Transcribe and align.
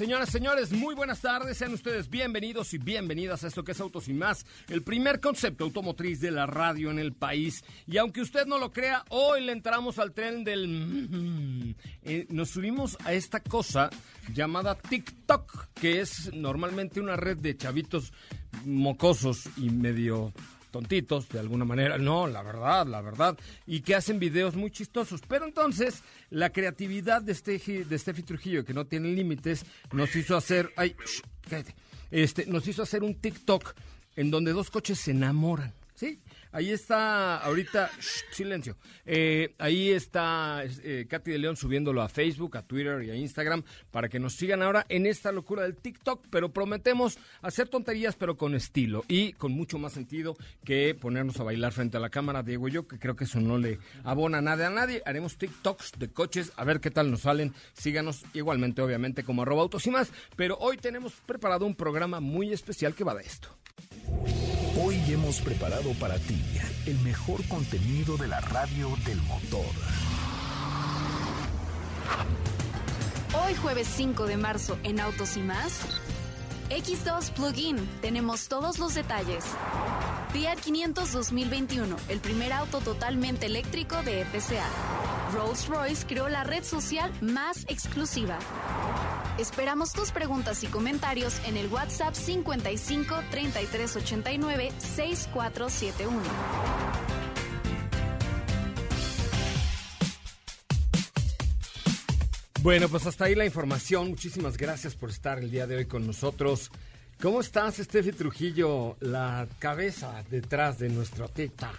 Señoras, 0.00 0.30
señores, 0.30 0.72
muy 0.72 0.94
buenas 0.94 1.20
tardes. 1.20 1.58
Sean 1.58 1.74
ustedes 1.74 2.08
bienvenidos 2.08 2.72
y 2.72 2.78
bienvenidas 2.78 3.44
a 3.44 3.48
esto 3.48 3.62
que 3.62 3.72
es 3.72 3.80
Autos 3.82 4.08
y 4.08 4.14
Más, 4.14 4.46
el 4.70 4.80
primer 4.80 5.20
concepto 5.20 5.64
automotriz 5.64 6.22
de 6.22 6.30
la 6.30 6.46
radio 6.46 6.90
en 6.90 6.98
el 6.98 7.12
país. 7.12 7.62
Y 7.86 7.98
aunque 7.98 8.22
usted 8.22 8.46
no 8.46 8.58
lo 8.58 8.72
crea, 8.72 9.04
hoy 9.10 9.44
le 9.44 9.52
entramos 9.52 9.98
al 9.98 10.14
tren 10.14 10.42
del... 10.42 11.76
Eh, 12.02 12.26
nos 12.30 12.48
subimos 12.48 12.96
a 13.04 13.12
esta 13.12 13.40
cosa 13.40 13.90
llamada 14.32 14.74
TikTok, 14.74 15.66
que 15.74 16.00
es 16.00 16.32
normalmente 16.32 16.98
una 16.98 17.16
red 17.16 17.36
de 17.36 17.58
chavitos 17.58 18.14
mocosos 18.64 19.50
y 19.58 19.68
medio 19.68 20.32
tontitos, 20.70 21.28
de 21.28 21.38
alguna 21.38 21.64
manera. 21.64 21.98
No, 21.98 22.26
la 22.26 22.42
verdad, 22.42 22.86
la 22.86 23.00
verdad. 23.00 23.38
Y 23.66 23.80
que 23.80 23.94
hacen 23.94 24.18
videos 24.18 24.56
muy 24.56 24.70
chistosos. 24.70 25.20
Pero 25.28 25.44
entonces, 25.44 26.02
la 26.30 26.50
creatividad 26.50 27.22
de, 27.22 27.32
este, 27.32 27.58
de 27.84 27.98
Steffi 27.98 28.22
Trujillo, 28.22 28.64
que 28.64 28.74
no 28.74 28.86
tiene 28.86 29.08
límites, 29.08 29.64
nos 29.92 30.14
hizo 30.16 30.36
hacer... 30.36 30.72
Ay, 30.76 30.94
cállate. 31.48 31.74
Este, 32.10 32.46
nos 32.46 32.66
hizo 32.66 32.82
hacer 32.82 33.02
un 33.02 33.14
TikTok 33.14 33.74
en 34.16 34.30
donde 34.30 34.52
dos 34.52 34.70
coches 34.70 34.98
se 34.98 35.12
enamoran. 35.12 35.72
Ahí 36.52 36.70
está, 36.72 37.36
ahorita, 37.36 37.90
silencio. 38.32 38.76
Eh, 39.06 39.54
ahí 39.58 39.90
está 39.90 40.64
eh, 40.64 41.06
Katy 41.08 41.30
de 41.30 41.38
León 41.38 41.56
subiéndolo 41.56 42.02
a 42.02 42.08
Facebook, 42.08 42.56
a 42.56 42.62
Twitter 42.62 43.02
y 43.04 43.10
a 43.10 43.14
Instagram 43.14 43.62
para 43.92 44.08
que 44.08 44.18
nos 44.18 44.34
sigan 44.34 44.60
ahora 44.62 44.84
en 44.88 45.06
esta 45.06 45.30
locura 45.30 45.62
del 45.62 45.76
TikTok. 45.76 46.26
Pero 46.28 46.52
prometemos 46.52 47.18
hacer 47.40 47.68
tonterías, 47.68 48.16
pero 48.16 48.36
con 48.36 48.56
estilo 48.56 49.04
y 49.06 49.32
con 49.34 49.52
mucho 49.52 49.78
más 49.78 49.92
sentido 49.92 50.36
que 50.64 50.96
ponernos 50.96 51.38
a 51.38 51.44
bailar 51.44 51.72
frente 51.72 51.98
a 51.98 52.00
la 52.00 52.10
cámara, 52.10 52.42
Diego 52.42 52.66
y 52.66 52.72
yo, 52.72 52.88
que 52.88 52.98
creo 52.98 53.14
que 53.14 53.24
eso 53.24 53.40
no 53.40 53.56
le 53.56 53.78
abona 54.02 54.40
nada 54.40 54.66
a 54.66 54.70
nadie. 54.70 55.02
Haremos 55.06 55.38
TikToks 55.38 55.92
de 55.98 56.08
coches, 56.08 56.52
a 56.56 56.64
ver 56.64 56.80
qué 56.80 56.90
tal 56.90 57.12
nos 57.12 57.20
salen. 57.20 57.54
Síganos 57.74 58.24
igualmente, 58.34 58.82
obviamente, 58.82 59.22
como 59.22 59.42
arroba 59.42 59.62
autos 59.62 59.86
y 59.86 59.90
más. 59.90 60.10
Pero 60.34 60.56
hoy 60.58 60.78
tenemos 60.78 61.12
preparado 61.26 61.64
un 61.64 61.76
programa 61.76 62.18
muy 62.18 62.52
especial 62.52 62.94
que 62.94 63.04
va 63.04 63.14
de 63.14 63.22
esto. 63.22 63.48
Hoy 64.82 64.96
hemos 65.08 65.40
preparado 65.40 65.92
para 65.94 66.18
ti 66.18 66.39
el 66.86 66.98
mejor 67.00 67.46
contenido 67.48 68.16
de 68.16 68.28
la 68.28 68.40
radio 68.40 68.90
del 69.06 69.20
motor. 69.22 69.66
Hoy 73.46 73.54
jueves 73.54 73.86
5 73.96 74.26
de 74.26 74.36
marzo 74.36 74.78
en 74.82 75.00
Autos 75.00 75.36
y 75.36 75.40
más. 75.40 75.80
X2 76.70 77.32
Plug-in, 77.32 77.76
tenemos 78.00 78.46
todos 78.46 78.78
los 78.78 78.94
detalles. 78.94 79.44
Fiat 80.32 80.60
500 80.60 81.12
2021, 81.12 81.96
el 82.08 82.20
primer 82.20 82.52
auto 82.52 82.80
totalmente 82.80 83.46
eléctrico 83.46 84.00
de 84.02 84.24
FCA. 84.24 84.68
Rolls-Royce 85.34 86.06
creó 86.06 86.28
la 86.28 86.44
red 86.44 86.62
social 86.62 87.12
más 87.20 87.64
exclusiva. 87.68 88.38
Esperamos 89.36 89.92
tus 89.92 90.12
preguntas 90.12 90.62
y 90.62 90.68
comentarios 90.68 91.40
en 91.44 91.56
el 91.56 91.66
WhatsApp 91.72 92.14
55 92.14 93.16
33 93.30 93.96
89 93.96 94.72
6471. 94.78 97.19
Bueno, 102.62 102.88
pues 102.88 103.06
hasta 103.06 103.24
ahí 103.26 103.34
la 103.34 103.46
información. 103.46 104.08
Muchísimas 104.10 104.56
gracias 104.56 104.94
por 104.94 105.10
estar 105.10 105.38
el 105.38 105.50
día 105.50 105.66
de 105.66 105.76
hoy 105.76 105.86
con 105.86 106.06
nosotros. 106.06 106.70
¿Cómo 107.22 107.40
estás, 107.40 107.76
Steffi 107.76 108.12
Trujillo, 108.12 108.96
la 109.00 109.46
cabeza 109.58 110.24
detrás 110.30 110.78
de 110.78 110.88
nuestro 110.88 111.28
TikTok? 111.28 111.76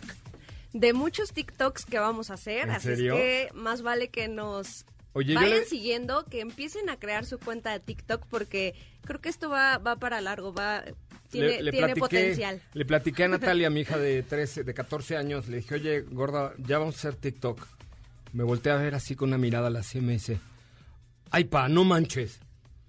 De 0.73 0.93
muchos 0.93 1.33
TikToks 1.33 1.85
que 1.85 1.99
vamos 1.99 2.31
a 2.31 2.35
hacer, 2.35 2.63
¿En 2.63 2.71
así 2.71 2.87
serio? 2.89 3.15
es 3.15 3.19
que 3.49 3.53
más 3.53 3.81
vale 3.81 4.09
que 4.09 4.27
nos 4.27 4.85
Oye, 5.13 5.35
vayan 5.35 5.49
le- 5.59 5.65
siguiendo, 5.65 6.25
que 6.25 6.39
empiecen 6.39 6.89
a 6.89 6.97
crear 6.97 7.25
su 7.25 7.37
cuenta 7.39 7.71
de 7.73 7.79
TikTok 7.79 8.25
porque 8.27 8.73
creo 9.03 9.19
que 9.19 9.29
esto 9.29 9.49
va, 9.49 9.77
va 9.79 9.97
para 9.97 10.21
largo, 10.21 10.53
va 10.53 10.83
tiene, 11.29 11.69
tiene 11.71 11.95
potencial. 11.95 12.61
Le 12.73 12.85
platiqué 12.85 13.25
a 13.25 13.27
Natalia, 13.29 13.69
mi 13.69 13.81
hija 13.81 13.97
de 13.97 14.23
13, 14.23 14.63
de 14.63 14.73
14 14.73 15.17
años, 15.17 15.47
le 15.47 15.57
dije, 15.57 15.75
oye, 15.75 16.01
gorda, 16.01 16.53
ya 16.57 16.77
vamos 16.79 16.95
a 16.95 16.97
hacer 16.99 17.15
TikTok. 17.15 17.67
Me 18.33 18.43
volteé 18.43 18.71
a 18.71 18.77
ver 18.77 18.95
así 18.95 19.15
con 19.15 19.29
una 19.29 19.37
mirada 19.37 19.67
a 19.67 19.71
la 19.71 19.81
dice, 19.81 20.39
ay, 21.31 21.45
pa, 21.45 21.67
no 21.69 21.83
manches. 21.83 22.39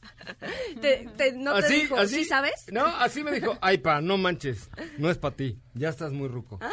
Te- 0.80 1.08
te- 1.16 1.32
¿No 1.32 1.54
te 1.54 1.66
así, 1.66 1.74
dijo, 1.74 1.96
así, 1.96 2.14
¿sí 2.16 2.24
sabes? 2.24 2.66
No, 2.70 2.86
así 2.86 3.24
me 3.24 3.32
dijo, 3.32 3.56
ay, 3.60 3.78
pa, 3.78 4.00
no 4.00 4.18
manches, 4.18 4.68
no 4.98 5.10
es 5.10 5.18
para 5.18 5.34
ti, 5.34 5.58
ya 5.74 5.88
estás 5.88 6.12
muy 6.12 6.28
ruco. 6.28 6.58
Ah. 6.60 6.70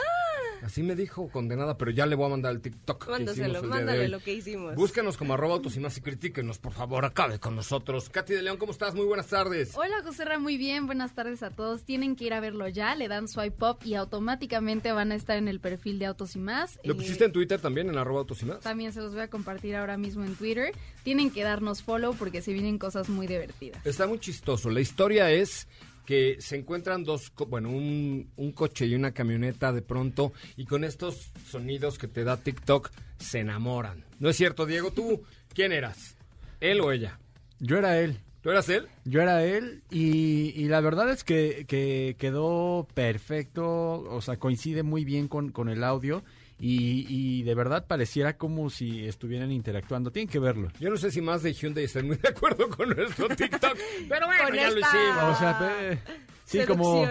Así 0.64 0.84
me 0.84 0.96
dijo 0.96 1.30
condenada, 1.30 1.78
pero 1.78 1.92
ya 1.92 2.06
le 2.06 2.16
voy 2.16 2.25
a 2.28 2.30
mandar 2.30 2.52
el 2.53 2.62
TikTok. 2.62 3.06
que 3.06 3.12
Mándaselo, 3.12 3.47
hicimos 3.47 3.64
el 3.64 3.70
mándale 3.70 4.08
lo 4.09 4.20
que 4.20 4.34
hicimos. 4.34 4.75
Búscanos 4.75 5.18
como 5.18 5.34
arroba 5.34 5.56
autos 5.56 5.75
y 5.75 5.80
más 5.80 5.97
y 5.97 6.02
critíquenos, 6.02 6.58
por 6.59 6.74
favor, 6.74 7.06
acabe 7.06 7.40
con 7.40 7.56
nosotros. 7.56 8.09
Katy 8.09 8.34
de 8.34 8.42
León, 8.42 8.58
¿cómo 8.58 8.72
estás? 8.72 8.94
Muy 8.96 9.06
buenas 9.06 9.28
tardes. 9.28 9.72
Hola 9.75 10.02
José 10.03 10.25
Ra, 10.25 10.40
muy 10.40 10.58
bien, 10.58 10.86
buenas 10.86 11.14
tardes 11.16 11.44
a 11.44 11.52
todos. 11.52 11.84
Tienen 11.84 12.16
que 12.16 12.25
ir 12.25 12.34
a 12.34 12.40
verlo 12.40 12.68
ya, 12.68 12.96
le 12.96 13.08
dan 13.08 13.28
swipe 13.28 13.64
up 13.66 13.78
y 13.86 13.96
automáticamente 13.96 14.92
van 14.92 15.12
a 15.12 15.16
estar 15.16 15.38
en 15.38 15.48
el 15.48 15.59
perfil 15.59 16.00
de 16.00 16.06
Autos 16.08 16.36
y 16.36 16.40
Más. 16.40 16.80
¿Lo 16.84 16.94
Eh, 16.94 16.98
pusiste 16.98 17.25
en 17.25 17.31
Twitter 17.31 17.59
también, 17.62 17.90
en 17.90 17.98
arroba 17.98 18.19
autos 18.19 18.42
y 18.42 18.46
más? 18.46 18.59
También 18.59 18.92
se 18.94 19.00
los 19.02 19.14
voy 19.14 19.22
a 19.22 19.30
compartir 19.30 19.75
ahora 19.75 19.98
mismo 19.98 20.24
en 20.25 20.36
Twitter. 20.36 20.74
Tienen 21.03 21.31
que 21.31 21.44
darnos 21.44 21.81
follow 21.81 22.14
porque 22.16 22.42
se 22.42 22.53
vienen 22.53 22.78
cosas 22.78 23.09
muy 23.09 23.28
divertidas. 23.28 23.86
Está 23.86 24.07
muy 24.07 24.19
chistoso. 24.19 24.69
La 24.69 24.81
historia 24.81 25.31
es 25.31 25.68
que 26.09 26.38
se 26.39 26.56
encuentran 26.56 27.03
dos, 27.03 27.31
bueno, 27.50 27.69
un, 27.69 28.31
un 28.35 28.51
coche 28.51 28.88
y 28.88 28.95
una 28.95 29.11
camioneta 29.11 29.71
de 29.71 29.83
pronto 29.83 30.33
y 30.57 30.65
con 30.65 30.83
estos 30.83 31.29
sonidos 31.47 32.00
que 32.00 32.07
te 32.07 32.23
da 32.23 32.38
TikTok 32.38 32.89
se 33.19 33.41
enamoran. 33.41 34.03
¿No 34.17 34.29
es 34.29 34.35
cierto, 34.35 34.65
Diego? 34.65 34.89
¿Tú 34.89 35.21
quién 35.53 35.71
eras? 35.71 36.17
¿Él 36.61 36.81
o 36.81 36.91
ella? 36.91 37.19
Yo 37.59 37.77
era 37.77 38.00
él. 38.00 38.17
¿Tú 38.41 38.50
eras 38.50 38.69
él? 38.69 38.88
Yo 39.06 39.21
era 39.21 39.45
él 39.45 39.83
y, 39.91 40.51
y 40.59 40.67
la 40.67 40.81
verdad 40.81 41.11
es 41.11 41.23
que, 41.23 41.65
que 41.67 42.15
quedó 42.17 42.88
perfecto, 42.95 44.01
o 44.01 44.21
sea, 44.23 44.38
coincide 44.38 44.81
muy 44.81 45.06
bien 45.06 45.27
con, 45.27 45.51
con 45.51 45.69
el 45.69 45.83
audio 45.83 46.23
y, 46.59 47.06
y 47.09 47.44
de 47.44 47.56
verdad 47.56 47.85
pareciera 47.88 48.38
como 48.38 48.69
si 48.69 49.06
estuvieran 49.07 49.51
interactuando. 49.51 50.11
Tienen 50.11 50.29
que 50.29 50.39
verlo. 50.39 50.69
Yo 50.79 50.89
no 50.89 50.97
sé 50.97 51.11
si 51.11 51.21
más 51.21 51.41
de 51.44 51.53
Hyundai 51.53 51.85
están 51.85 52.07
muy 52.07 52.17
de 52.17 52.29
acuerdo 52.29 52.69
con 52.69 52.89
nuestro 52.89 53.27
TikTok, 53.29 53.77
pero 54.09 54.25
bueno, 54.27 54.44
Con 54.45 54.56
ya 54.56 54.69
lo 54.69 54.79
hicimos. 54.79 55.23
O 55.23 55.35
sea, 55.39 55.59
pe- 55.59 56.00
sí, 56.45 56.59
como... 56.65 57.07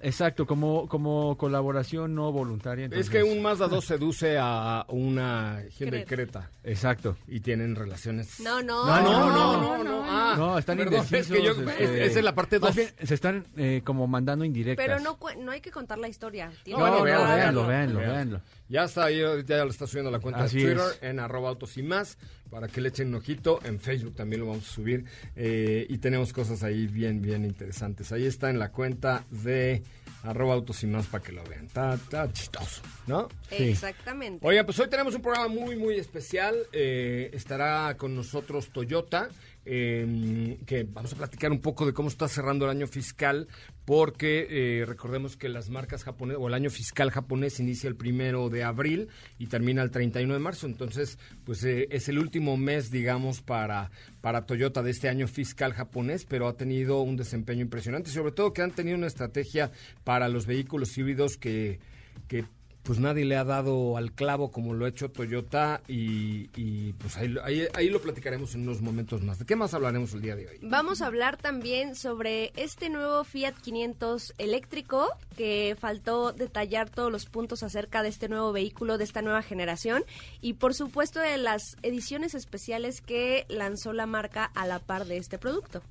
Exacto, 0.00 0.46
como, 0.46 0.86
como 0.88 1.36
colaboración 1.36 2.14
no 2.14 2.30
voluntaria. 2.32 2.86
Es 2.86 2.92
entonces- 2.92 3.10
que 3.10 3.22
un 3.24 3.42
Mazda 3.42 3.66
2 3.68 3.84
seduce 3.84 4.36
a 4.40 4.84
una 4.88 5.62
Hyundai 5.78 6.04
Creta. 6.04 6.48
Creta 6.48 6.50
Exacto. 6.64 7.16
y 7.26 7.40
tienen 7.40 7.74
relaciones. 7.74 8.40
No, 8.40 8.62
no. 8.62 8.86
No, 8.86 9.02
no, 9.02 9.30
no, 9.30 9.60
no, 9.78 9.84
no, 9.84 10.04
Ah, 10.10 10.34
no, 10.38 10.58
están 10.58 10.78
perdón, 10.78 11.04
indecisos. 11.04 11.30
es 11.30 11.36
que 11.36 11.42
yo- 11.44 11.70
este, 11.70 12.04
esa 12.06 12.18
es 12.18 12.24
la 12.24 12.34
parte 12.34 12.58
más 12.58 12.68
dos. 12.68 12.76
bien, 12.76 12.88
se 13.06 13.14
están 13.14 13.44
eh, 13.56 13.82
como 13.84 14.06
mandando 14.06 14.44
indirectas. 14.44 14.86
Pero 14.86 15.00
no, 15.00 15.18
no 15.42 15.50
hay 15.52 15.60
que 15.60 15.70
contar 15.70 15.98
la 15.98 16.08
historia. 16.08 16.46
No, 16.48 16.54
que 16.64 16.72
no, 16.72 17.02
véanlo, 17.02 17.04
véanlo, 17.04 17.66
véanlo. 17.66 17.66
véanlo, 17.66 18.00
véanlo. 18.00 18.40
Ya 18.68 18.84
está 18.84 19.06
ahí, 19.06 19.20
ya 19.46 19.64
lo 19.64 19.70
está 19.70 19.86
subiendo 19.86 20.10
a 20.10 20.12
la 20.12 20.18
cuenta 20.20 20.42
Así 20.44 20.58
de 20.58 20.74
Twitter 20.74 20.86
es. 20.96 21.02
en 21.02 21.20
arroba 21.20 21.48
autos 21.48 21.76
y 21.78 21.82
más 21.82 22.18
para 22.50 22.68
que 22.68 22.80
le 22.82 22.90
echen 22.90 23.08
un 23.08 23.14
ojito. 23.16 23.60
En 23.64 23.80
Facebook 23.80 24.14
también 24.14 24.40
lo 24.40 24.48
vamos 24.48 24.68
a 24.68 24.72
subir 24.72 25.04
eh, 25.36 25.86
y 25.88 25.98
tenemos 25.98 26.32
cosas 26.34 26.62
ahí 26.62 26.86
bien, 26.86 27.22
bien 27.22 27.44
interesantes. 27.46 28.12
Ahí 28.12 28.26
está 28.26 28.50
en 28.50 28.58
la 28.58 28.70
cuenta 28.70 29.24
de 29.30 29.82
arroba 30.22 30.54
autos 30.54 30.82
y 30.82 30.86
más 30.86 31.06
para 31.06 31.22
que 31.22 31.32
lo 31.32 31.44
vean. 31.44 31.66
Está, 31.66 31.94
está 31.94 32.32
chistoso, 32.32 32.82
¿no? 33.06 33.28
Sí. 33.48 33.70
Exactamente. 33.70 34.46
Oigan, 34.46 34.66
pues 34.66 34.78
hoy 34.80 34.88
tenemos 34.88 35.14
un 35.14 35.22
programa 35.22 35.48
muy, 35.48 35.76
muy 35.76 35.96
especial. 35.96 36.56
Eh, 36.72 37.30
estará 37.32 37.96
con 37.96 38.14
nosotros 38.14 38.70
Toyota, 38.70 39.28
eh, 39.64 40.58
que 40.66 40.84
vamos 40.84 41.12
a 41.12 41.16
platicar 41.16 41.50
un 41.52 41.60
poco 41.60 41.86
de 41.86 41.92
cómo 41.92 42.08
está 42.08 42.28
cerrando 42.28 42.64
el 42.64 42.70
año 42.70 42.86
fiscal, 42.86 43.48
porque 43.88 44.46
eh, 44.50 44.84
recordemos 44.84 45.38
que 45.38 45.48
las 45.48 45.70
marcas 45.70 46.04
japonesas, 46.04 46.42
o 46.42 46.48
el 46.48 46.52
año 46.52 46.68
fiscal 46.68 47.10
japonés 47.10 47.58
inicia 47.58 47.88
el 47.88 47.96
primero 47.96 48.50
de 48.50 48.62
abril 48.62 49.08
y 49.38 49.46
termina 49.46 49.82
el 49.82 49.90
31 49.90 50.34
de 50.34 50.40
marzo. 50.40 50.66
Entonces, 50.66 51.18
pues 51.46 51.64
eh, 51.64 51.88
es 51.90 52.06
el 52.10 52.18
último 52.18 52.58
mes, 52.58 52.90
digamos, 52.90 53.40
para, 53.40 53.90
para 54.20 54.44
Toyota 54.44 54.82
de 54.82 54.90
este 54.90 55.08
año 55.08 55.26
fiscal 55.26 55.72
japonés, 55.72 56.26
pero 56.26 56.48
ha 56.48 56.54
tenido 56.58 57.00
un 57.00 57.16
desempeño 57.16 57.62
impresionante, 57.62 58.10
sobre 58.10 58.32
todo 58.32 58.52
que 58.52 58.60
han 58.60 58.72
tenido 58.72 58.98
una 58.98 59.06
estrategia 59.06 59.72
para 60.04 60.28
los 60.28 60.44
vehículos 60.44 60.98
híbridos 60.98 61.38
que 61.38 61.78
que 62.26 62.44
pues 62.82 62.98
nadie 62.98 63.24
le 63.24 63.36
ha 63.36 63.44
dado 63.44 63.96
al 63.96 64.12
clavo 64.12 64.50
como 64.50 64.74
lo 64.74 64.86
ha 64.86 64.88
hecho 64.88 65.10
Toyota 65.10 65.82
y, 65.86 66.92
pues 66.94 67.16
ahí, 67.16 67.34
ahí, 67.44 67.66
ahí 67.74 67.90
lo 67.90 68.00
platicaremos 68.00 68.54
en 68.54 68.62
unos 68.62 68.80
momentos 68.80 69.22
más. 69.22 69.38
¿De 69.38 69.44
qué 69.44 69.56
más 69.56 69.74
hablaremos 69.74 70.14
el 70.14 70.22
día 70.22 70.36
de 70.36 70.48
hoy? 70.48 70.58
Vamos 70.62 71.02
a 71.02 71.06
hablar 71.06 71.36
también 71.36 71.94
sobre 71.94 72.52
este 72.56 72.88
nuevo 72.88 73.24
Fiat 73.24 73.54
500 73.54 74.34
eléctrico, 74.38 75.08
que 75.36 75.76
faltó 75.78 76.32
detallar 76.32 76.88
todos 76.90 77.12
los 77.12 77.26
puntos 77.26 77.62
acerca 77.62 78.02
de 78.02 78.08
este 78.08 78.28
nuevo 78.28 78.52
vehículo, 78.52 78.98
de 78.98 79.04
esta 79.04 79.22
nueva 79.22 79.42
generación, 79.42 80.04
y 80.40 80.54
por 80.54 80.74
supuesto 80.74 81.20
de 81.20 81.36
las 81.36 81.76
ediciones 81.82 82.34
especiales 82.34 83.00
que 83.00 83.44
lanzó 83.48 83.92
la 83.92 84.06
marca 84.06 84.44
a 84.44 84.66
la 84.66 84.78
par 84.78 85.04
de 85.04 85.18
este 85.18 85.38
producto. 85.38 85.82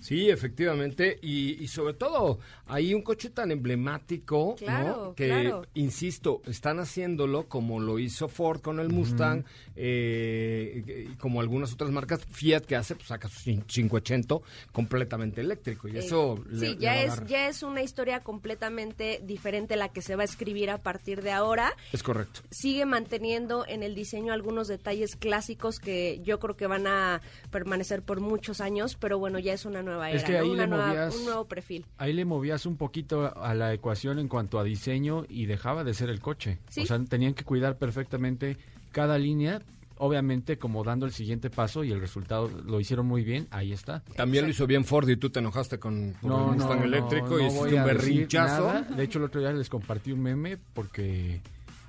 Sí, 0.00 0.30
efectivamente, 0.30 1.18
y, 1.22 1.62
y 1.62 1.68
sobre 1.68 1.94
todo 1.94 2.38
hay 2.66 2.94
un 2.94 3.02
coche 3.02 3.30
tan 3.30 3.50
emblemático, 3.50 4.54
que, 4.56 4.64
claro. 4.66 5.66
insisto, 5.74 6.42
están 6.46 6.78
haciéndolo 6.80 7.44
como 7.48 7.80
lo 7.80 7.98
hizo 7.98 8.28
Ford 8.28 8.60
con 8.60 8.78
el 8.78 8.88
Mustang, 8.90 9.44
eh, 9.74 11.06
y 11.10 11.14
como 11.16 11.40
algunas 11.40 11.72
otras 11.72 11.90
marcas, 11.90 12.24
Fiat 12.30 12.60
que 12.64 12.76
hace, 12.76 12.94
pues 12.94 13.08
saca 13.08 13.28
su 13.28 13.40
cin- 13.50 13.64
580 13.66 14.36
completamente 14.72 15.40
eléctrico, 15.40 15.88
y 15.88 15.96
eso 15.96 16.42
le- 16.50 16.58
sí, 16.60 16.74
le 16.74 16.76
ya 16.80 16.92
a 16.92 17.02
es, 17.02 17.16
dar- 17.16 17.26
ya 17.26 17.48
es 17.48 17.62
una 17.62 17.82
historia 17.82 18.20
completamente 18.20 19.20
diferente 19.24 19.76
la 19.76 19.88
que 19.90 20.02
se 20.02 20.16
va 20.16 20.22
a 20.22 20.24
escribir 20.24 20.70
a 20.70 20.78
partir 20.78 21.22
de 21.22 21.32
ahora. 21.32 21.72
Es 21.92 22.02
correcto. 22.02 22.40
Sigue 22.50 22.84
manteniendo 22.86 23.64
en 23.66 23.82
el 23.82 23.94
diseño 23.94 24.32
algunos 24.32 24.68
detalles 24.68 25.16
clásicos 25.16 25.78
que 25.78 26.20
yo 26.24 26.38
creo 26.38 26.56
que 26.56 26.66
van 26.66 26.86
a 26.86 27.20
permanecer 27.50 28.02
por 28.02 28.20
muchos 28.20 28.60
años, 28.60 28.96
pero 29.00 29.18
bueno, 29.18 29.38
ya 29.38 29.52
es 29.52 29.64
una 29.64 29.82
nueva 29.86 30.10
era, 30.10 30.18
Es 30.18 30.24
que 30.24 30.32
¿no? 30.32 30.38
ahí 30.40 30.50
Una 30.50 30.62
le 30.64 30.68
nueva- 30.68 30.88
movías- 30.88 31.16
un 31.16 31.24
nuevo 31.24 31.44
perfil. 31.46 31.86
Ahí 31.96 32.12
le 32.12 32.24
movías 32.26 32.66
un 32.66 32.76
poquito 32.76 33.34
a 33.42 33.54
la 33.54 33.72
ecuación 33.72 34.18
en 34.18 34.28
cuanto 34.28 34.58
a 34.58 34.64
diseño 34.64 35.24
y 35.30 35.46
dejaba 35.46 35.82
de 35.84 35.94
ser 35.94 36.10
el 36.10 36.20
coche. 36.20 36.58
Sí. 36.68 36.82
O 36.82 36.86
sea, 36.86 37.02
tenían 37.04 37.32
que 37.32 37.44
cuidar 37.44 37.78
perfectamente 37.78 38.58
cada 38.92 39.18
línea, 39.18 39.62
obviamente 39.98 40.58
como 40.58 40.84
dando 40.84 41.06
el 41.06 41.12
siguiente 41.12 41.48
paso 41.48 41.82
y 41.82 41.90
el 41.90 42.00
resultado 42.00 42.50
lo 42.66 42.78
hicieron 42.80 43.06
muy 43.06 43.24
bien, 43.24 43.46
ahí 43.50 43.72
está. 43.72 44.02
También 44.14 44.44
lo 44.44 44.50
hizo 44.50 44.66
bien 44.66 44.84
Ford 44.84 45.08
y 45.08 45.16
tú 45.16 45.30
te 45.30 45.38
enojaste 45.38 45.78
con, 45.78 46.12
con 46.20 46.32
el 46.32 46.38
Mustang 46.58 46.82
eléctrico 46.82 47.38
y 47.38 47.44
no 47.44 47.48
hiciste 47.48 47.74
un 47.76 47.84
berrinchazo. 47.84 48.84
De 48.94 49.02
hecho, 49.04 49.18
el 49.18 49.24
otro 49.24 49.40
día 49.40 49.52
les 49.52 49.70
compartí 49.70 50.12
un 50.12 50.20
meme 50.20 50.58
porque 50.74 51.40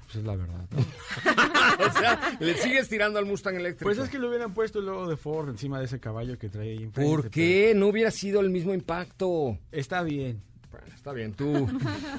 pues, 0.07 0.17
es 0.17 0.23
la 0.23 0.35
verdad. 0.35 0.65
¿no? 0.71 0.79
o 1.85 1.91
sea, 1.91 2.37
le 2.39 2.53
sigues 2.55 2.87
tirando 2.87 3.19
al 3.19 3.25
Mustang 3.25 3.55
eléctrico. 3.55 3.83
Pues 3.83 3.97
es 3.97 4.09
que 4.09 4.19
le 4.19 4.27
hubieran 4.27 4.53
puesto 4.53 4.79
el 4.79 4.85
logo 4.85 5.07
de 5.07 5.17
Ford 5.17 5.49
encima 5.49 5.79
de 5.79 5.85
ese 5.85 5.99
caballo 5.99 6.37
que 6.39 6.47
trae 6.47 6.71
ahí. 6.71 6.87
¿Por 6.87 7.29
qué? 7.29 7.73
No 7.75 7.87
hubiera 7.87 8.09
sido 8.09 8.39
el 8.39 8.49
mismo 8.49 8.73
impacto. 8.73 9.59
Está 9.71 10.03
bien. 10.03 10.41
Bueno, 10.71 10.87
está 10.93 11.11
bien, 11.13 11.33
tú 11.33 11.67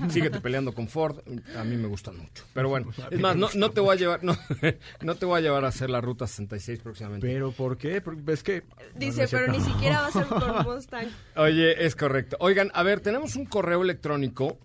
síguete 0.08 0.40
peleando 0.40 0.72
con 0.72 0.88
Ford. 0.88 1.18
A 1.56 1.64
mí 1.64 1.76
me 1.76 1.86
gustan 1.86 2.16
mucho. 2.16 2.44
Pero 2.54 2.68
bueno, 2.68 2.90
es 3.10 3.20
más, 3.20 3.36
no, 3.36 3.48
no 3.54 3.70
te 3.70 3.80
voy 3.80 3.96
a 3.96 3.98
llevar, 3.98 4.24
no, 4.24 4.36
no 5.02 5.14
te 5.14 5.26
voy 5.26 5.38
a 5.38 5.40
llevar 5.42 5.64
a 5.64 5.68
hacer 5.68 5.90
la 5.90 6.00
ruta 6.00 6.26
66 6.26 6.80
próximamente. 6.80 7.26
¿Pero 7.26 7.52
por 7.52 7.76
qué? 7.76 8.00
Porque 8.00 8.32
es 8.32 8.42
que... 8.42 8.64
Dice, 8.96 9.22
No, 9.22 9.28
pero 9.30 9.52
ni 9.52 9.60
siquiera 9.60 10.00
va 10.00 10.06
a 10.08 10.12
ser 10.12 10.26
con 10.26 10.62
Mustang. 10.64 11.08
Oye, 11.36 11.84
es 11.84 11.94
correcto. 11.94 12.36
Oigan, 12.40 12.70
a 12.74 12.82
ver, 12.82 13.00
tenemos 13.00 13.36
un 13.36 13.44
correo 13.46 13.82
electrónico 13.82 14.58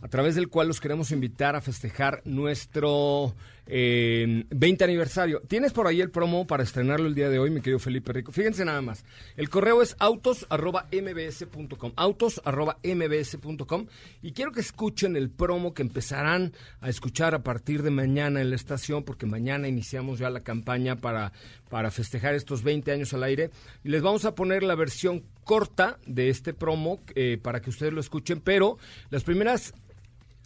a 0.00 0.08
través 0.08 0.34
del 0.34 0.48
cual 0.48 0.68
los 0.68 0.80
queremos 0.80 1.10
invitar 1.10 1.56
a 1.56 1.60
festejar 1.60 2.22
nuestro 2.24 3.34
eh, 3.66 4.44
20 4.48 4.84
aniversario. 4.84 5.42
¿Tienes 5.42 5.72
por 5.72 5.86
ahí 5.86 6.00
el 6.00 6.10
promo 6.10 6.46
para 6.46 6.62
estrenarlo 6.62 7.06
el 7.06 7.14
día 7.14 7.28
de 7.28 7.38
hoy, 7.38 7.50
mi 7.50 7.60
querido 7.60 7.78
Felipe 7.78 8.12
Rico? 8.12 8.32
Fíjense 8.32 8.64
nada 8.64 8.80
más. 8.80 9.04
El 9.36 9.50
correo 9.50 9.82
es 9.82 9.94
autos.mbs.com. 9.98 11.92
Autos.mbs.com. 11.96 13.86
Y 14.22 14.32
quiero 14.32 14.52
que 14.52 14.60
escuchen 14.60 15.16
el 15.16 15.30
promo 15.30 15.74
que 15.74 15.82
empezarán 15.82 16.54
a 16.80 16.88
escuchar 16.88 17.34
a 17.34 17.42
partir 17.42 17.82
de 17.82 17.90
mañana 17.90 18.40
en 18.40 18.50
la 18.50 18.56
estación, 18.56 19.02
porque 19.02 19.26
mañana 19.26 19.68
iniciamos 19.68 20.18
ya 20.18 20.30
la 20.30 20.40
campaña 20.40 20.96
para, 20.96 21.32
para 21.68 21.90
festejar 21.90 22.34
estos 22.34 22.62
20 22.62 22.90
años 22.92 23.12
al 23.12 23.24
aire. 23.24 23.50
Y 23.84 23.90
les 23.90 24.00
vamos 24.00 24.24
a 24.24 24.34
poner 24.34 24.62
la 24.62 24.76
versión 24.76 25.24
corta 25.44 25.98
de 26.06 26.30
este 26.30 26.54
promo 26.54 27.00
eh, 27.14 27.38
para 27.42 27.60
que 27.60 27.70
ustedes 27.70 27.92
lo 27.92 28.00
escuchen, 28.00 28.40
pero 28.40 28.78
las 29.10 29.24
primeras 29.24 29.74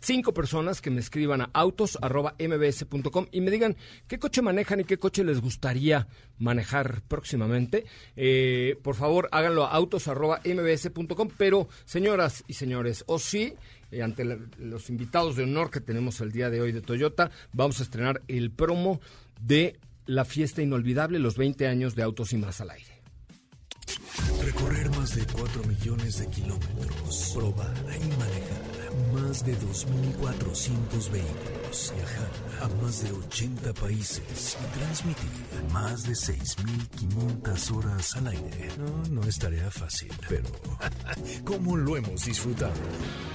cinco 0.03 0.35
personas 0.35 0.81
que 0.81 0.91
me 0.91 1.01
escriban 1.01 1.41
a 1.41 1.51
autos.mbs.com 1.53 3.27
y 3.31 3.41
me 3.41 3.51
digan 3.51 3.77
qué 4.07 4.19
coche 4.19 4.43
manejan 4.43 4.81
y 4.81 4.85
qué 4.85 4.99
coche 4.99 5.25
les 5.25 5.41
gustaría 5.41 6.09
manejar 6.39 7.03
próximamente. 7.03 7.85
Eh, 8.17 8.79
por 8.83 8.97
favor, 8.97 9.29
háganlo 9.33 9.65
a 9.65 9.71
autos.mbs.com. 9.71 11.29
Pero, 11.39 11.69
señoras 11.85 12.45
y 12.47 12.55
señores, 12.55 13.05
o 13.07 13.19
sí, 13.19 13.55
eh, 13.91 14.03
ante 14.03 14.25
los 14.59 14.91
invitados 14.91 15.37
de 15.37 15.45
honor 15.45 15.71
que 15.71 15.81
tenemos 15.81 16.21
el 16.21 16.33
día 16.33 16.51
de 16.51 16.61
hoy 16.61 16.73
de 16.73 16.83
Toyota, 16.83 17.31
vamos 17.53 17.81
a 17.81 17.85
estrenar 17.85 18.23
el 18.29 18.51
promo 18.51 19.01
de 19.41 19.79
la 20.07 20.25
fiesta 20.25 20.63
inolvidable, 20.63 21.19
los 21.19 21.37
20 21.37 21.69
años 21.69 21.95
de 21.95 22.03
Autos 22.03 22.33
y 22.33 22.37
Más 22.37 22.61
al 22.61 22.71
aire. 22.71 23.03
Recorrer 24.43 24.91
más 24.91 25.15
de 25.15 25.25
4 25.25 25.65
millones 25.65 26.19
de 26.19 26.27
kilómetros. 26.29 27.33
Probar 27.35 27.75
y 27.87 28.09
manejar 28.19 28.62
más 29.13 29.45
de 29.45 29.57
2.400 29.59 31.11
vehículos. 31.11 31.95
Viajar 31.97 32.31
a 32.63 32.83
más 32.83 33.03
de 33.03 33.13
80 33.13 33.73
países 33.75 34.59
y 34.61 34.79
transmitir 34.79 35.31
más 35.73 36.05
de 36.05 36.13
6.500 36.13 37.77
horas 37.77 38.17
al 38.17 38.29
aire. 38.29 38.69
No, 38.79 39.21
no 39.21 39.29
es 39.29 39.39
tarea 39.39 39.71
fácil, 39.71 40.13
pero 40.29 40.49
¿cómo 41.45 41.77
lo 41.77 41.97
hemos 41.97 42.25
disfrutado? 42.25 42.75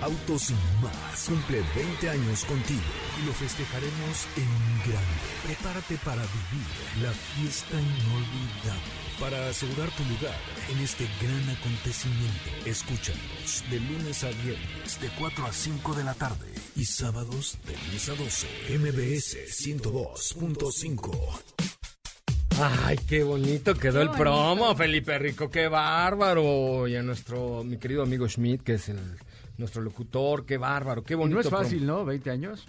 Autos 0.01 0.49
y 0.49 0.55
más 0.81 1.25
cumple 1.27 1.63
20 1.75 2.09
años 2.09 2.45
contigo 2.45 2.81
y 3.21 3.25
lo 3.25 3.33
festejaremos 3.33 4.27
en 4.35 4.91
grande. 4.91 5.27
Prepárate 5.45 5.97
para 5.97 6.21
vivir 6.21 7.03
la 7.03 7.11
fiesta 7.11 7.73
inolvidable. 7.73 8.96
Para 9.19 9.49
asegurar 9.49 9.89
tu 9.91 10.03
lugar 10.03 10.37
en 10.69 10.77
este 10.83 11.07
gran 11.19 11.49
acontecimiento, 11.49 12.51
escúchanos 12.67 13.63
de 13.71 13.79
lunes 13.79 14.23
a 14.23 14.29
viernes 14.29 15.01
de 15.01 15.09
4 15.17 15.43
a 15.43 15.51
5 15.51 15.95
de 15.95 16.03
la 16.03 16.13
tarde 16.13 16.53
y 16.75 16.85
sábados 16.85 17.57
de 17.65 17.73
10 17.89 18.09
a 18.09 18.13
12. 18.13 18.47
MBS 18.77 19.37
102.5. 19.47 21.41
Ay, 22.61 22.97
qué 23.07 23.23
bonito 23.23 23.73
quedó 23.73 24.01
el 24.01 24.11
promo, 24.11 24.75
Felipe 24.75 25.17
Rico, 25.17 25.49
qué 25.49 25.67
bárbaro. 25.67 26.87
Y 26.87 26.95
a 26.95 27.01
nuestro, 27.01 27.63
mi 27.63 27.77
querido 27.77 28.03
amigo 28.03 28.29
Schmidt, 28.29 28.61
que 28.61 28.75
es 28.75 28.89
el, 28.89 28.99
nuestro 29.57 29.81
locutor, 29.81 30.45
qué 30.45 30.57
bárbaro, 30.57 31.03
qué 31.03 31.15
bonito. 31.15 31.37
no 31.37 31.41
es 31.41 31.47
promo. 31.47 31.63
fácil, 31.63 31.87
¿no? 31.87 32.05
20 32.05 32.29
años. 32.29 32.67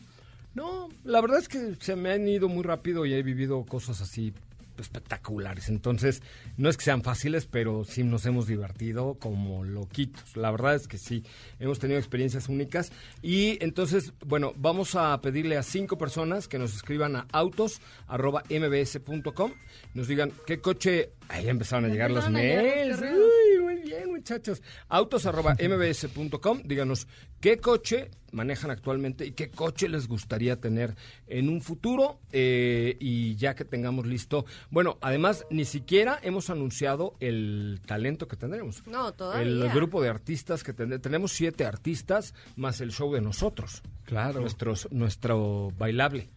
No, 0.54 0.88
la 1.04 1.20
verdad 1.20 1.40
es 1.40 1.48
que 1.48 1.74
se 1.78 1.94
me 1.94 2.10
han 2.10 2.26
ido 2.26 2.48
muy 2.48 2.62
rápido 2.62 3.04
y 3.04 3.12
he 3.12 3.22
vivido 3.22 3.62
cosas 3.66 4.00
así 4.00 4.32
espectaculares. 4.82 5.68
Entonces, 5.68 6.22
no 6.56 6.68
es 6.68 6.76
que 6.76 6.84
sean 6.84 7.02
fáciles, 7.02 7.46
pero 7.46 7.84
sí 7.84 8.04
nos 8.04 8.26
hemos 8.26 8.46
divertido 8.46 9.14
como 9.14 9.64
loquitos. 9.64 10.36
La 10.36 10.50
verdad 10.50 10.74
es 10.74 10.88
que 10.88 10.98
sí, 10.98 11.24
hemos 11.58 11.78
tenido 11.78 11.98
experiencias 11.98 12.48
únicas. 12.48 12.92
Y 13.22 13.62
entonces, 13.62 14.12
bueno, 14.24 14.52
vamos 14.56 14.94
a 14.94 15.20
pedirle 15.20 15.56
a 15.56 15.62
cinco 15.62 15.98
personas 15.98 16.48
que 16.48 16.58
nos 16.58 16.74
escriban 16.74 17.16
a 17.16 17.26
autos.mbs.com, 17.32 19.52
nos 19.94 20.08
digan 20.08 20.32
qué 20.46 20.60
coche... 20.60 21.10
Ahí 21.30 21.46
empezaron 21.48 21.84
a 21.84 21.88
llegar 21.88 22.10
los 22.10 22.30
mails. 22.30 22.96
correos. 22.96 23.18
Uy, 23.18 23.58
muy 23.62 23.76
bien, 23.82 24.07
muchas 24.07 24.07
muchachos. 24.18 24.62
Autos 24.88 25.26
arroba 25.26 25.54
mbs.com. 25.54 26.62
Díganos 26.64 27.06
qué 27.40 27.58
coche 27.58 28.10
manejan 28.30 28.70
actualmente 28.70 29.24
y 29.24 29.32
qué 29.32 29.50
coche 29.50 29.88
les 29.88 30.06
gustaría 30.06 30.60
tener 30.60 30.94
en 31.26 31.48
un 31.48 31.60
futuro. 31.62 32.20
eh, 32.32 32.96
y 33.00 33.36
ya 33.36 33.54
que 33.54 33.64
tengamos 33.64 34.06
listo. 34.06 34.44
Bueno, 34.70 34.98
además, 35.00 35.46
ni 35.50 35.64
siquiera 35.64 36.18
hemos 36.22 36.50
anunciado 36.50 37.14
el 37.20 37.80
talento 37.86 38.28
que 38.28 38.36
tendremos. 38.36 38.86
No, 38.86 39.12
todavía. 39.12 39.42
El 39.42 39.68
grupo 39.70 40.02
de 40.02 40.08
artistas 40.08 40.62
que 40.62 40.72
tendremos. 40.72 41.02
Tenemos 41.02 41.32
siete 41.32 41.64
artistas 41.64 42.34
más 42.56 42.80
el 42.80 42.92
show 42.92 43.12
de 43.12 43.20
nosotros. 43.20 43.82
Claro. 44.04 44.40
Nuestros, 44.40 44.88
nuestro 44.90 45.72
bailable. 45.78 46.28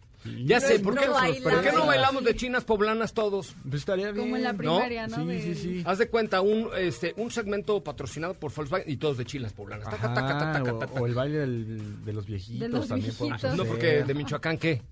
Ya 0.44 0.60
sé, 0.60 0.78
¿por 0.78 0.96
qué, 0.96 1.06
no 1.06 1.12
¿por 1.42 1.62
qué 1.62 1.72
no 1.72 1.86
bailamos. 1.86 2.22
de 2.24 2.36
chinas 2.36 2.64
poblanas 2.64 3.12
todos? 3.12 3.54
Pues 3.62 3.74
estaría 3.82 4.12
bien. 4.12 4.24
Como 4.26 4.36
en 4.36 4.42
la 4.44 4.54
primaria, 4.54 5.06
¿no? 5.08 5.16
Sí, 5.16 5.40
sí, 5.42 5.54
sí. 5.54 5.82
Haz 5.84 5.98
de 5.98 6.08
cuenta, 6.08 6.40
un, 6.40 6.68
este, 6.78 7.12
un 7.16 7.30
segmento 7.30 7.82
patrocinado 7.82 8.34
por 8.34 8.52
Volkswagen 8.54 8.88
y 8.90 8.96
todos 8.98 9.16
de 9.18 9.24
chinas 9.24 9.52
poblanas. 9.52 9.84
Taca, 9.84 9.96
Ajá, 9.96 10.14
taca, 10.14 10.38
taca, 10.38 10.52
taca, 10.52 10.72
o, 10.74 10.78
taca. 10.78 11.00
o 11.00 11.06
el 11.06 11.14
baile 11.14 11.38
del- 11.38 12.04
de 12.04 12.12
los 12.12 12.26
viejitos 12.26 12.60
De 12.60 12.68
los 12.68 12.86
también 12.88 13.14
podemos 13.14 13.40
viejitos. 13.42 13.56
No, 13.66 13.70
porque 13.70 14.04
de 14.04 14.14
Michoacán, 14.14 14.58
¿qué? 14.58 14.82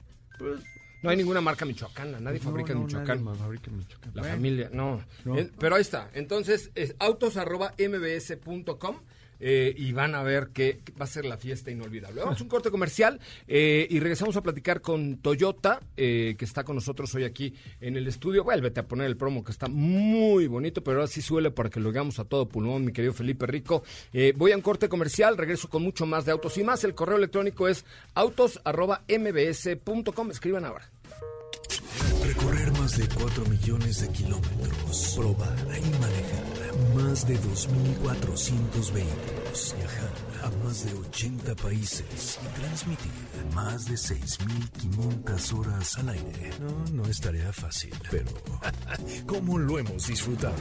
No 1.03 1.09
hay 1.11 1.17
ninguna 1.17 1.41
marca 1.41 1.65
michoacana, 1.65 2.21
nadie 2.21 2.39
Pues 2.39 2.45
no, 2.45 2.51
fabrica 2.51 2.73
en 2.73 2.79
no, 2.81 2.85
Michoacán. 2.85 3.07
nadie 3.09 3.23
más 3.23 3.39
fabrica 3.39 3.71
en 3.71 3.77
Michoacán. 3.79 4.11
La 4.15 4.21
Bueno, 4.23 4.37
familia, 4.37 4.71
no. 4.73 5.05
No. 5.25 5.39
Eh, 5.39 5.51
pero 5.59 5.77
ahí 5.77 5.81
está. 5.81 6.11
Entonces, 6.13 6.71
es 6.75 6.95
autos 6.99 7.37
arroba 7.39 7.73
mbs.com 7.79 8.97
eh, 9.41 9.75
y 9.77 9.93
van 9.93 10.15
a 10.15 10.23
ver 10.23 10.49
que 10.49 10.81
va 11.01 11.05
a 11.05 11.09
ser 11.09 11.25
la 11.25 11.37
fiesta 11.37 11.71
inolvidable. 11.71 12.21
Vamos 12.21 12.41
a 12.41 12.43
un 12.43 12.49
corte 12.49 12.71
comercial 12.71 13.19
eh, 13.49 13.87
y 13.91 13.99
regresamos 13.99 14.37
a 14.37 14.43
platicar 14.43 14.81
con 14.81 15.17
Toyota, 15.17 15.81
eh, 15.97 16.35
que 16.39 16.45
está 16.45 16.65
con 16.65 16.77
nosotros 16.77 17.15
hoy 17.15 17.25
aquí 17.25 17.55
en 17.81 17.97
el 17.97 18.07
estudio. 18.07 18.45
Vuélvete 18.45 18.81
a 18.81 18.87
poner 18.87 19.07
el 19.07 19.17
promo 19.17 19.43
que 19.43 19.53
está 19.53 19.69
muy 19.69 20.47
bonito, 20.47 20.85
pero 20.85 20.99
ahora 20.99 21.09
sí 21.09 21.23
suele 21.23 21.51
para 21.51 21.71
que 21.71 21.81
lo 21.81 21.89
hagamos 21.89 22.19
a 22.19 22.25
todo 22.25 22.49
pulmón, 22.49 22.85
mi 22.85 22.93
querido 22.93 23.13
Felipe 23.13 23.47
Rico. 23.47 23.83
Voy 24.37 24.53
a 24.53 24.57
un 24.57 24.63
corte 24.63 24.89
comercial, 24.89 25.37
regreso 25.37 25.69
con 25.69 25.83
mucho 25.83 26.07
más 26.07 26.25
de 26.25 26.33
autos 26.33 26.59
y 26.59 26.65
más. 26.65 26.85
El 26.85 26.95
correo 26.95 27.17
electrónico 27.17 27.69
es 27.69 27.85
autos 28.15 28.61
arroba 28.65 29.03
mbs.com. 29.09 30.31
Escriban 30.31 30.65
ahora. 30.65 30.91
Recorrer 32.25 32.73
más 32.73 32.97
de 32.97 33.09
4 33.09 33.45
millones 33.47 34.03
de 34.03 34.09
kilómetros. 34.13 35.15
Probar 35.17 35.57
y 35.59 35.91
manejar 35.99 36.50
más 36.95 37.27
de 37.27 37.39
2.400 37.39 38.93
vehículos. 38.93 39.50
Viajar 39.51 40.13
a 40.45 40.65
más 40.65 40.85
de 40.85 40.95
80 40.95 41.57
países 41.57 42.39
y 42.41 42.61
transmitir 42.61 43.11
más 43.53 43.85
de 43.85 43.95
6.500 43.95 45.59
horas 45.59 45.99
al 45.99 46.11
aire. 46.11 46.53
No, 46.61 46.85
no 46.93 47.05
es 47.07 47.21
tarea 47.21 47.53
fácil, 47.53 47.93
pero 48.13 48.31
¿cómo 49.27 49.59
lo 49.59 49.81
hemos 49.81 50.07
disfrutado? 50.07 50.55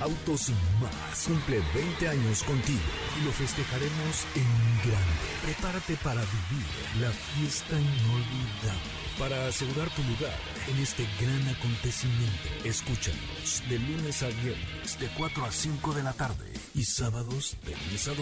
Autos 0.00 0.48
y 0.48 0.52
más 0.80 1.24
cumple 1.26 1.60
20 1.74 2.08
años 2.08 2.42
contigo 2.44 2.80
y 3.20 3.24
lo 3.26 3.32
festejaremos 3.32 4.26
en 4.34 4.88
grande. 4.88 5.22
Prepárate 5.44 5.96
para 5.96 6.22
vivir 6.22 6.66
la 7.02 7.10
fiesta 7.10 7.78
inolvidable. 7.78 9.02
Para 9.18 9.46
asegurar 9.46 9.90
tu 9.90 10.02
lugar 10.04 10.34
en 10.68 10.78
este 10.78 11.06
gran 11.20 11.48
acontecimiento, 11.54 12.48
escúchanos 12.64 13.62
de 13.68 13.78
lunes 13.78 14.22
a 14.22 14.28
viernes 14.28 14.98
de 14.98 15.06
4 15.18 15.44
a 15.44 15.52
5 15.52 15.92
de 15.92 16.02
la 16.02 16.14
tarde 16.14 16.50
y 16.74 16.84
sábados 16.84 17.56
de 17.66 17.74
10 17.90 18.08
a 18.08 18.14
12. 18.14 18.21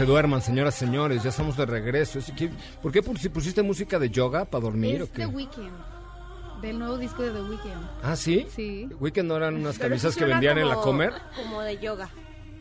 Se 0.00 0.06
duerman, 0.06 0.40
señoras, 0.40 0.74
señores, 0.76 1.22
ya 1.22 1.28
estamos 1.28 1.58
de 1.58 1.66
regreso. 1.66 2.20
¿Por 2.80 2.90
qué 2.90 3.02
pus- 3.02 3.28
pusiste 3.28 3.62
música 3.62 3.98
de 3.98 4.08
yoga 4.08 4.46
para 4.46 4.62
dormir 4.64 5.02
o 5.02 5.04
Es 5.04 5.10
qué? 5.10 5.18
The 5.18 5.26
Weeknd. 5.26 5.70
Del 6.62 6.78
nuevo 6.78 6.96
disco 6.96 7.22
de 7.22 7.32
The 7.32 7.42
Weeknd. 7.42 7.86
Ah, 8.02 8.16
¿sí? 8.16 8.46
Sí. 8.56 8.88
Weekend 8.98 9.28
no 9.28 9.36
eran 9.36 9.56
unas 9.56 9.78
camisas 9.84 10.16
que 10.16 10.24
vendían 10.24 10.56
en 10.56 10.68
la 10.70 10.76
como- 10.76 10.86
Comer. 10.86 11.12
Como 11.36 11.60
de 11.60 11.76
yoga. 11.80 12.08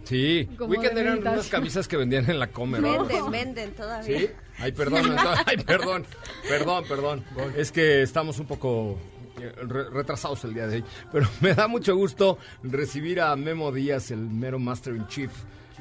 Sí, 0.03 0.49
Como 0.57 0.71
Weekend 0.71 0.97
eran 0.97 1.13
vintage. 1.15 1.35
unas 1.35 1.47
camisas 1.47 1.87
que 1.87 1.95
vendían 1.95 2.29
en 2.29 2.39
la 2.39 2.47
Comer. 2.47 2.81
¿no? 2.81 3.05
Venden, 3.05 3.31
venden 3.31 3.71
todavía. 3.73 4.19
¿Sí? 4.19 4.29
Ay, 4.57 4.73
perdón, 4.73 5.15
ay, 5.45 5.55
perdón, 5.65 6.05
perdón, 6.45 6.83
perdón. 6.89 7.25
Es 7.55 7.71
que 7.71 8.01
estamos 8.01 8.37
un 8.39 8.47
poco 8.47 8.97
eh, 9.39 9.53
re- 9.65 9.89
retrasados 9.91 10.43
el 10.43 10.53
día 10.53 10.67
de 10.67 10.75
hoy. 10.77 10.83
Pero 11.09 11.25
me 11.39 11.53
da 11.53 11.69
mucho 11.69 11.95
gusto 11.95 12.37
recibir 12.63 13.21
a 13.21 13.33
Memo 13.37 13.71
Díaz, 13.71 14.11
el 14.11 14.19
mero 14.19 14.59
Master 14.59 14.93
in 14.93 15.07
Chief. 15.07 15.31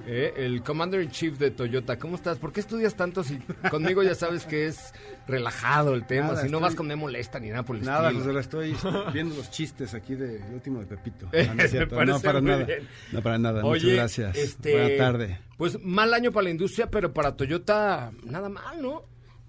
Eh, 0.06 0.32
el 0.36 0.62
Commander 0.62 1.00
in 1.02 1.10
Chief 1.10 1.36
de 1.38 1.50
Toyota, 1.50 1.98
¿cómo 1.98 2.14
estás? 2.16 2.38
¿Por 2.38 2.52
qué 2.52 2.60
estudias 2.60 2.94
tanto 2.96 3.22
si 3.24 3.38
conmigo 3.70 4.02
ya 4.02 4.14
sabes 4.14 4.44
que 4.46 4.66
es 4.66 4.92
relajado 5.26 5.94
el 5.94 6.06
tema? 6.06 6.28
Nada, 6.28 6.42
si 6.42 6.48
no 6.48 6.58
estoy- 6.58 6.62
vas 6.62 6.74
con 6.74 6.86
me 6.86 6.96
molesta 6.96 7.38
ni 7.40 7.48
nada 7.50 7.64
por 7.64 7.76
el 7.76 7.84
Nada, 7.84 8.10
estilo. 8.10 8.32
La 8.32 8.40
estoy 8.40 8.74
viendo 9.12 9.34
los 9.36 9.50
chistes 9.50 9.94
aquí 9.94 10.14
del 10.14 10.42
último 10.52 10.80
de 10.80 10.86
Pepito. 10.86 11.28
Eh, 11.32 11.48
no, 12.06 12.20
para 12.20 12.40
nada. 12.40 12.64
bien. 12.64 12.88
No, 13.12 13.22
para 13.22 13.38
nada. 13.38 13.64
Oye, 13.64 13.80
Muchas 13.82 13.96
gracias. 13.96 14.36
este, 14.36 14.72
Buena 14.72 14.96
tarde. 14.96 15.40
Pues 15.56 15.82
mal 15.82 16.14
año 16.14 16.30
para 16.32 16.44
la 16.44 16.50
industria, 16.50 16.90
pero 16.90 17.12
para 17.12 17.36
Toyota 17.36 18.12
nada 18.24 18.48
mal, 18.48 18.80
¿no? 18.80 19.02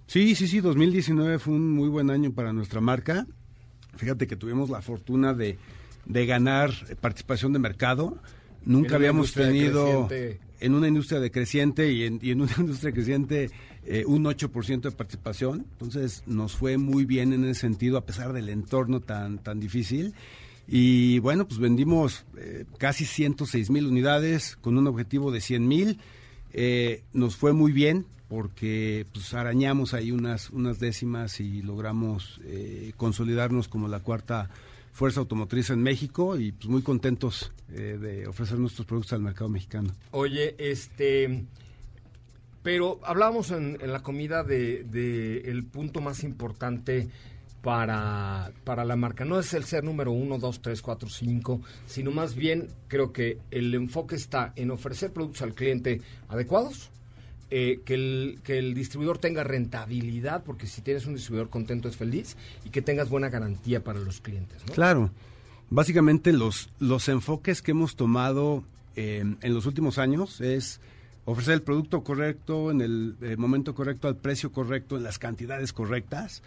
Sí, 0.07 0.33
sí, 0.35 0.47
sí, 0.47 0.59
2019 0.59 1.37
fue 1.39 1.53
un 1.53 1.71
muy 1.71 1.87
buen 1.87 2.09
año 2.09 2.33
para 2.33 2.51
nuestra 2.51 2.81
marca. 2.81 3.27
Fíjate 3.95 4.25
que 4.27 4.35
tuvimos 4.35 4.69
la 4.69 4.81
fortuna 4.81 5.33
de, 5.33 5.57
de 6.05 6.25
ganar 6.25 6.71
participación 7.01 7.53
de 7.53 7.59
mercado. 7.59 8.17
Nunca 8.65 8.95
habíamos 8.95 9.33
tenido 9.33 10.07
creciente. 10.07 10.39
en 10.59 10.73
una 10.73 10.87
industria 10.87 11.19
decreciente 11.19 11.91
y 11.91 12.03
en, 12.03 12.19
y 12.21 12.31
en 12.31 12.41
una 12.41 12.51
industria 12.57 12.91
creciente 12.91 13.49
eh, 13.85 14.03
un 14.05 14.25
8% 14.25 14.81
de 14.81 14.91
participación. 14.91 15.65
Entonces 15.73 16.23
nos 16.25 16.55
fue 16.55 16.77
muy 16.77 17.05
bien 17.05 17.33
en 17.33 17.45
ese 17.45 17.61
sentido 17.61 17.97
a 17.97 18.05
pesar 18.05 18.33
del 18.33 18.49
entorno 18.49 18.99
tan, 18.99 19.39
tan 19.39 19.59
difícil. 19.59 20.13
Y 20.67 21.17
bueno, 21.19 21.47
pues 21.47 21.59
vendimos 21.59 22.25
eh, 22.37 22.65
casi 22.77 23.05
106 23.05 23.71
mil 23.71 23.87
unidades 23.87 24.55
con 24.55 24.77
un 24.77 24.85
objetivo 24.85 25.31
de 25.31 25.41
100 25.41 25.67
mil. 25.67 25.99
Eh, 26.53 27.03
nos 27.11 27.35
fue 27.35 27.53
muy 27.53 27.71
bien 27.71 28.05
porque 28.27 29.07
pues 29.11 29.33
arañamos 29.33 29.95
ahí 29.95 30.11
unas, 30.11 30.51
unas 30.51 30.79
décimas 30.79 31.39
y 31.39 31.63
logramos 31.63 32.39
eh, 32.43 32.93
consolidarnos 32.95 33.67
como 33.67 33.87
la 33.87 34.01
cuarta 34.01 34.51
fuerza 34.99 35.21
automotriz 35.21 35.69
en 35.69 35.81
México 35.81 36.37
y 36.37 36.51
pues 36.51 36.67
muy 36.67 36.81
contentos 36.81 37.53
eh, 37.71 37.97
de 37.97 38.27
ofrecer 38.27 38.59
nuestros 38.59 38.85
productos 38.85 39.13
al 39.13 39.21
mercado 39.21 39.49
mexicano. 39.49 39.95
Oye, 40.11 40.55
este. 40.57 41.45
Pero 42.63 42.99
hablábamos 43.05 43.51
en, 43.51 43.77
la 43.89 44.03
comida 44.03 44.43
de, 44.43 44.83
de 44.83 45.49
el 45.49 45.63
punto 45.63 46.01
más 46.01 46.25
importante 46.25 47.07
para, 47.61 48.51
para 48.65 48.83
la 48.83 48.97
marca. 48.97 49.23
No 49.23 49.39
es 49.39 49.53
el 49.53 49.63
ser 49.63 49.85
número 49.85 50.11
uno, 50.11 50.37
dos, 50.37 50.61
tres, 50.61 50.81
cuatro, 50.81 51.07
cinco, 51.07 51.61
sino 51.85 52.11
más 52.11 52.35
bien 52.35 52.67
creo 52.89 53.13
que 53.13 53.37
el 53.51 53.73
enfoque 53.75 54.17
está 54.17 54.51
en 54.57 54.69
ofrecer 54.69 55.13
productos 55.13 55.43
al 55.43 55.53
cliente 55.53 56.01
adecuados, 56.27 56.91
eh, 57.51 57.81
que, 57.85 57.95
el, 57.95 58.39
que 58.43 58.59
el 58.59 58.73
distribuidor 58.73 59.17
tenga 59.17 59.43
rentabilidad, 59.43 60.43
porque 60.43 60.67
si 60.67 60.81
tienes 60.81 61.05
un 61.05 61.15
distribuidor 61.15 61.49
contento 61.49 61.87
es 61.87 61.97
feliz, 61.97 62.37
y 62.65 62.69
que 62.69 62.81
tengas 62.81 63.09
buena 63.09 63.29
garantía 63.29 63.83
para 63.83 63.99
los 63.99 64.21
clientes. 64.21 64.61
Claro. 64.73 65.09
Básicamente 65.71 66.33
los, 66.33 66.69
los 66.79 67.07
enfoques 67.09 67.61
que 67.61 67.71
hemos 67.71 67.95
tomado 67.95 68.63
eh, 68.95 69.23
en 69.41 69.53
los 69.53 69.65
últimos 69.65 69.97
años 69.97 70.41
es 70.41 70.79
ofrecer 71.25 71.53
el 71.53 71.61
producto 71.61 72.03
correcto 72.03 72.71
en 72.71 72.81
el 72.81 73.15
eh, 73.21 73.37
momento 73.37 73.75
correcto, 73.75 74.07
al 74.07 74.15
precio 74.15 74.51
correcto, 74.51 74.97
en 74.97 75.03
las 75.03 75.19
cantidades 75.19 75.73
correctas. 75.73 76.41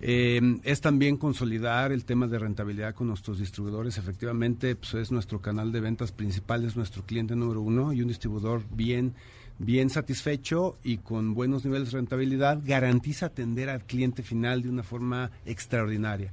Es 0.00 0.80
también 0.80 1.16
consolidar 1.16 1.90
el 1.90 2.04
tema 2.04 2.28
de 2.28 2.38
rentabilidad 2.38 2.94
con 2.94 3.08
nuestros 3.08 3.40
distribuidores. 3.40 3.98
Efectivamente, 3.98 4.76
pues 4.76 4.94
es 4.94 5.10
nuestro 5.10 5.40
canal 5.40 5.72
de 5.72 5.80
ventas 5.80 6.12
principal, 6.12 6.64
es 6.64 6.76
nuestro 6.76 7.02
cliente 7.02 7.34
número 7.34 7.62
uno 7.62 7.92
y 7.92 8.00
un 8.00 8.06
distribuidor 8.06 8.62
bien, 8.70 9.14
bien 9.58 9.90
satisfecho 9.90 10.78
y 10.84 10.98
con 10.98 11.34
buenos 11.34 11.64
niveles 11.64 11.90
de 11.90 11.98
rentabilidad 11.98 12.60
garantiza 12.64 13.26
atender 13.26 13.68
al 13.68 13.84
cliente 13.84 14.22
final 14.22 14.62
de 14.62 14.68
una 14.68 14.82
forma 14.82 15.30
extraordinaria. 15.44 16.32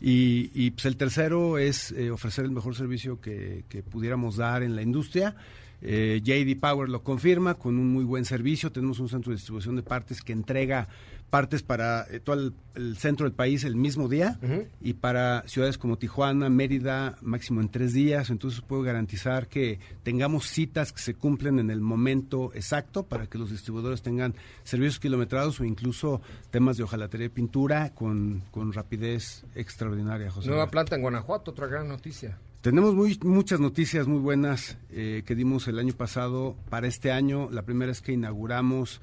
Y, 0.00 0.50
y 0.54 0.72
pues 0.72 0.84
el 0.86 0.96
tercero 0.96 1.58
es 1.58 1.92
eh, 1.92 2.10
ofrecer 2.10 2.44
el 2.44 2.50
mejor 2.50 2.74
servicio 2.76 3.20
que, 3.20 3.64
que 3.68 3.82
pudiéramos 3.82 4.36
dar 4.36 4.62
en 4.62 4.76
la 4.76 4.82
industria. 4.82 5.34
Eh, 5.82 6.20
JD 6.22 6.58
Power 6.60 6.88
lo 6.88 7.02
confirma 7.02 7.54
con 7.54 7.78
un 7.78 7.92
muy 7.92 8.04
buen 8.04 8.24
servicio. 8.24 8.72
Tenemos 8.72 8.98
un 8.98 9.08
centro 9.08 9.30
de 9.30 9.36
distribución 9.36 9.76
de 9.76 9.82
partes 9.82 10.22
que 10.22 10.32
entrega 10.32 10.88
partes 11.30 11.62
para 11.62 12.06
eh, 12.10 12.20
todo 12.20 12.36
el, 12.36 12.54
el 12.74 12.96
centro 12.96 13.24
del 13.24 13.32
país 13.32 13.64
el 13.64 13.76
mismo 13.76 14.08
día 14.08 14.38
y 14.80 14.94
para 14.94 15.42
ciudades 15.46 15.76
como 15.76 15.98
Tijuana, 15.98 16.48
Mérida, 16.48 17.16
máximo 17.20 17.60
en 17.60 17.68
tres 17.68 17.92
días. 17.92 18.30
Entonces 18.30 18.60
puedo 18.60 18.82
garantizar 18.82 19.48
que 19.48 19.78
tengamos 20.02 20.46
citas 20.46 20.92
que 20.92 21.00
se 21.00 21.14
cumplen 21.14 21.58
en 21.58 21.70
el 21.70 21.80
momento 21.80 22.52
exacto 22.54 23.04
para 23.04 23.26
que 23.26 23.38
los 23.38 23.50
distribuidores 23.50 24.02
tengan 24.02 24.34
servicios 24.62 25.00
kilometrados 25.00 25.60
o 25.60 25.64
incluso 25.64 26.20
temas 26.50 26.76
de 26.76 26.84
hojalatería 26.84 27.26
y 27.26 27.30
pintura 27.30 27.90
con, 27.94 28.42
con 28.50 28.72
rapidez 28.72 29.44
extraordinaria, 29.54 30.30
José. 30.30 30.48
Nueva 30.48 30.70
planta 30.70 30.96
en 30.96 31.02
Guanajuato, 31.02 31.50
otra 31.50 31.66
gran 31.66 31.88
noticia. 31.88 32.38
Tenemos 32.66 32.96
muchas 33.22 33.60
noticias 33.60 34.08
muy 34.08 34.18
buenas 34.18 34.76
eh, 34.90 35.22
que 35.24 35.36
dimos 35.36 35.68
el 35.68 35.78
año 35.78 35.94
pasado 35.94 36.56
para 36.68 36.88
este 36.88 37.12
año. 37.12 37.48
La 37.48 37.62
primera 37.62 37.92
es 37.92 38.02
que 38.02 38.10
inauguramos 38.10 39.00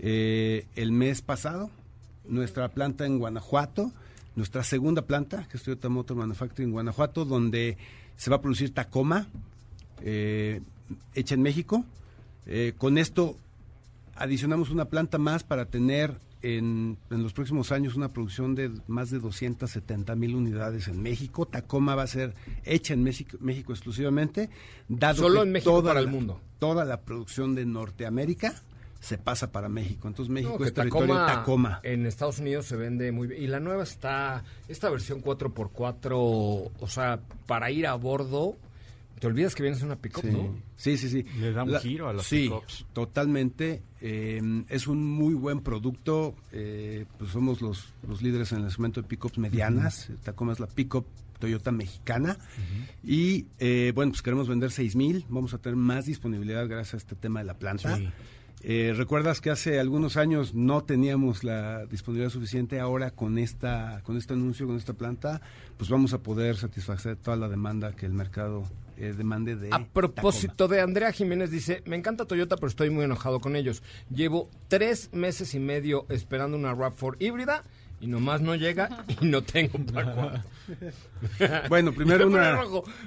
eh, 0.00 0.66
el 0.74 0.90
mes 0.90 1.22
pasado 1.22 1.70
nuestra 2.28 2.70
planta 2.70 3.06
en 3.06 3.20
Guanajuato, 3.20 3.92
nuestra 4.34 4.64
segunda 4.64 5.02
planta, 5.02 5.46
que 5.48 5.58
es 5.58 5.62
Toyota 5.62 5.88
Motor 5.88 6.16
Manufacturing 6.16 6.70
en 6.70 6.72
Guanajuato, 6.72 7.24
donde 7.24 7.78
se 8.16 8.30
va 8.30 8.38
a 8.38 8.42
producir 8.42 8.74
Tacoma, 8.74 9.28
eh, 10.02 10.60
hecha 11.14 11.36
en 11.36 11.42
México. 11.42 11.84
Con 12.78 12.98
esto 12.98 13.36
adicionamos 14.16 14.70
una 14.70 14.86
planta 14.86 15.18
más 15.18 15.44
para 15.44 15.66
tener 15.66 16.16
en, 16.44 16.98
en, 17.10 17.22
los 17.22 17.32
próximos 17.32 17.72
años 17.72 17.94
una 17.94 18.12
producción 18.12 18.54
de 18.54 18.70
más 18.86 19.10
de 19.10 19.18
270 19.18 20.14
mil 20.14 20.34
unidades 20.34 20.88
en 20.88 21.02
México. 21.02 21.46
Tacoma 21.46 21.94
va 21.94 22.02
a 22.02 22.06
ser 22.06 22.34
hecha 22.64 22.92
en 22.92 23.02
México, 23.02 23.38
México 23.40 23.72
exclusivamente. 23.72 24.50
Dado 24.86 25.22
Solo 25.22 25.40
que 25.40 25.46
en 25.46 25.52
México 25.52 25.70
toda 25.70 25.90
para 25.90 26.00
la, 26.00 26.06
el 26.06 26.12
mundo. 26.12 26.40
Toda 26.58 26.84
la 26.84 27.00
producción 27.00 27.54
de 27.54 27.64
Norteamérica 27.64 28.62
se 29.00 29.16
pasa 29.16 29.52
para 29.52 29.70
México. 29.70 30.06
Entonces 30.06 30.30
México 30.30 30.56
No, 30.58 30.66
es 30.66 30.74
territorio 30.74 31.14
Tacoma, 31.14 31.26
Tacoma. 31.26 31.80
En 31.82 32.06
Estados 32.06 32.38
Unidos 32.38 32.66
se 32.66 32.76
vende 32.76 33.10
muy 33.10 33.28
bien. 33.28 33.42
Y 33.42 33.46
la 33.46 33.60
nueva 33.60 33.82
está, 33.82 34.44
esta 34.68 34.90
versión 34.90 35.22
4x4, 35.22 36.10
o 36.12 36.88
sea, 36.88 37.20
para 37.46 37.70
ir 37.70 37.86
a 37.86 37.94
bordo, 37.94 38.56
te 39.24 39.28
olvidas 39.28 39.54
que 39.54 39.62
vienes 39.62 39.80
en 39.80 39.86
una 39.86 39.96
pick-up, 39.96 40.20
Sí. 40.20 40.30
¿no? 40.30 40.54
sí, 40.76 40.98
sí, 40.98 41.08
sí. 41.08 41.24
Le 41.40 41.52
da 41.52 41.64
un 41.64 41.74
giro 41.78 42.10
a 42.10 42.12
las 42.12 42.26
Sí, 42.26 42.42
pickups. 42.42 42.84
totalmente. 42.92 43.80
Eh, 44.02 44.64
es 44.68 44.86
un 44.86 45.02
muy 45.02 45.32
buen 45.32 45.60
producto. 45.60 46.34
Eh, 46.52 47.06
pues 47.18 47.30
somos 47.30 47.62
los, 47.62 47.86
los 48.06 48.20
líderes 48.20 48.52
en 48.52 48.62
el 48.64 48.70
segmento 48.70 49.00
de 49.00 49.08
pickups 49.08 49.38
medianas. 49.38 50.10
Tacoma 50.24 50.52
es 50.52 50.60
la 50.60 50.66
pickup 50.66 51.06
Toyota 51.38 51.72
mexicana. 51.72 52.36
Y 53.02 53.46
eh, 53.60 53.92
bueno, 53.94 54.12
pues 54.12 54.20
queremos 54.20 54.46
vender 54.46 54.70
6000. 54.70 55.24
Vamos 55.30 55.54
a 55.54 55.58
tener 55.58 55.76
más 55.76 56.04
disponibilidad 56.04 56.68
gracias 56.68 56.92
a 56.92 56.96
este 56.98 57.14
tema 57.16 57.40
de 57.40 57.46
la 57.46 57.54
planta. 57.54 57.96
Sí. 57.96 58.08
Eh, 58.66 58.94
Recuerdas 58.96 59.42
que 59.42 59.50
hace 59.50 59.78
algunos 59.78 60.16
años 60.16 60.54
no 60.54 60.84
teníamos 60.84 61.44
la 61.44 61.84
disponibilidad 61.84 62.30
suficiente. 62.30 62.80
Ahora 62.80 63.10
con 63.10 63.36
esta, 63.36 64.00
con 64.04 64.16
este 64.16 64.32
anuncio, 64.32 64.66
con 64.66 64.76
esta 64.76 64.94
planta, 64.94 65.42
pues 65.76 65.90
vamos 65.90 66.14
a 66.14 66.22
poder 66.22 66.56
satisfacer 66.56 67.16
toda 67.16 67.36
la 67.36 67.48
demanda 67.50 67.92
que 67.94 68.06
el 68.06 68.14
mercado 68.14 68.64
eh, 68.96 69.12
demande 69.14 69.54
de. 69.54 69.68
A 69.70 69.84
propósito 69.84 70.66
de 70.66 70.80
Andrea 70.80 71.12
Jiménez 71.12 71.50
dice, 71.50 71.82
me 71.84 71.96
encanta 71.96 72.24
Toyota, 72.24 72.56
pero 72.56 72.68
estoy 72.68 72.88
muy 72.88 73.04
enojado 73.04 73.38
con 73.38 73.54
ellos. 73.54 73.82
Llevo 74.08 74.48
tres 74.68 75.10
meses 75.12 75.54
y 75.54 75.58
medio 75.58 76.06
esperando 76.08 76.56
una 76.56 76.74
RAV4 76.74 77.16
híbrida 77.18 77.64
y 78.00 78.06
nomás 78.06 78.40
no 78.40 78.54
llega 78.54 79.04
y 79.20 79.26
no 79.26 79.42
tengo 79.42 79.78
para. 79.92 80.42
Bueno, 81.68 81.92
primero 81.92 82.26
una, 82.28 82.62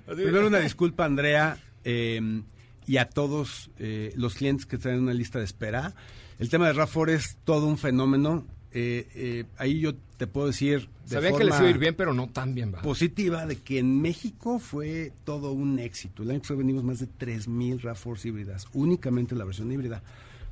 primero 0.05 0.45
una 0.45 0.59
disculpa, 0.59 1.05
Andrea, 1.05 1.57
eh, 1.83 2.43
y 2.87 2.97
a 2.97 3.09
todos 3.09 3.69
eh, 3.77 4.13
los 4.15 4.35
clientes 4.35 4.65
que 4.65 4.77
están 4.77 4.93
en 4.93 5.01
una 5.01 5.13
lista 5.13 5.39
de 5.39 5.45
espera. 5.45 5.93
El 6.39 6.49
tema 6.49 6.67
de 6.67 6.73
RAFOR 6.73 7.09
es 7.09 7.37
todo 7.43 7.67
un 7.67 7.77
fenómeno. 7.77 8.45
Eh, 8.71 9.07
eh, 9.13 9.45
ahí 9.57 9.79
yo 9.79 9.93
te 10.17 10.25
puedo 10.25 10.47
decir 10.47 10.89
de 11.05 11.15
Sabía 11.15 11.33
que 11.33 11.43
les 11.43 11.57
iba 11.57 11.67
a 11.67 11.69
ir 11.69 11.77
bien, 11.77 11.95
pero 11.95 12.13
no 12.13 12.29
tan 12.29 12.55
bien, 12.55 12.73
va. 12.73 12.81
positiva 12.81 13.45
de 13.45 13.57
que 13.57 13.79
en 13.79 14.01
México 14.01 14.59
fue 14.59 15.11
todo 15.25 15.51
un 15.51 15.79
éxito. 15.79 16.23
El 16.23 16.31
año 16.31 16.39
pasado 16.39 16.57
vendimos 16.57 16.83
más 16.83 16.99
de 16.99 17.07
3.000 17.07 17.81
RAV4 17.81 18.25
híbridas, 18.25 18.67
únicamente 18.73 19.35
la 19.35 19.45
versión 19.45 19.71
híbrida, 19.71 20.01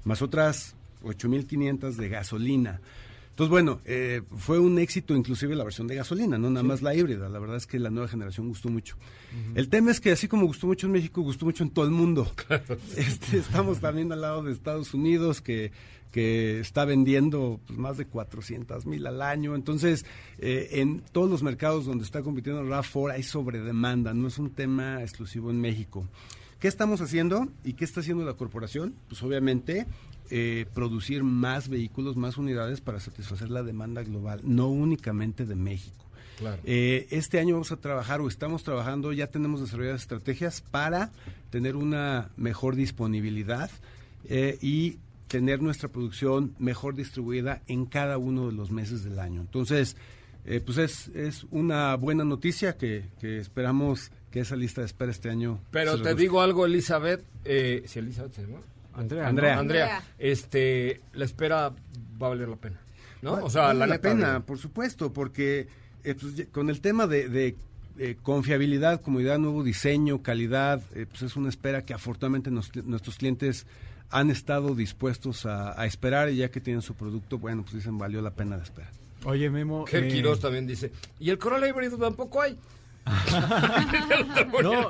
más 0.04 0.22
otras 0.22 0.76
8.500 1.04 1.96
de 1.96 2.10
gasolina. 2.10 2.82
Entonces, 3.36 3.52
bueno, 3.52 3.82
eh, 3.84 4.22
fue 4.38 4.60
un 4.60 4.80
éxito 4.80 5.14
inclusive 5.14 5.58
la 5.58 5.66
versión 5.66 5.88
de 5.88 5.96
gasolina, 5.96 6.38
no 6.38 6.50
nada 6.50 6.64
más 6.64 6.82
la 6.82 6.96
híbrida. 6.96 7.28
La 7.28 7.38
verdad 7.38 7.58
es 7.58 7.68
que 7.68 7.80
la 7.80 7.90
nueva 7.90 8.08
generación 8.08 8.48
gustó 8.48 8.70
mucho. 8.70 8.96
El 9.56 9.68
tema 9.68 9.92
es 9.92 10.00
que 10.00 10.14
así 10.14 10.30
como 10.30 10.46
gustó 10.46 10.68
mucho 10.68 10.88
en 10.88 10.94
México, 10.94 11.22
gustó 11.22 11.44
mucho 11.44 11.66
en 11.66 11.72
todo 11.72 11.84
el 11.84 11.92
mundo. 11.92 12.32
Este, 12.96 13.40
estamos 13.40 13.82
también 13.82 14.10
al 14.14 14.22
lado 14.22 14.42
de 14.42 14.54
Estados 14.54 14.94
Unidos, 14.94 15.42
que, 15.42 15.74
que 16.14 16.62
está 16.62 16.86
vendiendo 16.86 17.60
pues, 17.68 17.78
más 17.78 17.98
de 17.98 18.06
400 18.06 18.86
mil 18.86 19.06
al 19.06 19.22
año. 19.22 19.54
Entonces, 19.54 20.06
eh, 20.38 20.70
en 20.72 21.02
todos 21.02 21.30
los 21.30 21.44
mercados 21.44 21.86
donde 21.86 22.06
está 22.06 22.22
compitiendo 22.22 22.64
RAV4 22.64 23.16
hay 23.16 23.24
sobredemanda, 23.24 24.14
no 24.14 24.30
es 24.30 24.38
un 24.38 24.52
tema 24.52 25.02
exclusivo 25.02 25.52
en 25.52 25.60
México. 25.60 26.08
¿Qué 26.62 26.70
estamos 26.70 27.02
haciendo 27.02 27.50
y 27.66 27.74
qué 27.74 27.84
está 27.84 28.00
haciendo 28.00 28.24
la 28.24 28.36
corporación? 28.36 28.96
Pues 29.10 29.22
obviamente 29.24 29.88
eh, 30.30 30.66
producir 30.74 31.24
más 31.24 31.70
vehículos, 31.70 32.16
más 32.16 32.38
unidades 32.38 32.82
para 32.82 33.00
satisfacer 33.00 33.50
la 33.50 33.64
demanda 33.64 34.04
global, 34.04 34.42
no 34.44 34.68
únicamente 34.70 35.46
de 35.46 35.56
México. 35.56 36.06
Claro. 36.38 36.62
Eh, 36.66 37.08
este 37.12 37.40
año 37.40 37.56
vamos 37.56 37.72
a 37.72 37.78
trabajar 37.78 38.20
o 38.22 38.28
estamos 38.28 38.64
trabajando, 38.64 39.14
ya 39.14 39.28
tenemos 39.28 39.62
desarrolladas 39.62 40.02
estrategias 40.02 40.62
para 40.62 41.12
tener 41.50 41.76
una 41.76 42.30
mejor 42.36 42.76
disponibilidad 42.76 43.70
eh, 44.28 44.58
y 44.62 44.98
tener 45.28 45.62
nuestra 45.62 45.90
producción 45.90 46.56
mejor 46.60 46.96
distribuida 46.96 47.62
en 47.68 47.86
cada 47.86 48.18
uno 48.18 48.48
de 48.48 48.54
los 48.54 48.72
meses 48.72 49.04
del 49.04 49.20
año. 49.20 49.42
Entonces, 49.42 49.96
eh, 50.46 50.62
pues 50.64 50.78
es, 50.78 51.08
es 51.10 51.46
una 51.52 51.96
buena 51.96 52.24
noticia 52.24 52.78
que, 52.78 53.06
que 53.20 53.40
esperamos 53.40 54.12
que 54.32 54.42
esa 54.42 54.56
lista 54.56 54.82
de 54.82 54.88
espera 54.88 55.12
este 55.12 55.30
año. 55.30 55.60
Pero 55.72 55.92
te 55.92 55.98
reduzca. 55.98 56.16
digo 56.16 56.42
algo, 56.42 56.66
Elizabeth. 56.66 57.24
Eh, 57.46 57.84
si 57.88 58.00
Elizabeth 58.00 58.34
se 58.34 58.42
llama. 58.42 58.60
Andrea, 58.96 59.28
Andrea. 59.28 59.56
¿no? 59.56 59.62
Andrea, 59.62 59.84
Andrea. 59.98 60.04
este, 60.18 61.02
la 61.14 61.26
espera 61.26 61.70
va 62.22 62.28
a 62.28 62.30
valer 62.30 62.50
la 62.50 62.56
pena. 62.58 62.80
¿no? 63.22 63.34
Vale- 63.34 63.44
o 63.46 63.50
sea, 63.50 63.62
vale 63.68 63.88
la, 63.88 64.00
pena, 64.00 64.40
por 64.46 64.58
supuesto, 64.58 65.12
porque 65.14 65.68
eh, 66.04 66.16
pues, 66.16 66.48
con 66.52 66.70
el 66.70 66.82
tema 66.82 67.08
de, 67.08 67.28
de, 67.30 67.56
eh, 67.98 68.18
confiabilidad, 68.22 69.02
comodidad, 69.02 69.40
nuevo 69.40 69.64
diseño, 69.64 70.22
calidad, 70.22 70.82
eh, 70.94 71.06
pues 71.10 71.22
es 71.24 71.36
una 71.36 71.50
espera 71.50 71.84
que 71.86 71.94
afortunadamente 71.94 72.52
nos- 72.52 72.76
nuestros 72.86 73.18
clientes 73.18 73.66
han 74.12 74.30
estado 74.30 74.76
dispuestos 74.76 75.46
a, 75.46 75.80
a 75.80 75.86
esperar 75.86 76.30
y 76.30 76.36
ya 76.38 76.50
que 76.52 76.62
tienen 76.62 76.82
su 76.82 76.94
producto, 76.94 77.38
bueno, 77.40 77.64
pues 77.64 77.76
dicen 77.76 77.98
valió 77.98 78.22
la 78.22 78.32
pena 78.32 78.58
la 78.58 78.64
espera. 78.64 78.92
Oye, 79.24 79.50
Memo. 79.50 79.86
Ger 79.88 80.04
eh, 80.04 80.08
Quiroz 80.10 80.40
también 80.40 80.68
dice, 80.68 80.92
y 81.20 81.32
el 81.32 81.40
Corolla 81.40 81.68
híbrido 81.68 81.98
tampoco 81.98 82.42
hay. 82.42 82.56
No, 84.62 84.90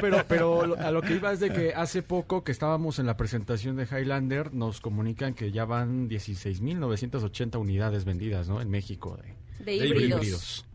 pero, 0.00 0.24
pero 0.26 0.76
a 0.78 0.90
lo 0.90 1.02
que 1.02 1.14
iba 1.14 1.32
es 1.32 1.38
de 1.40 1.52
que 1.52 1.72
hace 1.74 2.02
poco 2.02 2.42
que 2.42 2.52
estábamos 2.52 2.98
en 2.98 3.06
la 3.06 3.16
presentación 3.16 3.76
de 3.76 3.84
Highlander, 3.84 4.52
nos 4.54 4.80
comunican 4.80 5.34
que 5.34 5.52
ya 5.52 5.64
van 5.64 6.08
16.980 6.08 7.58
unidades 7.58 8.04
vendidas, 8.04 8.48
¿no? 8.48 8.60
En 8.60 8.70
México 8.70 9.16
de, 9.16 9.34
De 9.64 9.78
De 9.78 9.86
híbridos. 9.88 10.20
híbridos. 10.20 10.66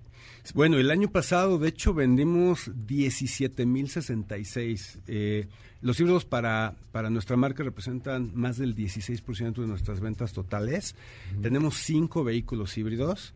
Bueno, 0.54 0.78
el 0.78 0.92
año 0.92 1.10
pasado, 1.10 1.58
de 1.58 1.70
hecho, 1.70 1.94
vendimos 1.96 2.68
17.066. 2.70 5.00
Eh, 5.08 5.48
los 5.82 6.00
híbridos 6.00 6.26
para, 6.26 6.76
para 6.92 7.10
nuestra 7.10 7.36
marca 7.36 7.64
representan 7.64 8.30
más 8.36 8.58
del 8.58 8.76
16% 8.76 9.56
de 9.56 9.66
nuestras 9.68 10.02
ventas 10.02 10.34
totales. 10.34 10.96
Tenemos 11.42 11.78
cinco 11.78 12.24
vehículos 12.24 12.78
híbridos. 12.78 13.34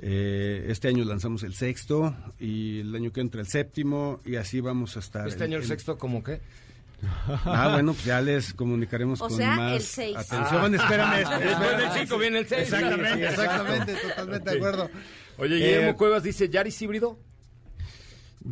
Eh, 0.00 0.66
este 0.68 0.88
año 0.88 1.04
lanzamos 1.04 1.42
el 1.42 1.54
sexto 1.54 2.14
y 2.38 2.80
el 2.80 2.94
año 2.94 3.12
que 3.12 3.20
entra 3.20 3.40
el 3.40 3.48
séptimo 3.48 4.20
y 4.24 4.36
así 4.36 4.60
vamos 4.60 4.96
a 4.96 5.00
estar. 5.00 5.26
Este 5.28 5.44
año 5.44 5.56
el 5.58 5.64
sexto, 5.64 5.98
¿cómo 5.98 6.22
qué? 6.22 6.40
Ah, 7.44 7.70
bueno, 7.72 7.92
pues 7.92 8.04
ya 8.04 8.20
les 8.20 8.52
comunicaremos 8.54 9.20
O 9.20 9.28
con 9.28 9.36
sea, 9.36 9.54
más 9.56 9.72
el 9.76 9.82
seis. 9.82 10.16
atención. 10.16 10.74
Espérame, 10.74 11.18
Después 11.18 11.40
del 11.40 11.50
espérame. 11.50 11.98
cinco 12.00 12.18
viene 12.18 12.38
el 12.40 12.46
seis. 12.46 12.62
Exactamente, 12.62 13.26
exactamente, 13.28 13.94
totalmente 13.94 14.50
de 14.50 14.56
acuerdo. 14.56 14.90
Oye, 15.38 15.54
Guillermo 15.56 15.90
Eh, 15.90 15.94
Cuevas 15.94 16.22
dice, 16.24 16.48
¿Yaris 16.48 16.80
híbrido? 16.82 17.18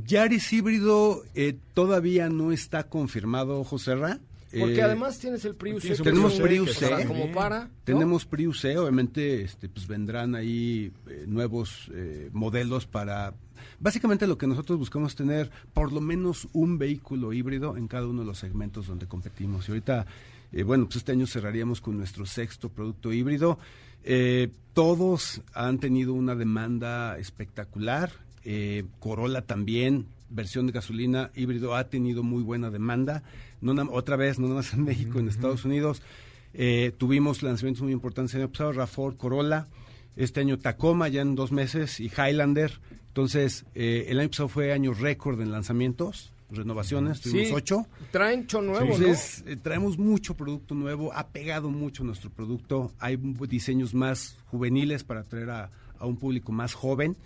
Yaris 0.05 0.53
híbrido 0.53 1.23
eh, 1.35 1.57
todavía 1.75 2.29
no 2.29 2.53
está 2.53 2.89
confirmado, 2.89 3.63
Joserra. 3.65 4.19
Porque 4.59 4.77
Eh, 4.77 4.83
además 4.83 5.19
tienes 5.19 5.45
el 5.45 5.55
Prius 5.55 5.83
C. 5.83 5.97
tenemos 5.97 6.41
Prius 6.41 6.75
C. 6.75 7.05
como 7.07 7.31
para. 7.33 7.65
¿no? 7.65 7.71
Tenemos 7.85 8.25
Prius 8.27 8.61
C, 8.61 8.77
obviamente 8.79 9.43
este, 9.43 9.69
pues 9.69 9.87
vendrán 9.87 10.35
ahí 10.35 10.93
eh, 11.09 11.25
nuevos 11.27 11.91
eh, 11.95 12.31
modelos 12.33 12.87
para... 12.87 13.35
Básicamente 13.79 14.27
lo 14.27 14.39
que 14.39 14.47
nosotros 14.47 14.79
buscamos 14.79 15.13
es 15.13 15.17
tener 15.17 15.51
por 15.75 15.93
lo 15.93 16.01
menos 16.01 16.49
un 16.53 16.79
vehículo 16.79 17.33
híbrido 17.33 17.77
en 17.77 17.89
cada 17.89 18.07
uno 18.07 18.21
de 18.23 18.27
los 18.27 18.39
segmentos 18.39 18.87
donde 18.87 19.07
competimos. 19.07 19.69
Y 19.69 19.73
ahorita, 19.73 20.07
eh, 20.53 20.63
bueno, 20.63 20.85
pues 20.87 20.97
este 20.97 21.13
año 21.13 21.27
cerraríamos 21.27 21.81
con 21.81 21.97
nuestro 21.97 22.25
sexto 22.27 22.69
producto 22.71 23.13
híbrido. 23.13 23.59
Eh, 24.05 24.51
todos 24.73 25.43
han 25.53 25.79
tenido 25.79 26.15
una 26.15 26.35
demanda 26.35 27.19
espectacular. 27.19 28.13
Eh, 28.49 28.85
Corolla 29.01 29.43
también, 29.43 30.07
versión 30.31 30.69
de 30.69 30.73
gasolina 30.73 31.33
híbrido, 31.35 31.75
ha 31.75 31.89
tenido 31.89 32.23
muy 32.23 32.45
buena 32.45 32.71
demanda. 32.71 33.25
No 33.61 33.75
otra 33.91 34.15
vez, 34.15 34.39
no 34.39 34.47
nada 34.47 34.61
más 34.61 34.73
en 34.73 34.85
México, 34.85 35.19
en 35.19 35.27
Estados 35.29 35.65
Unidos. 35.65 36.01
Eh, 36.55 36.93
tuvimos 36.97 37.43
lanzamientos 37.43 37.83
muy 37.83 37.93
importantes 37.93 38.35
el 38.35 38.43
año 38.43 38.53
pasado, 38.53 38.73
RAV4, 38.73 39.17
Corolla, 39.17 39.67
este 40.15 40.41
año 40.41 40.61
Tacoma 40.61 41.09
ya 41.09 41.23
en 41.23 41.35
dos 41.35 41.51
meses 41.51 41.99
y 41.99 42.07
Highlander. 42.07 42.79
Entonces, 43.09 43.67
eh, 43.75 44.07
el 44.09 44.21
año 44.21 44.29
pasado 44.29 44.49
fue 44.49 44.73
año 44.73 44.95
récord 44.95 45.41
en 45.41 45.51
lanzamientos, 45.51 46.33
renovaciones, 46.51 47.21
tuvimos 47.21 47.49
Sí, 47.49 47.53
ocho. 47.53 47.87
Traen 48.13 48.47
nuevo, 48.63 48.81
Entonces, 48.81 49.43
eh, 49.49 49.57
traemos 49.57 49.99
mucho 49.99 50.37
producto 50.37 50.77
nuevo, 50.77 51.13
ha 51.13 51.27
pegado 51.29 51.69
mucho 51.69 52.05
nuestro 52.05 52.31
producto, 52.31 52.93
hay 53.01 53.17
diseños 53.49 53.93
más 53.93 54.37
juveniles 54.47 55.03
para 55.03 55.21
atraer 55.21 55.51
a, 55.51 55.71
a 55.99 56.07
un 56.07 56.17
público 56.17 56.53
más 56.53 56.75
joven. 56.75 57.17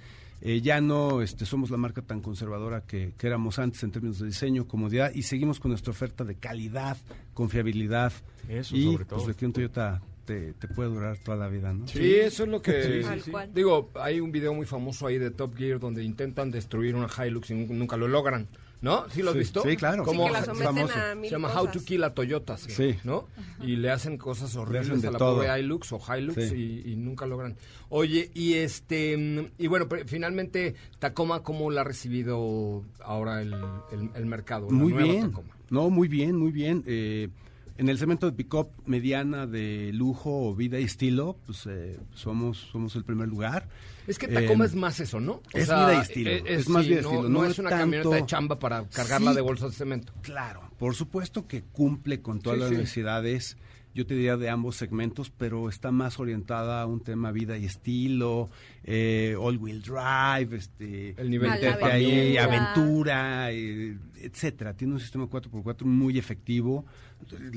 Eh, 0.42 0.60
ya 0.62 0.80
no 0.80 1.20
este, 1.22 1.44
somos 1.44 1.70
la 1.70 1.76
marca 1.76 2.00
tan 2.02 2.20
conservadora 2.22 2.82
que, 2.86 3.12
que 3.18 3.26
éramos 3.26 3.58
antes 3.58 3.82
en 3.82 3.90
términos 3.90 4.18
de 4.20 4.26
diseño, 4.26 4.66
comodidad 4.66 5.12
y 5.14 5.22
seguimos 5.22 5.60
con 5.60 5.70
nuestra 5.70 5.90
oferta 5.90 6.24
de 6.24 6.36
calidad, 6.36 6.96
confiabilidad. 7.34 8.12
Eso, 8.48 8.76
y 8.76 8.84
sobre 8.92 9.04
todo. 9.04 9.16
pues 9.18 9.28
de 9.28 9.34
que 9.34 9.46
un 9.46 9.52
Toyota 9.52 10.00
te, 10.24 10.52
te 10.54 10.68
puede 10.68 10.88
durar 10.90 11.18
toda 11.18 11.36
la 11.36 11.48
vida, 11.48 11.72
¿no? 11.72 11.86
Sí, 11.88 12.14
eso 12.14 12.44
es 12.44 12.48
lo 12.48 12.62
que... 12.62 12.82
Sí, 12.82 12.92
sí, 13.02 13.08
Tal 13.08 13.20
sí. 13.22 13.30
cual. 13.30 13.50
Digo, 13.54 13.90
hay 13.94 14.20
un 14.20 14.32
video 14.32 14.54
muy 14.54 14.66
famoso 14.66 15.06
ahí 15.06 15.18
de 15.18 15.30
Top 15.30 15.56
Gear 15.56 15.78
donde 15.80 16.02
intentan 16.04 16.50
destruir 16.50 16.94
una 16.94 17.08
Hilux 17.08 17.50
y 17.50 17.54
nun- 17.54 17.68
nunca 17.70 17.96
lo 17.96 18.08
logran. 18.08 18.46
¿No? 18.82 19.04
¿Sí 19.10 19.20
lo 19.22 19.28
has 19.28 19.34
Sí, 19.34 19.38
visto? 19.40 19.62
sí, 19.62 19.76
claro. 19.76 20.04
Como- 20.04 20.22
Sí, 20.22 20.28
que 20.28 20.32
la 20.32 20.44
someten 20.44 20.64
famoso. 20.74 20.94
a 20.98 21.14
mil 21.14 21.24
se 21.28 21.30
llama 21.36 21.48
cosas. 21.48 21.62
How 21.62 21.70
to 21.72 21.84
Kill 21.84 22.04
a 22.04 22.14
Toyota, 22.14 22.56
sí, 22.56 22.70
Sí. 22.70 22.96
¿no? 23.04 23.28
Y 23.62 23.76
le 23.76 23.90
hacen 23.90 24.16
cosas 24.16 24.56
horribles 24.56 24.88
hacen 24.88 25.00
de 25.02 25.08
a 25.08 25.10
la 25.10 25.18
todo. 25.18 25.36
pobre 25.36 25.60
Hilux 25.60 25.92
o 25.92 26.00
Hilux 26.00 26.48
Sí. 26.48 26.82
y, 26.86 26.92
y 26.92 26.96
nunca 26.96 27.26
logran. 27.26 27.56
Oye, 27.90 28.30
y 28.32 28.54
este 28.54 29.50
y 29.58 29.66
bueno, 29.66 29.86
pero 29.88 30.06
finalmente 30.08 30.74
Tacoma 30.98 31.42
cómo 31.42 31.70
la 31.70 31.82
ha 31.82 31.84
recibido 31.84 32.82
ahora 33.04 33.42
el, 33.42 33.52
el- 33.92 34.10
el 34.14 34.26
mercado, 34.26 34.66
la 34.70 34.72
Muy 34.76 34.92
nueva 34.94 35.08
bien. 35.12 35.26
Tacoma. 35.30 35.56
No, 35.68 35.90
muy 35.90 36.08
bien, 36.08 36.36
muy 36.36 36.50
bien. 36.50 36.82
Eh, 36.86 37.28
en 37.76 37.88
el 37.88 37.96
segmento 37.98 38.26
de 38.26 38.32
pick-up 38.32 38.68
mediana 38.86 39.46
de 39.46 39.90
lujo, 39.94 40.54
vida 40.54 40.78
y 40.80 40.84
estilo, 40.84 41.36
pues 41.46 41.66
eh, 41.66 41.98
somos, 42.14 42.58
somos 42.72 42.94
el 42.96 43.04
primer 43.04 43.28
lugar. 43.28 43.68
Es 44.10 44.18
que 44.18 44.26
Tacoma 44.28 44.64
Eh, 44.64 44.66
es 44.68 44.74
más 44.74 44.98
eso, 44.98 45.20
¿no? 45.20 45.40
es 45.52 45.66
vida 45.68 45.94
y 45.94 45.98
estilo, 46.00 46.30
es 46.30 46.68
más 46.68 46.84
vida 46.86 46.98
y 47.00 47.02
no, 47.02 47.08
estilo, 47.10 47.22
No, 47.28 47.28
no 47.28 47.44
es 47.46 47.58
una 47.60 47.70
tanto- 47.70 47.82
camioneta 47.82 48.16
de 48.16 48.26
chamba 48.26 48.58
para 48.58 48.84
cargarla 48.88 49.30
Sí. 49.30 49.36
de 49.36 49.40
bolsas 49.42 49.70
de 49.70 49.76
cemento. 49.76 50.12
Claro, 50.22 50.68
por 50.78 50.94
supuesto 50.96 51.46
que 51.46 51.62
cumple 51.62 52.20
con 52.20 52.40
todas 52.40 52.56
Sí, 52.56 52.60
las 52.62 52.70
sí. 52.70 52.76
necesidades, 52.76 53.56
yo 53.94 54.06
te 54.06 54.14
diría 54.14 54.36
de 54.36 54.48
ambos 54.48 54.76
segmentos, 54.76 55.30
pero 55.30 55.68
está 55.68 55.90
más 55.90 56.18
orientada 56.20 56.82
a 56.82 56.86
un 56.86 57.00
tema 57.00 57.32
vida 57.32 57.58
y 57.58 57.64
estilo, 57.64 58.50
eh, 58.84 59.34
all-wheel 59.38 59.82
drive, 59.82 60.56
este, 60.56 61.14
El 61.20 61.30
nivel 61.30 61.50
de 61.60 61.68
ahí, 61.84 62.36
aventura. 62.36 63.50
eh, 63.52 63.98
etcétera. 64.16 64.74
Tiene 64.74 64.94
un 64.94 65.00
sistema 65.00 65.24
4x4 65.26 65.82
muy 65.84 66.18
efectivo, 66.18 66.84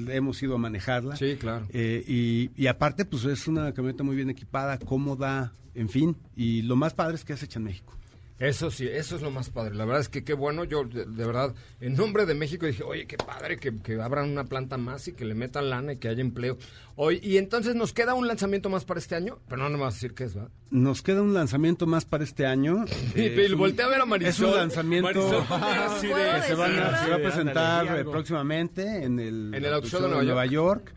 hemos 0.10 0.41
ido 0.41 0.56
a 0.56 0.58
manejarla. 0.58 1.15
Sí, 1.15 1.36
claro. 1.39 1.67
Eh, 1.72 2.04
y, 2.08 2.52
y 2.56 2.67
aparte, 2.67 3.06
pues 3.06 3.26
es 3.26 3.48
una 3.48 3.74
camioneta 3.74 4.04
muy 4.04 4.15
bien 4.15 4.30
equipada, 4.30 4.78
cómoda, 4.80 5.54
en 5.76 5.89
fin. 5.89 6.15
Y 6.36 6.62
lo 6.63 6.76
más 6.76 6.93
padre 6.93 7.15
es 7.15 7.24
que 7.26 7.34
es 7.34 7.43
hecha 7.43 7.60
en 7.60 7.65
México. 7.65 7.98
Eso 8.43 8.69
sí, 8.71 8.88
eso 8.88 9.15
es 9.15 9.21
lo 9.21 9.32
más 9.32 9.49
padre. 9.49 9.73
La 9.75 9.86
verdad 9.86 10.01
es 10.01 10.10
que 10.10 10.23
qué 10.23 10.34
bueno. 10.34 10.63
Yo, 10.65 10.84
de, 10.84 11.06
de 11.06 11.25
verdad, 11.25 11.53
en 11.79 11.93
nombre 11.95 12.25
de 12.25 12.34
México 12.34 12.65
dije, 12.65 12.84
oye, 12.84 13.08
qué 13.08 13.15
padre 13.17 13.58
que, 13.58 13.77
que 13.79 14.01
abran 14.01 14.29
una 14.29 14.43
planta 14.43 14.77
más 14.77 15.08
y 15.08 15.13
que 15.13 15.23
le 15.23 15.34
metan 15.34 15.69
lana 15.69 15.93
y 15.93 15.97
que 15.97 16.10
haya 16.10 16.21
empleo. 16.21 16.58
Hoy, 16.95 17.19
y 17.23 17.38
entonces 17.38 17.75
nos 17.75 17.93
queda 17.93 18.13
un 18.13 18.27
lanzamiento 18.27 18.69
más 18.69 18.86
para 18.86 18.99
este 18.99 19.15
año, 19.15 19.39
pero 19.47 19.63
no 19.63 19.69
nos 19.69 19.79
vas 19.79 19.93
a 19.93 19.95
decir 19.97 20.13
qué 20.13 20.25
es, 20.25 20.38
¿va? 20.38 20.49
Nos 20.71 21.01
queda 21.01 21.21
un 21.21 21.34
lanzamiento 21.34 21.86
más 21.88 22.06
para 22.06 22.23
este 22.23 22.45
año. 22.45 22.86
Y 23.15 23.53
voltea 23.53 23.86
a 23.86 23.89
ver 23.89 24.01
a 24.01 24.06
Marisol. 24.06 24.29
Es 24.29 24.39
un 24.51 24.56
lanzamiento 24.58 25.45
Marisol, 25.49 26.01
que 26.01 26.47
se, 26.47 26.56
van 26.56 26.79
a- 26.79 27.03
se 27.03 27.10
va 27.10 27.15
a 27.15 27.19
presentar 27.19 27.99
eh, 27.99 28.03
próximamente 28.06 29.03
en 29.03 29.19
el, 29.19 29.53
En 29.53 29.63
el 29.65 29.73
Auto 29.73 29.88
Show 29.88 30.01
de 30.01 30.10
Nueva 30.10 30.45
York. 30.45 30.93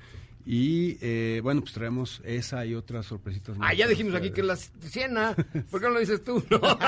Y 0.48 0.96
eh, 1.00 1.40
bueno, 1.42 1.60
pues 1.60 1.72
traemos 1.72 2.22
esa 2.24 2.64
y 2.64 2.74
otras 2.76 3.04
sorpresitas. 3.06 3.56
Ah, 3.56 3.58
más 3.58 3.76
ya 3.76 3.84
para 3.86 3.90
dijimos 3.90 4.14
aquí 4.14 4.30
que 4.30 4.42
es 4.42 4.46
la 4.46 4.54
Siena. 4.54 5.34
¿Por 5.70 5.80
qué 5.80 5.86
no 5.88 5.94
lo 5.94 5.98
dices 6.00 6.22
tú? 6.22 6.40
No. 6.48 6.60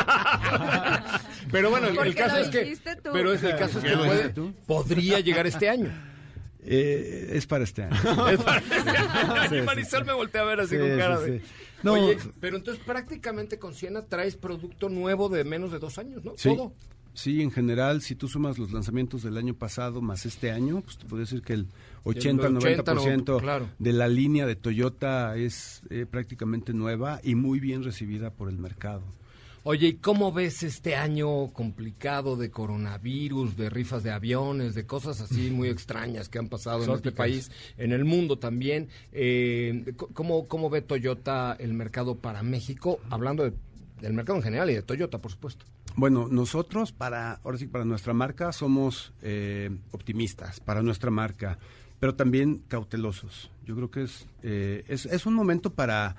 pero 1.51 1.71
bueno, 1.71 1.88
el, 1.88 2.14
caso 2.14 2.37
lo 2.37 2.42
es 2.42 2.49
que. 2.51 2.77
tú. 3.03 3.11
Pero 3.12 3.33
es, 3.33 3.42
el 3.42 3.57
caso 3.57 3.79
es 3.79 3.85
que 3.85 3.90
¿Ya 3.90 3.97
lo 3.97 4.05
puede- 4.05 4.53
podría 4.66 5.21
llegar 5.21 5.47
este 5.47 5.68
año. 5.68 5.90
Eh, 6.71 7.31
es 7.33 7.47
para 7.47 7.64
este 7.64 7.85
año. 7.85 8.29
Es 8.29 8.42
para- 8.42 8.61
Sí, 9.49 9.55
y 9.55 9.59
sí, 9.61 9.62
Marisol 9.62 10.01
sí. 10.01 10.07
me 10.07 10.12
voltea 10.12 10.42
a 10.42 10.44
ver 10.44 10.61
así 10.61 10.75
Sí, 10.75 10.81
con 10.81 10.99
cara 10.99 11.18
de. 11.21 11.38
sí. 11.38 11.44
No, 11.83 11.92
Oye, 11.94 12.18
pero 12.40 12.59
entonces 12.59 12.83
prácticamente 12.85 13.59
con 13.59 13.73
Siena 13.73 14.05
traes 14.05 14.37
producto 14.37 14.90
nuevo 14.90 15.31
de 15.31 15.44
menos 15.44 15.73
de 15.73 15.79
dos 15.79 15.97
años, 15.99 16.23
¿no? 16.25 16.35
Sí, 16.37 16.51
Todo. 16.51 16.75
sí, 17.14 17.40
en 17.40 17.53
general, 17.53 18.03
si 18.03 18.16
tú 18.16 18.29
sumas 18.29 18.59
los 18.59 18.73
lanzamientos 18.73 19.23
del 19.23 19.38
año 19.38 19.55
pasado 19.55 20.03
más 20.03 20.27
este 20.27 20.51
año, 20.51 20.83
pues 20.83 20.99
te 20.99 21.07
puedo 21.07 21.21
decir 21.21 21.40
que 21.40 21.55
El 21.55 21.68
80-90% 22.05 22.99
80, 22.99 23.37
claro. 23.39 23.69
de 23.79 23.93
la 23.93 24.09
línea 24.09 24.47
de 24.47 24.57
Toyota 24.57 25.37
es 25.37 25.83
eh, 25.91 26.07
prácticamente 26.11 26.73
nueva 26.73 27.21
y 27.23 27.35
muy 27.35 27.61
bien 27.61 27.85
recibida 27.85 28.31
por 28.31 28.49
el 28.49 28.59
mercado. 28.59 29.03
Oye, 29.65 29.89
¿y 29.89 29.95
cómo 29.95 30.33
ves 30.33 30.63
este 30.63 30.97
año 30.97 31.49
complicado 31.53 32.37
de 32.37 32.51
coronavirus, 32.51 33.57
de 33.57 33.69
rifas 33.69 34.03
de 34.03 34.11
aviones, 34.13 34.75
de 34.75 34.87
cosas 34.87 35.21
así 35.21 35.51
muy 35.55 35.69
extrañas 35.69 36.29
que 36.29 36.39
han 36.39 36.49
pasado 36.49 36.85
en 36.85 36.91
este 36.93 37.13
país, 37.13 37.51
en 37.77 37.93
el 37.93 38.05
mundo 38.05 38.39
también? 38.39 38.89
Eh, 39.13 39.93
¿cómo, 40.15 40.47
¿Cómo 40.49 40.71
ve 40.71 40.81
Toyota 40.81 41.55
el 41.59 41.75
mercado 41.75 42.15
para 42.15 42.43
México? 42.43 43.01
Hablando 43.11 43.45
de- 43.45 43.53
del 44.01 44.13
mercado 44.13 44.37
en 44.39 44.45
general 44.45 44.71
y 44.71 44.75
de 44.75 44.83
Toyota, 44.83 45.19
por 45.19 45.33
supuesto. 45.33 45.67
Bueno, 45.97 46.29
nosotros 46.31 46.93
para, 46.93 47.33
ahora 47.43 47.59
sí, 47.59 47.67
para 47.67 47.85
nuestra 47.85 48.15
marca 48.15 48.53
somos 48.53 49.13
eh, 49.23 49.71
optimistas, 49.91 50.61
para 50.61 50.83
nuestra 50.83 51.11
marca, 51.11 51.59
pero 52.01 52.15
también 52.15 52.63
cautelosos. 52.69 53.51
Yo 53.67 53.75
creo 53.77 53.91
que 53.91 54.03
es, 54.05 54.27
eh, 54.43 54.85
es, 54.89 55.07
es 55.07 55.27
un 55.27 55.35
momento 55.35 55.71
para 55.75 56.17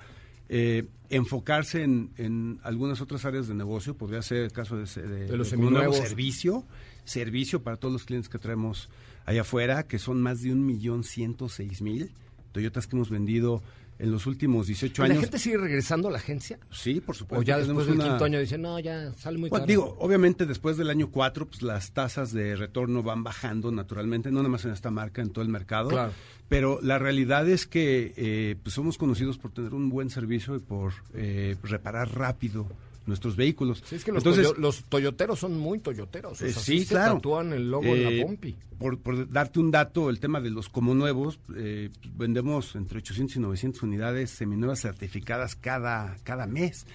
eh, 0.48 0.86
enfocarse 1.10 1.82
en, 1.82 2.10
en 2.16 2.58
algunas 2.62 3.00
otras 3.00 3.24
áreas 3.24 3.48
de 3.48 3.54
negocio, 3.54 3.96
podría 3.96 4.22
ser 4.22 4.38
el 4.38 4.52
caso 4.52 4.76
de, 4.76 4.84
de- 4.84 5.26
De 5.26 5.36
los 5.36 5.50
de 5.50 5.56
un 5.56 5.62
nuevo 5.72 5.92
servicio, 6.08 6.64
servicio 7.04 7.62
para 7.62 7.76
todos 7.76 7.92
los 7.92 8.04
clientes 8.04 8.28
que 8.28 8.38
traemos 8.38 8.88
allá 9.26 9.42
afuera, 9.42 9.84
que 9.86 9.98
son 9.98 10.20
más 10.22 10.42
de 10.42 10.52
un 10.52 10.64
millón 10.66 11.04
ciento 11.04 11.48
seis 11.48 11.82
mil 11.82 12.10
Toyotas 12.52 12.88
que 12.88 12.96
hemos 12.96 13.10
vendido 13.10 13.62
en 14.00 14.10
los 14.10 14.26
últimos 14.26 14.66
18 14.66 15.04
¿Y 15.04 15.08
¿La 15.08 15.12
años. 15.14 15.24
gente 15.24 15.38
sigue 15.38 15.58
regresando 15.58 16.08
a 16.08 16.10
la 16.10 16.18
agencia? 16.18 16.58
Sí, 16.72 17.00
por 17.00 17.14
supuesto. 17.14 17.40
¿O 17.40 17.42
ya 17.44 17.58
después 17.58 17.86
del 17.86 17.96
una- 17.96 18.04
quinto 18.08 18.24
año 18.24 18.40
dicen, 18.40 18.62
no, 18.62 18.78
ya 18.80 19.12
sale 19.14 19.38
muy 19.38 19.50
bueno, 19.50 19.62
caro? 19.64 19.68
digo, 19.68 19.96
obviamente 20.00 20.46
después 20.46 20.76
del 20.76 20.90
año 20.90 21.10
4, 21.10 21.46
pues 21.46 21.62
las 21.62 21.92
tasas 21.92 22.32
de 22.32 22.56
retorno 22.56 23.02
van 23.02 23.22
bajando 23.22 23.70
naturalmente, 23.70 24.30
no 24.30 24.38
nada 24.38 24.48
más 24.48 24.64
en 24.64 24.72
esta 24.72 24.90
marca, 24.90 25.20
en 25.22 25.30
todo 25.30 25.42
el 25.44 25.50
mercado. 25.50 25.90
Claro. 25.90 26.12
Pero 26.48 26.80
la 26.82 26.98
realidad 26.98 27.48
es 27.48 27.66
que 27.66 28.12
eh, 28.16 28.56
pues 28.62 28.74
somos 28.74 28.98
conocidos 28.98 29.38
por 29.38 29.52
tener 29.52 29.72
un 29.74 29.88
buen 29.90 30.10
servicio 30.10 30.56
y 30.56 30.60
por 30.60 30.92
eh, 31.14 31.56
reparar 31.62 32.12
rápido 32.14 32.66
nuestros 33.06 33.34
vehículos. 33.36 33.82
Sí, 33.86 33.96
es 33.96 34.04
que 34.04 34.12
los, 34.12 34.20
Entonces, 34.24 34.46
toyo- 34.48 34.58
los 34.60 34.84
toyoteros 34.84 35.38
son 35.38 35.58
muy 35.58 35.78
toyoteros. 35.80 36.40
o 36.40 36.44
eh, 36.46 36.52
sea, 36.52 36.62
sí, 36.62 36.80
se 36.80 36.94
claro. 36.94 37.14
tatúan 37.14 37.52
el 37.52 37.70
logo 37.70 37.86
en 37.86 38.06
Eh, 38.06 38.16
la 38.20 38.26
pompi. 38.26 38.54
Por, 38.78 38.98
por 38.98 39.30
darte 39.30 39.60
un 39.60 39.70
dato, 39.70 40.08
el 40.08 40.20
tema 40.20 40.40
de 40.40 40.48
los 40.50 40.68
como 40.70 40.94
nuevos, 40.94 41.38
eh, 41.54 41.90
vendemos 42.14 42.74
entre 42.76 42.98
800 42.98 43.36
y 43.36 43.40
900 43.40 43.82
unidades 43.82 44.30
seminuevas 44.30 44.80
certificadas 44.80 45.54
cada, 45.54 46.16
cada 46.24 46.46
mes. 46.46 46.86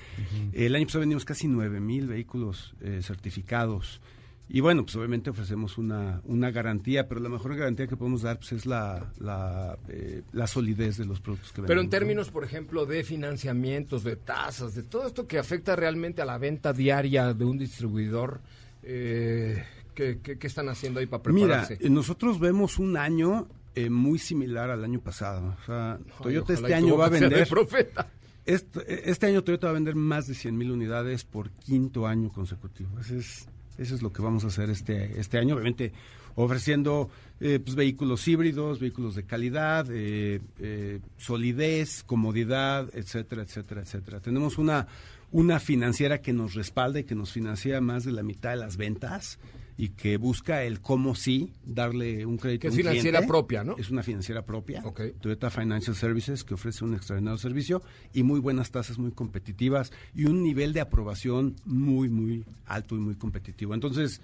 El 0.54 0.74
año 0.76 0.86
pasado 0.88 1.02
vendimos 1.02 1.26
casi 1.26 1.48
9 1.48 1.80
mil 1.80 2.08
vehículos 2.08 2.74
eh, 2.82 3.02
certificados. 3.04 4.00
Y 4.48 4.60
bueno, 4.60 4.84
pues 4.84 4.96
obviamente 4.96 5.32
ofrecemos 5.32 5.78
una, 5.78 6.22
una 6.26 6.52
garantía, 6.52 7.08
pero 7.08 7.20
la 7.20 7.30
mejor 7.30 7.56
garantía 7.56 7.88
que 7.88 7.98
podemos 7.98 8.22
dar 8.22 8.38
pues, 8.38 8.52
es 8.52 8.66
la, 8.68 9.12
la, 9.20 9.78
eh, 9.90 10.22
la 10.34 10.46
solidez 10.46 10.98
de 10.98 11.06
los 11.06 11.20
productos 11.20 11.52
que 11.52 11.62
vendemos. 11.62 11.68
Pero 11.70 11.82
en 11.82 11.88
¿no? 11.88 11.90
términos, 11.90 12.30
por 12.30 12.44
ejemplo, 12.44 12.86
de 12.86 13.04
financiamientos, 13.04 14.04
de 14.04 14.16
tasas, 14.18 14.76
de 14.76 14.84
todo 14.84 15.08
esto 15.08 15.26
que 15.28 15.40
afecta 15.40 15.76
realmente 15.76 16.22
a 16.22 16.26
la 16.26 16.38
venta 16.38 16.74
diaria 16.74 17.34
de 17.34 17.44
un 17.44 17.58
distribuidor, 17.58 18.40
eh, 18.84 19.64
¿qué, 19.96 20.20
qué, 20.22 20.38
qué 20.38 20.48
están 20.48 20.70
haciendo 20.70 21.00
ahí 21.00 21.08
para 21.08 21.24
Mira, 21.32 21.48
prepararse? 21.62 21.78
eh, 21.82 21.90
nosotros 21.90 22.40
vemos 22.40 22.78
un 22.78 22.98
año 22.98 23.48
eh, 23.74 23.90
muy 23.90 24.20
similar 24.20 24.70
al 24.70 24.84
año 24.84 25.00
pasado. 25.02 25.56
O 25.62 25.66
sea, 25.66 26.00
Toyota 26.22 26.54
este 26.54 26.74
año 26.74 26.96
va 26.98 27.08
a 27.08 27.10
vender... 27.10 27.48
profeta. 27.48 28.10
Este, 28.46 29.10
este 29.10 29.26
año 29.26 29.44
Toyota 29.44 29.68
va 29.68 29.72
a 29.72 29.74
vender 29.74 29.96
más 29.96 30.28
de 30.28 30.36
100 30.36 30.56
mil 30.56 30.72
unidades 30.72 31.24
por 31.26 31.50
quinto 31.50 32.06
año 32.06 32.32
consecutivo. 32.32 33.00
Ese 33.00 33.18
es, 33.18 33.50
eso 33.78 33.96
es 33.96 34.02
lo 34.02 34.12
que 34.12 34.22
vamos 34.22 34.44
a 34.44 34.48
hacer 34.48 34.70
este, 34.70 35.20
este 35.20 35.38
año, 35.38 35.56
obviamente 35.56 35.92
ofreciendo 36.36 37.10
eh, 37.40 37.60
pues, 37.64 37.76
vehículos 37.76 38.28
híbridos, 38.28 38.80
vehículos 38.80 39.16
de 39.16 39.24
calidad, 39.24 39.88
eh, 39.90 40.42
eh, 40.60 41.00
solidez, 41.18 42.04
comodidad, 42.04 42.90
etcétera, 42.94 43.44
etcétera, 43.44 43.82
etcétera. 43.82 44.20
Tenemos 44.20 44.58
una, 44.58 44.88
una 45.32 45.60
financiera 45.60 46.22
que 46.22 46.34
nos 46.34 46.54
respalda 46.54 47.00
y 47.00 47.04
que 47.04 47.16
nos 47.16 47.32
financia 47.32 47.80
más 47.82 48.04
de 48.06 48.12
la 48.12 48.24
mitad 48.24 48.52
de 48.52 48.58
las 48.58 48.78
ventas 48.78 49.40
y 49.78 49.90
que 49.90 50.18
busca 50.18 50.64
el 50.64 50.80
cómo 50.80 51.16
sí 51.16 51.52
darle 51.66 52.26
un 52.26 52.38
crédito 52.38 52.62
Que 52.62 52.68
a 52.68 52.70
es 52.70 52.76
financiera 52.78 53.20
cliente. 53.20 53.28
propia, 53.28 53.64
¿no? 53.64 53.76
Es 53.78 53.90
una 53.90 54.04
financiera 54.04 54.46
propia. 54.46 54.82
Ok. 54.86 55.02
Toyota 55.20 55.50
Financial 55.50 55.96
Services, 55.96 56.44
que 56.44 56.54
ofrece 56.54 56.86
un 56.86 56.94
extraordinario 56.96 57.38
servicio 57.38 57.82
y 58.14 58.24
muy 58.24 58.40
buenas 58.40 58.72
tasas, 58.72 58.98
muy 58.98 59.12
competitivas 59.12 59.92
y 60.14 60.26
un 60.26 60.44
nivel 60.44 60.72
de 60.74 60.82
aprobación 60.82 61.56
muy, 61.66 62.10
muy 62.10 62.46
alto 62.66 62.96
y 62.96 63.00
muy 63.00 63.16
competitivo. 63.16 63.74
Entonces, 63.74 64.22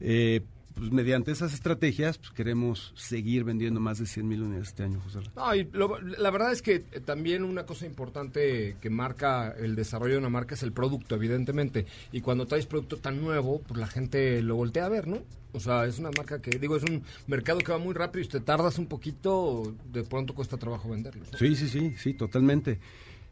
eh, 0.00 0.40
pues 0.74 0.90
mediante 0.90 1.30
esas 1.30 1.54
estrategias, 1.54 2.18
pues 2.18 2.32
queremos 2.32 2.92
seguir 2.96 3.44
vendiendo 3.44 3.78
más 3.80 3.98
de 3.98 4.06
100 4.06 4.26
mil 4.26 4.42
unidades 4.42 4.68
este 4.68 4.82
año, 4.82 5.00
José. 5.00 5.20
No, 5.36 5.54
y 5.54 5.64
lo- 5.72 6.00
la 6.00 6.30
verdad 6.30 6.50
es 6.52 6.62
que 6.62 6.84
eh, 6.90 7.00
también 7.04 7.44
una 7.44 7.64
cosa 7.64 7.86
importante 7.86 8.76
que 8.80 8.90
marca 8.90 9.54
el 9.56 9.76
desarrollo 9.76 10.14
de 10.14 10.18
una 10.18 10.30
marca 10.30 10.54
es 10.56 10.62
el 10.64 10.72
producto, 10.72 11.14
evidentemente. 11.14 11.86
Y 12.12 12.20
cuando 12.22 12.46
traes 12.46 12.66
producto 12.66 12.96
tan 12.96 13.20
nuevo, 13.20 13.60
pues 13.66 13.78
la 13.78 13.86
gente 13.86 14.42
lo 14.42 14.56
voltea 14.56 14.86
a 14.86 14.88
ver, 14.88 15.06
¿no? 15.06 15.18
O 15.52 15.60
sea, 15.60 15.86
es 15.86 16.00
una 16.00 16.10
marca 16.16 16.42
que, 16.42 16.58
digo, 16.58 16.74
es 16.76 16.82
un 16.82 17.04
mercado 17.28 17.60
que 17.60 17.70
va 17.70 17.78
muy 17.78 17.94
rápido 17.94 18.22
y 18.22 18.24
si 18.24 18.30
te 18.30 18.40
tardas 18.40 18.76
un 18.78 18.86
poquito, 18.86 19.72
de 19.92 20.02
pronto 20.02 20.34
cuesta 20.34 20.56
trabajo 20.56 20.88
venderlo. 20.90 21.22
¿no? 21.30 21.38
Sí, 21.38 21.54
sí, 21.54 21.68
sí, 21.68 21.94
sí, 21.96 22.14
totalmente. 22.14 22.80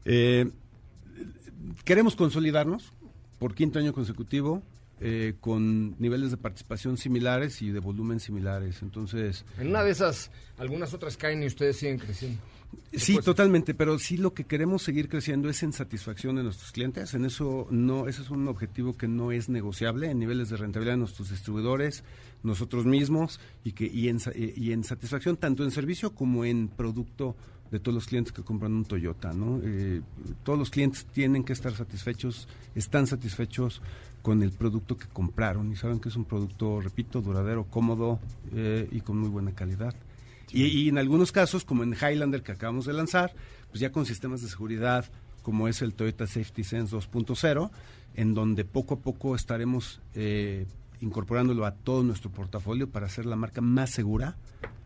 Eh, 0.04 0.48
queremos 1.84 2.14
consolidarnos 2.16 2.92
por 3.40 3.54
quinto 3.54 3.78
año 3.80 3.92
consecutivo 3.92 4.62
eh, 5.02 5.34
con 5.40 6.00
niveles 6.00 6.30
de 6.30 6.36
participación 6.36 6.96
similares 6.96 7.60
y 7.62 7.70
de 7.70 7.80
volumen 7.80 8.20
similares. 8.20 8.82
Entonces, 8.82 9.44
En 9.58 9.68
una 9.68 9.82
de 9.82 9.90
esas, 9.90 10.30
algunas 10.58 10.94
otras 10.94 11.16
caen 11.16 11.42
y 11.42 11.46
ustedes 11.46 11.76
siguen 11.76 11.98
creciendo. 11.98 12.40
Sí, 12.92 13.18
totalmente, 13.18 13.74
pero 13.74 13.98
sí 13.98 14.16
lo 14.16 14.34
que 14.34 14.44
queremos 14.44 14.82
seguir 14.82 15.08
creciendo 15.08 15.48
es 15.48 15.62
en 15.62 15.72
satisfacción 15.72 16.36
de 16.36 16.42
nuestros 16.42 16.72
clientes. 16.72 17.14
En 17.14 17.24
eso 17.24 17.66
no, 17.70 18.06
ese 18.06 18.22
es 18.22 18.30
un 18.30 18.48
objetivo 18.48 18.96
que 18.96 19.08
no 19.08 19.32
es 19.32 19.48
negociable 19.48 20.10
en 20.10 20.18
niveles 20.18 20.50
de 20.50 20.56
rentabilidad 20.56 20.94
de 20.94 21.00
nuestros 21.00 21.30
distribuidores, 21.30 22.04
nosotros 22.42 22.84
mismos 22.84 23.40
y 23.64 23.72
que 23.72 23.86
y 23.86 24.08
en, 24.08 24.18
y 24.34 24.68
y 24.68 24.72
en 24.72 24.84
satisfacción 24.84 25.36
tanto 25.36 25.64
en 25.64 25.70
servicio 25.70 26.14
como 26.14 26.44
en 26.44 26.68
producto 26.68 27.36
de 27.72 27.80
todos 27.80 27.94
los 27.94 28.06
clientes 28.06 28.32
que 28.32 28.42
compran 28.42 28.74
un 28.74 28.84
Toyota, 28.84 29.32
¿no? 29.32 29.58
Eh, 29.64 30.02
todos 30.44 30.58
los 30.58 30.70
clientes 30.70 31.06
tienen 31.06 31.42
que 31.42 31.54
estar 31.54 31.74
satisfechos, 31.74 32.46
están 32.74 33.06
satisfechos 33.06 33.80
con 34.20 34.42
el 34.42 34.52
producto 34.52 34.96
que 34.96 35.06
compraron 35.06 35.72
y 35.72 35.76
saben 35.76 35.98
que 35.98 36.10
es 36.10 36.16
un 36.16 36.26
producto, 36.26 36.80
repito, 36.80 37.22
duradero, 37.22 37.64
cómodo 37.64 38.20
eh, 38.54 38.86
y 38.92 39.00
con 39.00 39.16
muy 39.16 39.30
buena 39.30 39.52
calidad. 39.52 39.94
Y, 40.52 40.66
y 40.66 40.88
en 40.90 40.98
algunos 40.98 41.32
casos, 41.32 41.64
como 41.64 41.82
en 41.82 41.94
Highlander 41.94 42.42
que 42.42 42.52
acabamos 42.52 42.84
de 42.84 42.92
lanzar, 42.92 43.34
pues 43.70 43.80
ya 43.80 43.90
con 43.90 44.04
sistemas 44.04 44.42
de 44.42 44.48
seguridad 44.48 45.06
como 45.42 45.66
es 45.66 45.82
el 45.82 45.94
Toyota 45.94 46.26
Safety 46.26 46.62
Sense 46.62 46.96
2.0, 46.96 47.70
en 48.14 48.34
donde 48.34 48.64
poco 48.64 48.94
a 48.94 48.98
poco 48.98 49.34
estaremos 49.34 50.00
eh, 50.14 50.66
incorporándolo 51.02 51.66
a 51.66 51.74
todo 51.74 52.02
nuestro 52.02 52.30
portafolio 52.30 52.88
para 52.88 53.06
hacer 53.06 53.26
la 53.26 53.36
marca 53.36 53.60
más 53.60 53.90
segura 53.90 54.36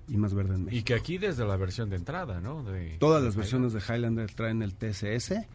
y 0.09 0.17
más 0.17 0.35
verde 0.35 0.55
en 0.57 0.65
México. 0.65 0.81
Y 0.81 0.83
que 0.83 0.95
aquí 0.95 1.19
desde 1.19 1.45
la 1.47 1.57
versión 1.57 1.89
de 1.91 1.97
entrada, 1.97 2.41
¿no? 2.41 2.63
De- 2.65 2.97
Todas 2.99 3.23
de 3.23 3.29
las 3.29 3.37
versiones 3.37 3.73
de 3.73 3.81
Highlander 3.81 4.33
traen 4.35 4.63
el 4.63 4.75
TSS 4.75 5.47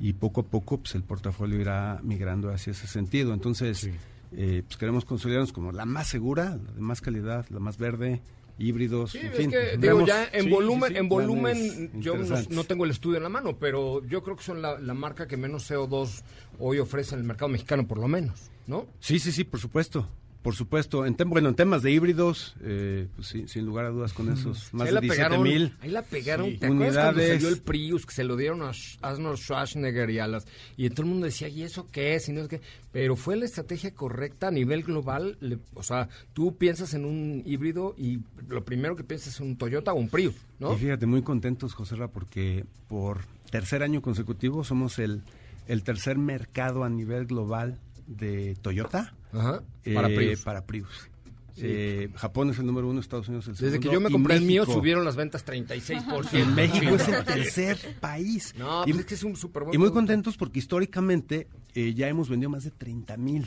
y 0.00 0.12
poco 0.14 0.40
a 0.42 0.44
poco 0.44 0.78
pues 0.78 0.94
el 0.94 1.02
portafolio 1.04 1.60
irá 1.60 2.00
migrando 2.02 2.50
hacia 2.50 2.72
ese 2.72 2.86
sentido. 2.86 3.32
Entonces, 3.34 3.78
Sí. 3.78 3.90
eh, 4.32 4.62
pues 4.66 4.76
queremos 4.76 5.04
consolidarnos 5.04 5.52
como 5.52 5.72
la 5.72 5.84
más 5.86 6.06
segura, 6.08 6.56
la 6.64 6.72
de 6.72 6.80
más 6.80 7.00
calidad, 7.00 7.46
la 7.50 7.60
más 7.60 7.78
verde, 7.78 8.22
híbridos, 8.58 9.10
Sí, 9.12 9.18
en 9.18 9.26
es 9.26 9.36
fin. 9.36 9.50
que, 9.50 9.58
digo, 9.76 9.96
Vemos- 9.98 10.08
ya 10.08 10.24
en 10.32 10.44
sí, 10.44 10.50
volumen, 10.50 10.88
sí, 10.88 10.94
sí, 10.94 11.00
en 11.00 11.08
volumen 11.10 11.90
yo 12.00 12.14
no 12.50 12.64
tengo 12.64 12.84
el 12.86 12.90
estudio 12.90 13.18
en 13.18 13.22
la 13.24 13.28
mano, 13.28 13.56
pero 13.58 14.02
yo 14.06 14.22
creo 14.22 14.34
que 14.36 14.42
son 14.44 14.62
la, 14.62 14.78
la 14.78 14.94
marca 14.94 15.26
que 15.26 15.36
menos 15.36 15.70
CO2 15.70 16.22
hoy 16.58 16.78
ofrece 16.78 17.14
en 17.14 17.20
el 17.20 17.26
mercado 17.26 17.50
mexicano, 17.50 17.86
por 17.86 17.98
lo 17.98 18.08
menos, 18.08 18.50
¿no? 18.66 18.86
Sí, 19.00 19.18
sí, 19.18 19.32
sí, 19.32 19.44
por 19.44 19.60
supuesto. 19.60 20.08
Por 20.42 20.54
supuesto. 20.54 21.04
En 21.04 21.16
tem- 21.16 21.28
bueno, 21.28 21.48
en 21.48 21.56
temas 21.56 21.82
de 21.82 21.90
híbridos, 21.90 22.54
eh, 22.60 23.08
pues 23.16 23.26
sí, 23.26 23.48
sin 23.48 23.66
lugar 23.66 23.86
a 23.86 23.88
dudas 23.90 24.12
con 24.12 24.32
esos 24.32 24.72
más 24.72 24.82
ahí 24.82 24.88
de 24.90 24.92
la 24.94 25.00
17 25.00 25.28
pegaron, 25.28 25.42
mil. 25.42 25.74
ahí 25.80 25.90
la 25.90 26.02
pegaron. 26.02 26.46
Sí. 26.50 26.58
¿Te 26.58 26.66
acuerdas 26.66 27.04
cuando 27.04 27.20
salió 27.26 27.48
el 27.48 27.58
Prius 27.62 28.06
que 28.06 28.14
se 28.14 28.22
lo 28.22 28.36
dieron 28.36 28.62
a 28.62 28.70
Arnold 29.02 29.38
Schwarzenegger 29.38 30.08
y 30.10 30.20
a 30.20 30.28
las 30.28 30.46
y 30.76 30.88
todo 30.90 31.02
el 31.02 31.08
mundo 31.08 31.26
decía 31.26 31.48
y 31.48 31.62
eso 31.64 31.88
qué 31.90 32.14
es 32.14 32.28
y 32.28 32.32
no 32.32 32.42
es 32.42 32.48
qué, 32.48 32.60
pero 32.92 33.16
fue 33.16 33.34
la 33.34 33.44
estrategia 33.44 33.92
correcta 33.92 34.46
a 34.46 34.50
nivel 34.52 34.84
global. 34.84 35.36
le- 35.40 35.58
o 35.74 35.82
sea, 35.82 36.08
tú 36.32 36.54
piensas 36.56 36.94
en 36.94 37.06
un 37.06 37.42
híbrido 37.44 37.96
y 37.98 38.20
lo 38.48 38.64
primero 38.64 38.94
que 38.94 39.02
piensas 39.02 39.34
es 39.34 39.40
un 39.40 39.56
Toyota 39.56 39.92
o 39.94 39.96
un 39.96 40.08
Prius, 40.08 40.36
¿no? 40.60 40.74
Y 40.74 40.76
fíjate, 40.76 41.06
muy 41.06 41.22
contentos, 41.22 41.74
José 41.74 41.96
Ra, 41.96 42.06
porque 42.06 42.64
por 42.86 43.22
tercer 43.50 43.82
año 43.82 44.00
consecutivo 44.00 44.62
somos 44.62 45.00
el, 45.00 45.22
el 45.66 45.82
tercer 45.82 46.18
mercado 46.18 46.84
a 46.84 46.88
nivel 46.88 47.26
global 47.26 47.80
de 48.06 48.56
Toyota 48.62 49.14
Ajá. 49.32 49.62
eh, 49.84 49.94
Para 49.94 50.08
Prius. 50.08 50.42
para 50.42 50.64
Prius. 50.66 51.10
Eh, 51.58 52.10
Japón 52.16 52.50
es 52.50 52.58
el 52.58 52.66
número 52.66 52.86
uno, 52.86 53.00
Estados 53.00 53.28
Unidos 53.28 53.46
el 53.46 53.54
Desde 53.54 53.70
segundo. 53.70 53.88
que 53.88 53.94
yo 53.94 54.00
me 54.00 54.10
y 54.10 54.12
compré 54.12 54.36
el 54.36 54.42
mío 54.44 54.66
subieron 54.66 55.06
las 55.06 55.16
ventas 55.16 55.42
36%. 55.46 56.28
En 56.34 56.54
México 56.54 56.94
es 56.96 57.08
el 57.08 57.24
tercer 57.24 57.78
país. 57.98 58.54
No, 58.58 58.82
y, 58.86 58.92
pues 58.92 59.00
es 59.00 59.06
que 59.06 59.14
es 59.14 59.22
un 59.24 59.36
súper 59.36 59.62
buen 59.62 59.74
y 59.74 59.78
muy 59.78 59.86
producto. 59.86 59.94
contentos 59.98 60.36
porque 60.36 60.58
históricamente 60.58 61.48
eh, 61.74 61.94
ya 61.94 62.08
hemos 62.08 62.28
vendido 62.28 62.50
más 62.50 62.64
de 62.64 62.72
30 62.72 63.16
mil. 63.16 63.46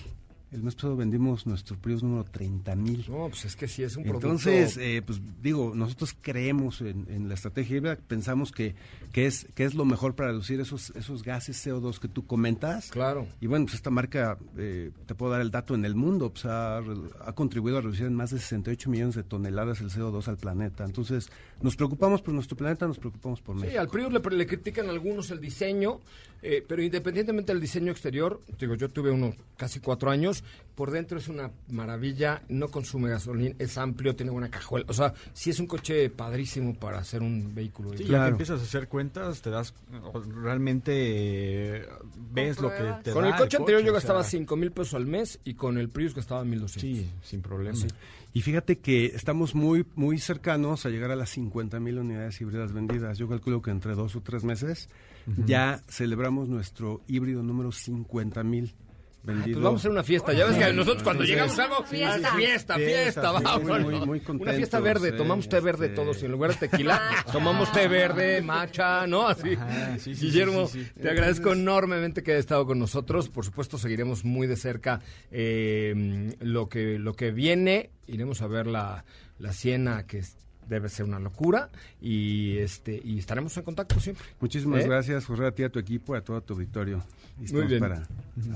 El 0.52 0.64
mes 0.64 0.74
pasado 0.74 0.96
vendimos 0.96 1.46
nuestro 1.46 1.78
Prius 1.78 2.02
número 2.02 2.24
30 2.24 2.76
mil. 2.76 3.06
No, 3.08 3.30
pues 3.30 3.46
es 3.46 3.56
que 3.56 3.68
sí 3.68 3.84
es 3.84 3.96
un 3.96 4.04
producto. 4.04 4.28
Entonces, 4.28 4.78
eh, 4.78 5.04
pues 5.06 5.22
digo, 5.42 5.74
nosotros 5.76 6.16
creemos 6.20 6.82
en, 6.82 7.06
en 7.10 7.28
la 7.28 7.36
estrategia 7.36 7.78
híbrida, 7.78 7.98
pensamos 8.08 8.52
que, 8.52 8.74
que, 9.14 9.28
es, 9.28 9.46
que 9.54 9.64
es 9.64 9.76
lo 9.76 9.86
mejor 9.86 10.16
para 10.16 10.30
reducir 10.30 10.60
esos, 10.60 10.90
esos 10.92 11.24
gases 11.24 11.66
CO2 11.66 12.00
que 12.00 12.08
tú 12.08 12.26
comentas. 12.26 12.90
Claro. 12.90 13.28
Y 13.40 13.46
bueno, 13.48 13.66
pues 13.66 13.76
esta 13.76 13.92
marca, 13.92 14.40
eh, 14.58 14.92
te 15.06 15.14
puedo 15.14 15.32
dar 15.32 15.42
el 15.42 15.52
dato, 15.52 15.76
en 15.76 15.86
el 15.86 15.94
mundo 15.94 16.32
pues 16.32 16.46
ha, 16.46 16.78
ha 16.78 17.34
contribuido 17.34 17.78
a 17.78 17.82
reducir 17.82 18.08
en 18.08 18.16
más 18.16 18.32
de 18.32 18.40
68 18.40 18.90
millones 18.90 19.16
de 19.16 19.24
toneladas 19.24 19.82
el 19.82 19.92
CO2 19.92 20.28
al 20.28 20.38
planeta. 20.38 20.84
Entonces, 20.84 21.30
nos 21.62 21.76
preocupamos 21.76 22.22
por 22.22 22.34
nuestro 22.34 22.56
planeta, 22.58 22.88
nos 22.88 22.98
preocupamos 23.00 23.42
por 23.42 23.56
Sí, 23.58 23.62
México. 23.64 23.82
al 23.82 23.88
Prius 23.90 24.12
le, 24.14 24.38
le 24.38 24.48
critican 24.48 24.90
algunos 24.90 25.30
el 25.32 25.40
diseño, 25.42 26.00
eh, 26.42 26.64
pero 26.68 26.82
independientemente 26.82 27.52
del 27.52 27.62
diseño 27.62 27.92
exterior, 27.92 28.42
digo, 28.60 28.76
yo 28.76 28.90
tuve 28.90 29.12
uno 29.12 29.34
casi 29.58 29.80
cuatro 29.80 30.10
años, 30.10 30.44
por 30.76 30.92
dentro 30.92 31.18
es 31.18 31.28
una 31.28 31.52
maravilla, 31.70 32.42
no 32.48 32.70
consume 32.70 33.10
gasolina, 33.10 33.56
es 33.60 33.78
amplio, 33.78 34.16
tiene 34.16 34.32
buena 34.32 34.50
cajuela, 34.50 34.86
o 34.88 34.94
sea, 34.94 35.14
sí 35.34 35.50
es 35.50 35.60
un 35.60 35.68
coche 35.68 36.10
padrísimo 36.10 36.74
para 36.76 37.00
hacer 37.00 37.22
un 37.22 37.54
vehículo. 37.54 37.92
Sí, 37.98 38.06
ya 38.06 38.24
que 38.26 38.30
empiezas 38.32 38.62
a 38.62 38.64
hacer 38.64 38.88
cuentas, 38.88 39.42
te 39.42 39.50
das, 39.50 39.74
o 40.14 40.22
realmente 40.22 40.92
eh, 41.80 41.86
ves 42.32 42.60
lo 42.62 42.70
que 42.70 42.84
te 43.04 43.12
Con 43.12 43.24
da 43.24 43.30
el 43.32 43.36
coche 43.36 43.58
anterior 43.58 43.84
yo 43.84 43.92
o 43.92 43.96
gastaba 43.96 44.24
sea, 44.24 44.40
5 44.40 44.56
mil 44.56 44.72
pesos 44.72 44.94
al 44.94 45.06
mes 45.06 45.40
y 45.44 45.56
con 45.56 45.78
el 45.78 45.90
Prius 45.90 46.16
gastaba 46.16 46.44
1200. 46.46 46.82
Sí, 46.82 47.10
sin 47.22 47.42
problema. 47.42 47.78
Y 48.32 48.42
fíjate 48.42 48.80
que 48.80 49.08
estamos 49.08 49.56
muy 49.56 49.86
muy 49.96 50.20
cercanos 50.20 50.86
a 50.86 50.90
llegar 50.90 51.12
a 51.12 51.16
las 51.16 51.32
50 51.32 51.80
mil 51.80 51.98
unidades 51.98 52.40
híbridas 52.40 52.74
vendidas. 52.74 53.18
Yo 53.18 53.28
calculo 53.28 53.62
que 53.62 53.72
entre 53.72 53.96
dos 53.96 54.16
o 54.16 54.22
tres 54.22 54.44
meses 54.44 54.90
ya 55.46 55.82
celebramos 55.88 56.48
nuestro 56.48 57.02
híbrido 57.08 57.42
número 57.44 57.72
50 57.72 58.44
mil 58.44 58.76
vendido. 59.30 59.56
Pues 59.56 59.64
vamos 59.64 59.80
a 59.80 59.82
hacer 59.82 59.92
una 59.92 60.04
fiesta. 60.04 60.34
Ya 60.34 60.46
ves 60.46 60.58
que 60.58 60.74
nosotros 60.74 61.04
cuando 61.04 61.24
llegamos 61.24 61.58
algo, 61.60 61.84
Fiesta. 61.86 62.14
fiesta, 62.16 62.36
fiesta, 62.36 62.76
Fiesta, 62.76 62.76
fiesta, 62.76 63.38
sí, 63.38 63.44
vamos. 63.44 63.64
muy, 63.64 63.80
muy, 63.80 64.06
muy 64.06 64.18
una 64.20 64.24
contentos, 64.26 64.56
fiesta 64.58 64.80
verde, 64.80 65.10
eh, 65.10 65.12
tomamos 65.14 65.48
té 65.50 65.60
verde 65.60 65.86
este- 65.88 65.96
todos 65.96 66.22
y 66.22 66.26
en 66.26 66.32
lugar 66.32 66.52
de 66.58 66.68
tequila, 66.68 67.02
tomamos 67.32 67.72
té 67.72 67.88
verde, 67.88 68.42
macha, 68.42 69.08
¿no? 69.08 69.28
Así. 69.28 69.54
Ajá, 69.54 69.98
sí, 70.00 70.16
sí, 70.16 70.26
Guillermo, 70.28 70.68
sí, 70.68 70.80
sí, 70.84 70.92
sí. 70.96 71.02
te 71.02 71.10
agradezco 71.10 71.54
enormemente 71.54 72.24
que 72.24 72.32
hayas 72.32 72.42
estado 72.42 72.66
con 72.66 72.80
nosotros. 72.80 73.30
Por 73.30 73.46
supuesto, 73.46 73.78
seguiremos 73.78 74.24
muy 74.26 74.48
de 74.48 74.56
cerca 74.58 75.02
eh, 75.32 76.34
lo, 76.42 76.70
que, 76.70 77.00
lo 77.00 77.14
que 77.14 77.32
viene. 77.32 77.92
Iremos 78.08 78.42
a 78.42 78.48
ver 78.48 78.68
la, 78.68 79.06
la 79.38 79.54
Siena 79.54 80.06
que 80.06 80.20
es 80.20 80.36
debe 80.68 80.88
ser 80.88 81.06
una 81.06 81.18
locura 81.20 81.70
y 82.00 82.58
este 82.60 83.02
y 83.04 83.18
estaremos 83.18 83.58
en 83.58 83.64
contacto 83.64 84.00
siempre. 84.00 84.24
Muchísimas 84.40 84.84
¿Eh? 84.84 84.88
gracias, 84.88 85.26
José, 85.26 85.48
a 85.48 85.52
ti, 85.52 85.64
a 85.64 85.70
tu 85.70 85.80
equipo, 85.80 86.14
a 86.14 86.22
todo 86.22 86.42
tu 86.42 86.54
auditorio. 86.54 87.04
Y 87.42 87.54
Muy 87.54 87.64
bien. 87.68 87.80
para 87.80 88.08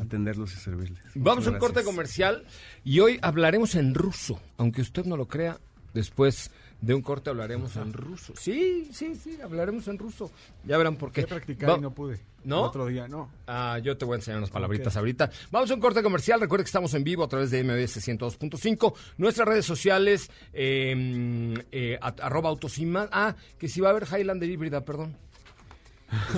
atenderlos 0.01 0.53
y 0.53 0.57
servirles. 0.57 1.01
Vamos 1.15 1.47
a 1.47 1.51
un 1.51 1.57
corte 1.59 1.83
comercial 1.83 2.45
y 2.83 2.99
hoy 2.99 3.19
hablaremos 3.21 3.75
en 3.75 3.93
ruso, 3.93 4.39
aunque 4.57 4.81
usted 4.81 5.05
no 5.05 5.15
lo 5.17 5.27
crea. 5.27 5.57
Después 5.93 6.49
de 6.81 6.95
un 6.95 7.01
corte 7.03 7.29
hablaremos 7.29 7.75
en 7.75 7.93
ruso. 7.93 8.33
Sí, 8.35 8.89
sí, 8.91 9.13
sí, 9.15 9.37
hablaremos 9.41 9.87
en 9.87 9.99
ruso. 9.99 10.31
Ya 10.65 10.75
verán 10.77 10.95
por 10.97 11.11
qué. 11.11 11.21
Qué 11.21 11.27
practicar 11.27 11.69
Va- 11.69 11.77
y 11.77 11.81
no 11.81 11.93
pude. 11.93 12.19
¿No? 12.43 12.61
El 12.61 12.65
otro 12.65 12.87
día, 12.87 13.07
no. 13.07 13.31
Ah, 13.47 13.79
yo 13.81 13.95
te 13.95 14.03
voy 14.03 14.13
a 14.13 14.17
enseñar 14.17 14.39
unas 14.39 14.49
palabritas 14.49 14.97
ahorita. 14.97 15.29
Vamos 15.51 15.69
a 15.71 15.75
un 15.75 15.79
corte 15.79 16.01
comercial. 16.03 16.41
Recuerde 16.41 16.63
que 16.65 16.69
estamos 16.69 16.93
en 16.95 17.03
vivo 17.05 17.23
a 17.23 17.27
través 17.29 17.51
de 17.51 17.63
MBS 17.63 18.01
102.5. 18.01 18.93
Nuestras 19.17 19.47
redes 19.47 19.65
sociales, 19.65 20.29
eh, 20.51 21.53
eh, 21.71 21.97
a- 22.01 22.07
arroba 22.21 22.49
autos 22.49 22.77
y 22.79 22.85
más. 22.85 23.07
Ah, 23.11 23.35
que 23.57 23.69
si 23.69 23.79
va 23.79 23.89
a 23.89 23.91
haber 23.91 24.07
Highlander 24.11 24.49
híbrida, 24.49 24.83
perdón. 24.83 25.15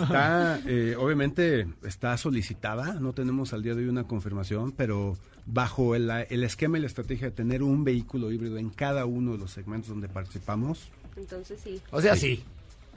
Está, 0.01 0.59
eh, 0.65 0.95
obviamente, 0.97 1.67
está 1.83 2.17
solicitada. 2.17 2.93
No 2.99 3.13
tenemos 3.13 3.53
al 3.53 3.63
día 3.63 3.75
de 3.75 3.83
hoy 3.83 3.89
una 3.89 4.05
confirmación, 4.05 4.71
pero 4.71 5.17
bajo 5.45 5.95
el, 5.95 6.09
el 6.09 6.43
esquema 6.43 6.77
y 6.77 6.81
la 6.81 6.87
estrategia 6.87 7.29
de 7.29 7.35
tener 7.35 7.63
un 7.63 7.83
vehículo 7.83 8.31
híbrido 8.31 8.57
en 8.57 8.69
cada 8.69 9.05
uno 9.05 9.33
de 9.33 9.37
los 9.37 9.51
segmentos 9.51 9.89
donde 9.89 10.09
participamos, 10.09 10.89
Entonces 11.15 11.59
sí. 11.63 11.79
O 11.91 12.01
sea, 12.01 12.15
sí. 12.15 12.43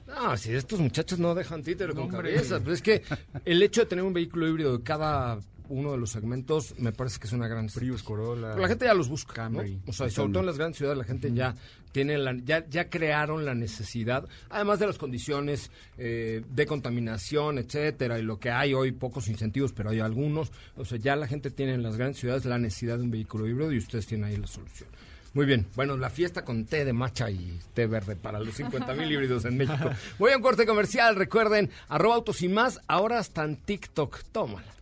No, 0.07 0.35
si 0.37 0.53
estos 0.53 0.79
muchachos 0.79 1.19
no 1.19 1.35
dejan 1.35 1.61
títere 1.61 1.93
con 1.93 2.05
hombre. 2.05 2.33
cabeza. 2.33 2.59
Pues 2.59 2.75
es 2.77 2.81
que 2.81 3.03
el 3.45 3.61
hecho 3.61 3.81
de 3.81 3.87
tener 3.87 4.03
un 4.03 4.13
vehículo 4.13 4.47
híbrido 4.47 4.77
de 4.77 4.83
cada 4.83 5.39
uno 5.69 5.91
de 5.91 5.97
los 5.99 6.09
segmentos 6.09 6.73
me 6.79 6.91
parece 6.91 7.19
que 7.19 7.27
es 7.27 7.33
una 7.33 7.47
gran 7.47 7.67
Prius, 7.67 8.01
Corolla. 8.01 8.49
Pero 8.49 8.61
la 8.61 8.67
gente 8.67 8.85
ya 8.85 8.93
los 8.95 9.07
busca, 9.07 9.49
¿no? 9.49 9.61
O 9.85 9.93
sea, 9.93 10.09
sobre 10.09 10.31
todo 10.31 10.39
en 10.39 10.47
las 10.47 10.57
grandes 10.57 10.77
ciudades 10.77 10.97
la 10.97 11.03
gente 11.03 11.31
ya 11.31 11.55
tiene 11.91 12.17
la, 12.17 12.35
ya, 12.43 12.65
ya 12.69 12.89
crearon 12.89 13.45
la 13.45 13.55
necesidad, 13.55 14.27
además 14.49 14.79
de 14.79 14.87
las 14.87 14.97
condiciones 14.97 15.71
eh, 15.97 16.43
de 16.49 16.65
contaminación, 16.65 17.57
etcétera, 17.57 18.19
y 18.19 18.23
lo 18.23 18.39
que 18.39 18.51
hay 18.51 18.73
hoy, 18.73 18.91
pocos 18.91 19.27
incentivos, 19.27 19.73
pero 19.73 19.89
hay 19.89 19.99
algunos. 19.99 20.51
O 20.75 20.85
sea, 20.85 20.97
ya 20.97 21.15
la 21.15 21.27
gente 21.27 21.51
tiene 21.51 21.73
en 21.73 21.83
las 21.83 21.97
grandes 21.97 22.19
ciudades 22.19 22.45
la 22.45 22.57
necesidad 22.57 22.97
de 22.97 23.03
un 23.03 23.11
vehículo 23.11 23.47
híbrido 23.47 23.71
y 23.71 23.77
ustedes 23.77 24.05
tienen 24.05 24.29
ahí 24.29 24.37
la 24.37 24.47
solución. 24.47 24.89
Muy 25.33 25.45
bien, 25.45 25.67
bueno, 25.75 25.95
la 25.95 26.09
fiesta 26.09 26.43
con 26.43 26.65
té 26.65 26.85
de 26.85 26.93
matcha 26.93 27.29
y 27.29 27.59
té 27.73 27.85
verde 27.85 28.15
para 28.15 28.39
los 28.39 28.55
50 28.55 28.93
mil 28.95 29.11
híbridos 29.11 29.45
en 29.45 29.57
México. 29.57 29.91
Voy 30.19 30.31
a 30.31 30.37
un 30.37 30.41
corte 30.41 30.65
comercial, 30.65 31.15
recuerden, 31.15 31.69
arroba 31.87 32.15
autos 32.15 32.41
y 32.41 32.47
más, 32.49 32.81
ahora 32.87 33.19
hasta 33.19 33.43
en 33.43 33.57
TikTok, 33.57 34.23
tómala. 34.31 34.73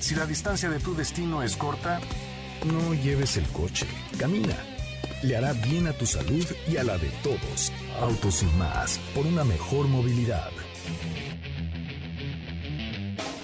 Si 0.00 0.14
la 0.14 0.26
distancia 0.26 0.68
de 0.68 0.78
tu 0.80 0.94
destino 0.94 1.42
es 1.42 1.56
corta, 1.56 1.98
no 2.66 2.94
lleves 2.94 3.38
el 3.38 3.46
coche, 3.46 3.86
camina. 4.18 4.75
Le 5.22 5.36
hará 5.36 5.52
bien 5.52 5.86
a 5.86 5.92
tu 5.92 6.06
salud 6.06 6.46
y 6.70 6.76
a 6.76 6.84
la 6.84 6.98
de 6.98 7.08
todos. 7.22 7.72
Autos 8.00 8.42
y 8.42 8.46
más, 8.58 8.98
por 9.14 9.26
una 9.26 9.44
mejor 9.44 9.88
movilidad. 9.88 10.50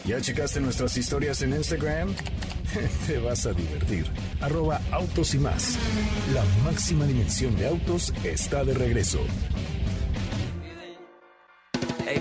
¿Ya 0.04 0.20
checaste 0.20 0.60
nuestras 0.60 0.96
historias 0.96 1.42
en 1.42 1.54
Instagram? 1.54 2.14
Te 3.06 3.18
vas 3.18 3.46
a 3.46 3.52
divertir. 3.52 4.06
Arroba 4.40 4.80
autos 4.90 5.34
y 5.34 5.38
más. 5.38 5.78
La 6.34 6.44
máxima 6.64 7.06
dimensión 7.06 7.56
de 7.56 7.68
autos 7.68 8.12
está 8.24 8.64
de 8.64 8.74
regreso. 8.74 9.20
Hey, 12.04 12.20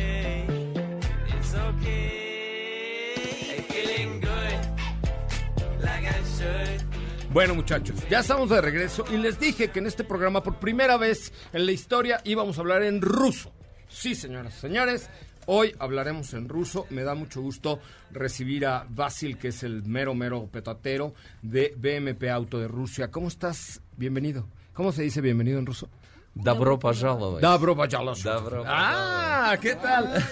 Bueno, 7.33 7.55
muchachos, 7.55 7.95
ya 8.09 8.19
estamos 8.19 8.49
de 8.49 8.59
regreso 8.59 9.05
y 9.09 9.15
les 9.15 9.39
dije 9.39 9.69
que 9.69 9.79
en 9.79 9.87
este 9.87 10.03
programa 10.03 10.43
por 10.43 10.59
primera 10.59 10.97
vez 10.97 11.31
en 11.53 11.65
la 11.65 11.71
historia 11.71 12.19
íbamos 12.25 12.57
a 12.57 12.61
hablar 12.61 12.83
en 12.83 13.01
ruso. 13.01 13.53
Sí, 13.87 14.15
señoras 14.15 14.57
y 14.57 14.59
señores, 14.59 15.09
hoy 15.45 15.73
hablaremos 15.79 16.33
en 16.33 16.49
ruso. 16.49 16.87
Me 16.89 17.03
da 17.03 17.15
mucho 17.15 17.41
gusto 17.41 17.79
recibir 18.11 18.65
a 18.65 18.85
Vasil, 18.89 19.37
que 19.37 19.47
es 19.47 19.63
el 19.63 19.83
mero, 19.83 20.13
mero 20.13 20.49
petatero 20.51 21.13
de 21.41 21.73
BMP 21.77 22.29
Auto 22.29 22.59
de 22.59 22.67
Rusia. 22.67 23.11
¿Cómo 23.11 23.29
estás? 23.29 23.81
Bienvenido. 23.95 24.45
¿Cómo 24.73 24.91
se 24.91 25.03
dice 25.03 25.21
bienvenido 25.21 25.57
en 25.57 25.65
ruso? 25.65 25.87
Добро 26.34 26.76
пожаловать. 26.76 27.40
Dabro 27.40 27.74
Bayalos. 27.74 28.22
Добро 28.22 28.62
Ah, 28.66 29.56
¿qué 29.60 29.74
tal? 29.74 30.22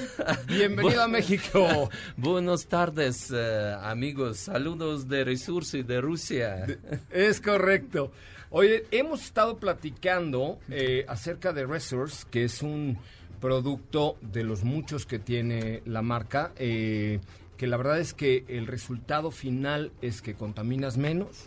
Bienvenido 0.47 1.03
a 1.03 1.09
México. 1.09 1.89
Buenos 2.19 2.67
tardes, 2.67 3.33
eh, 3.35 3.75
amigos. 3.81 4.37
Saludos 4.39 5.09
de 5.09 5.25
Resursi 5.25 5.83
de 5.83 6.03
Rusia. 6.03 6.67
Es 7.11 7.41
correcto. 7.41 8.13
Oye, 8.51 8.85
hemos 8.91 9.23
estado 9.25 9.57
platicando 9.57 10.59
eh, 10.69 11.07
acerca 11.09 11.55
de 11.55 11.65
Resource, 11.67 12.27
que 12.31 12.45
es 12.45 12.63
un 12.63 12.99
producto 13.41 14.17
de 14.21 14.45
los 14.45 14.63
muchos 14.63 15.07
que 15.07 15.19
tiene 15.19 15.83
la 15.87 16.03
marca, 16.03 16.53
eh, 16.57 17.21
que 17.57 17.67
la 17.67 17.79
verdad 17.79 17.99
es 17.99 18.13
que 18.13 18.45
el 18.49 18.67
resultado 18.67 19.31
final 19.31 19.91
es 20.03 20.21
que 20.21 20.35
contaminas 20.35 20.99
menos, 20.99 21.47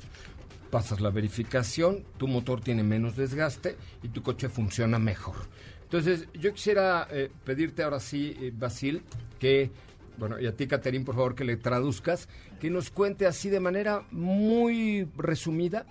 pasas 0.71 0.99
la 1.01 1.09
verificación, 1.09 2.03
tu 2.17 2.27
motor 2.27 2.61
tiene 2.61 2.83
menos 2.83 3.15
desgaste 3.15 3.77
y 4.03 4.09
tu 4.09 4.21
coche 4.21 4.49
funciona 4.49 4.99
mejor. 4.99 5.35
Entonces, 5.83 6.27
yo 6.33 6.53
quisiera 6.53 7.07
eh, 7.11 7.31
pedirte 7.45 7.83
ahora 7.83 7.99
sí, 8.01 8.35
eh, 8.41 8.51
Basil, 8.53 9.03
que, 9.39 9.71
bueno, 10.17 10.37
y 10.39 10.45
a 10.45 10.53
ti, 10.55 10.67
Caterín, 10.67 11.05
por 11.05 11.15
favor, 11.15 11.33
que 11.35 11.45
le 11.45 11.55
traduzcas, 11.55 12.27
que 12.59 12.69
nos 12.69 12.89
cuente 12.89 13.25
así 13.25 13.49
de 13.49 13.61
manera 13.61 14.03
muy 14.11 15.07
resumida, 15.17 15.85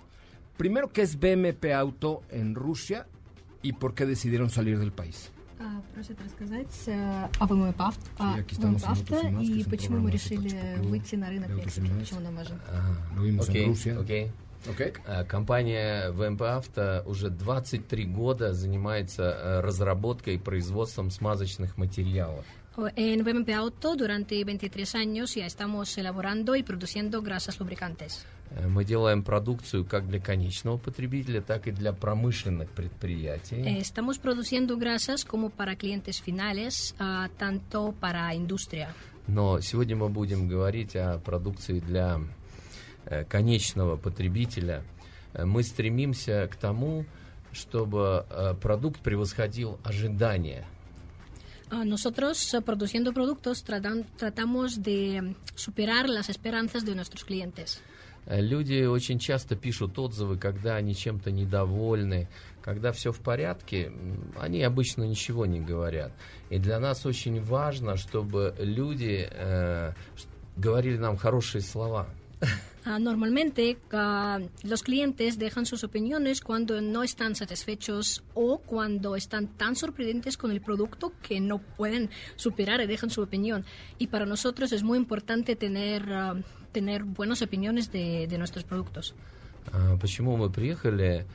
primero, 0.55 0.91
qué 0.91 1.01
es 1.01 1.17
BMP 1.19 1.73
Auto 1.73 2.21
en 2.29 2.53
Rusia 2.53 3.07
y 3.63 3.73
por 3.73 3.95
qué 3.95 4.05
decidieron 4.05 4.49
salir 4.51 4.77
del 4.77 4.91
país. 4.91 5.31
А, 5.59 5.81
Просят 5.95 6.21
рассказать 6.21 6.69
э, 6.85 7.27
о 7.39 7.47
ВМП 7.47 7.81
авто, 7.81 8.11
о 8.19 8.35
aquí 8.35 8.53
estamos 8.53 8.83
ВМП 8.83 8.85
en 8.85 8.91
авто 8.91 9.15
Autos 9.15 9.23
y 9.23 9.33
Más, 9.33 9.47
que 9.47 9.53
и 9.55 9.59
es 9.61 9.65
un 9.65 9.71
почему 9.71 9.97
мы 9.97 10.11
programa 10.11 10.11
решили 10.11 10.49
súper 10.49 10.81
выйти 10.91 11.15
на 11.15 11.29
рынок 11.31 11.49
de 11.49 11.55
перед 11.55 11.65
Autos 11.65 11.77
y 11.77 11.81
Más. 11.81 11.89
запрещенным 11.89 12.37
ожидом. 12.37 12.59
Ah, 12.67 13.15
lo 13.15 13.21
vimos 13.23 13.49
Окей, 13.49 13.63
en 13.63 13.69
Rusia. 13.69 13.99
окей. 13.99 14.31
Ok. 14.68 14.92
Э, 15.06 15.24
Компания 15.24 16.10
ВМП 16.10 16.42
Авто 16.42 17.02
уже 17.06 17.30
23 17.30 18.04
года 18.06 18.52
занимается 18.52 19.22
э, 19.22 19.60
разработкой 19.60 20.34
и 20.34 20.38
производством 20.38 21.10
смазочных 21.10 21.76
материалов. 21.76 22.44
En 22.96 23.22
VMP 23.22 23.52
Auto 23.52 23.96
durante 23.96 24.42
23 24.42 24.94
años 24.94 25.36
ya 25.36 25.44
estamos 25.44 25.98
elaborando 25.98 26.54
y 26.54 26.62
produciendo 26.62 27.20
grasas 27.20 27.60
lubricantes. 27.60 28.24
Э, 28.50 28.66
Мы 28.66 28.84
делаем 28.84 29.22
продукцию 29.22 29.84
как 29.84 30.08
для 30.08 30.20
конечного 30.20 30.78
потребителя, 30.78 31.42
так 31.42 31.66
и 31.66 31.70
для 31.70 31.92
промышленных 31.92 32.70
предприятий. 32.70 33.78
Estamos 33.78 34.18
produciendo 34.18 34.78
grasas 34.78 35.24
como 35.24 35.50
para 35.50 35.76
clientes 35.76 36.20
finales, 36.20 36.94
ah, 36.98 37.28
tanto 37.38 37.92
para 38.00 38.34
industria. 38.34 38.88
Но 39.26 39.60
сегодня 39.60 39.94
мы 39.94 40.08
будем 40.08 40.48
говорить 40.48 40.96
о 40.96 41.18
продукции 41.18 41.78
для 41.78 42.20
конечного 43.28 43.96
потребителя. 43.96 44.82
Э, 45.34 45.44
Мы 45.44 45.62
стремимся 45.62 46.48
к 46.50 46.56
тому, 46.56 47.04
чтобы 47.52 48.24
э, 48.30 48.54
продукт 48.60 49.00
превосходил 49.00 49.78
ожидания. 49.84 50.64
Ah, 51.70 51.84
Nosotros, 51.84 52.54
produciendo 52.66 53.12
productos, 53.14 53.64
tratan- 53.64 54.04
tratamos 54.18 54.82
de 54.82 55.34
superar 55.56 56.06
las 56.08 56.28
esperanzas 56.28 56.84
de 56.84 56.94
nuestros 56.94 57.24
clientes. 57.24 57.80
Э, 58.26 58.40
Люди 58.40 58.84
очень 58.84 59.18
часто 59.18 59.56
пишут 59.56 59.98
отзывы, 59.98 60.36
когда 60.38 60.76
они 60.76 60.94
чем-то 60.94 61.30
недовольны. 61.30 62.28
Когда 62.62 62.92
все 62.92 63.10
в 63.10 63.18
порядке, 63.18 63.90
они 64.38 64.62
обычно 64.62 65.02
ничего 65.02 65.46
не 65.46 65.60
говорят. 65.60 66.12
И 66.48 66.58
для 66.58 66.78
нас 66.78 67.04
очень 67.06 67.42
важно, 67.42 67.96
чтобы 67.96 68.54
люди 68.58 69.28
э, 69.30 69.92
говорили 70.56 70.96
нам 70.98 71.16
хорошие 71.16 71.60
слова. 71.62 72.06
Ah, 72.85 72.99
normalmente 72.99 73.77
ah, 73.91 74.39
los 74.63 74.81
clientes 74.81 75.37
dejan 75.37 75.65
sus 75.65 75.83
opiniones 75.83 76.39
cuando 76.39 76.79
no 76.79 77.03
están 77.03 77.35
satisfechos 77.35 78.23
o 78.33 78.59
cuando 78.59 79.17
están 79.17 79.47
tan 79.57 79.75
sorprendentes 79.75 80.37
con 80.37 80.51
el 80.51 80.61
producto 80.61 81.11
que 81.21 81.41
no 81.41 81.57
pueden 81.59 82.09
superar 82.37 82.79
y 82.79 82.87
dejan 82.87 83.09
su 83.09 83.21
opinión. 83.21 83.65
Y 83.97 84.07
para 84.07 84.25
nosotros 84.25 84.71
es 84.71 84.83
muy 84.83 84.97
importante 84.97 85.57
tener, 85.57 86.13
ah, 86.13 86.35
tener 86.71 87.03
buenas 87.03 87.41
opiniones 87.41 87.91
de, 87.91 88.25
de 88.27 88.37
nuestros 88.37 88.63
productos. 88.63 89.15
А, 89.73 89.97
Почему 89.97 90.37
мы 90.37 90.49
приехали? 90.49 91.25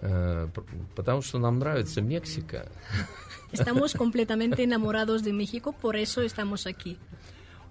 Э, 0.00 0.46
п- 0.52 0.62
Потому 0.94 1.22
что 1.22 1.38
нам 1.38 1.58
нравится 1.58 2.02
Мексика. 2.02 2.66
Estamos 3.50 3.94
completamente 3.94 4.62
enamorados 4.62 5.22
de 5.24 5.32
México, 5.32 5.72
por 5.72 5.96
eso 5.96 6.20
estamos 6.20 6.66
aquí. 6.66 6.98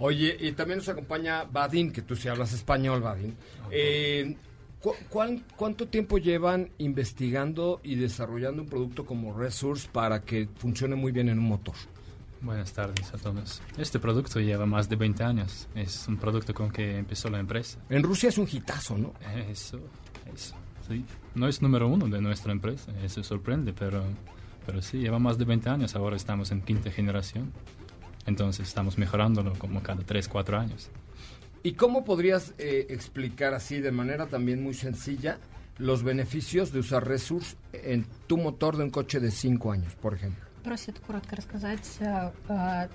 Oye, 0.05 0.37
y 0.41 0.53
también 0.53 0.79
nos 0.79 0.89
acompaña 0.89 1.45
Badin, 1.45 1.93
que 1.93 2.03
tú 2.03 2.17
sí 2.17 2.29
hablas 2.29 2.53
español, 2.53 3.01
Badin. 3.01 3.37
Eh, 3.71 4.37
¿cu- 4.81 4.97
cuán- 5.09 5.45
¿Cuánto 5.57 5.87
tiempo 5.87 6.19
llevan 6.19 6.71
investigando 6.79 7.81
y 7.85 7.95
desarrollando 7.95 8.63
un 8.63 8.69
producto 8.69 9.07
como 9.07 9.33
Resource 9.37 9.89
para 9.93 10.23
que 10.23 10.49
funcione 10.57 10.97
muy 10.97 11.13
bien 11.13 11.29
en 11.29 11.39
un 11.39 11.45
motor? 11.47 11.75
Buenas 12.41 12.73
tardes 12.73 13.15
a 13.15 13.19
todos. 13.19 13.63
Este 13.79 14.01
producto 14.01 14.41
lleva 14.41 14.67
más 14.67 14.89
de 14.89 14.97
20 14.97 15.23
años. 15.23 15.69
Es 15.77 16.09
un 16.09 16.17
producto 16.17 16.53
con 16.53 16.73
que 16.73 16.99
empezó 16.99 17.31
la 17.31 17.39
empresa. 17.39 17.79
En 17.89 18.03
Rusia 18.03 18.29
es 18.31 18.39
un 18.39 18.49
hitazo, 18.51 18.99
¿no? 18.99 19.13
Eso, 19.49 19.79
eso, 20.35 20.57
sí. 20.89 21.05
No 21.37 21.47
es 21.47 21.63
número 21.63 21.87
uno 21.87 22.09
de 22.09 22.21
nuestra 22.21 22.51
empresa, 22.51 22.91
eso 23.05 23.23
sorprende, 23.23 23.73
pero, 23.73 24.03
pero 24.67 24.83
sí, 24.83 24.99
lleva 24.99 25.21
más 25.21 25.39
de 25.39 25.45
20 25.45 25.69
años. 25.71 25.95
Ahora 25.95 26.17
estamos 26.17 26.51
en 26.51 26.63
quinta 26.63 26.91
generación. 26.91 27.53
Entonces 28.26 28.68
estamos 28.68 28.98
mejorándolo 28.98 29.54
como 29.58 29.82
cada 29.82 30.04
3, 30.04 30.28
4 30.28 30.58
años. 30.60 30.90
¿Y 31.64 31.74
cómo 31.74 32.04
podrías 32.04 32.54
eh, 32.58 32.88
explicar 32.90 33.54
así, 33.54 33.80
de 33.80 33.92
manera 33.92 34.28
también 34.28 34.62
muy 34.62 34.74
sencilla, 34.74 35.38
los 35.78 36.04
beneficios 36.04 36.72
de 36.72 36.80
usar 36.80 37.08
Resource 37.08 37.56
en 37.74 38.06
tu 38.28 38.38
motor 38.38 38.78
de 38.78 38.84
un 38.84 38.90
coche 38.90 39.20
de 39.20 39.32
5 39.32 39.72
años, 39.72 39.94
por 39.96 40.14
ejemplo? 40.14 40.46
Просит 40.64 41.00
коротко 41.00 41.36
рассказать, 41.36 41.88
э, 42.00 42.32
э, 42.50 42.88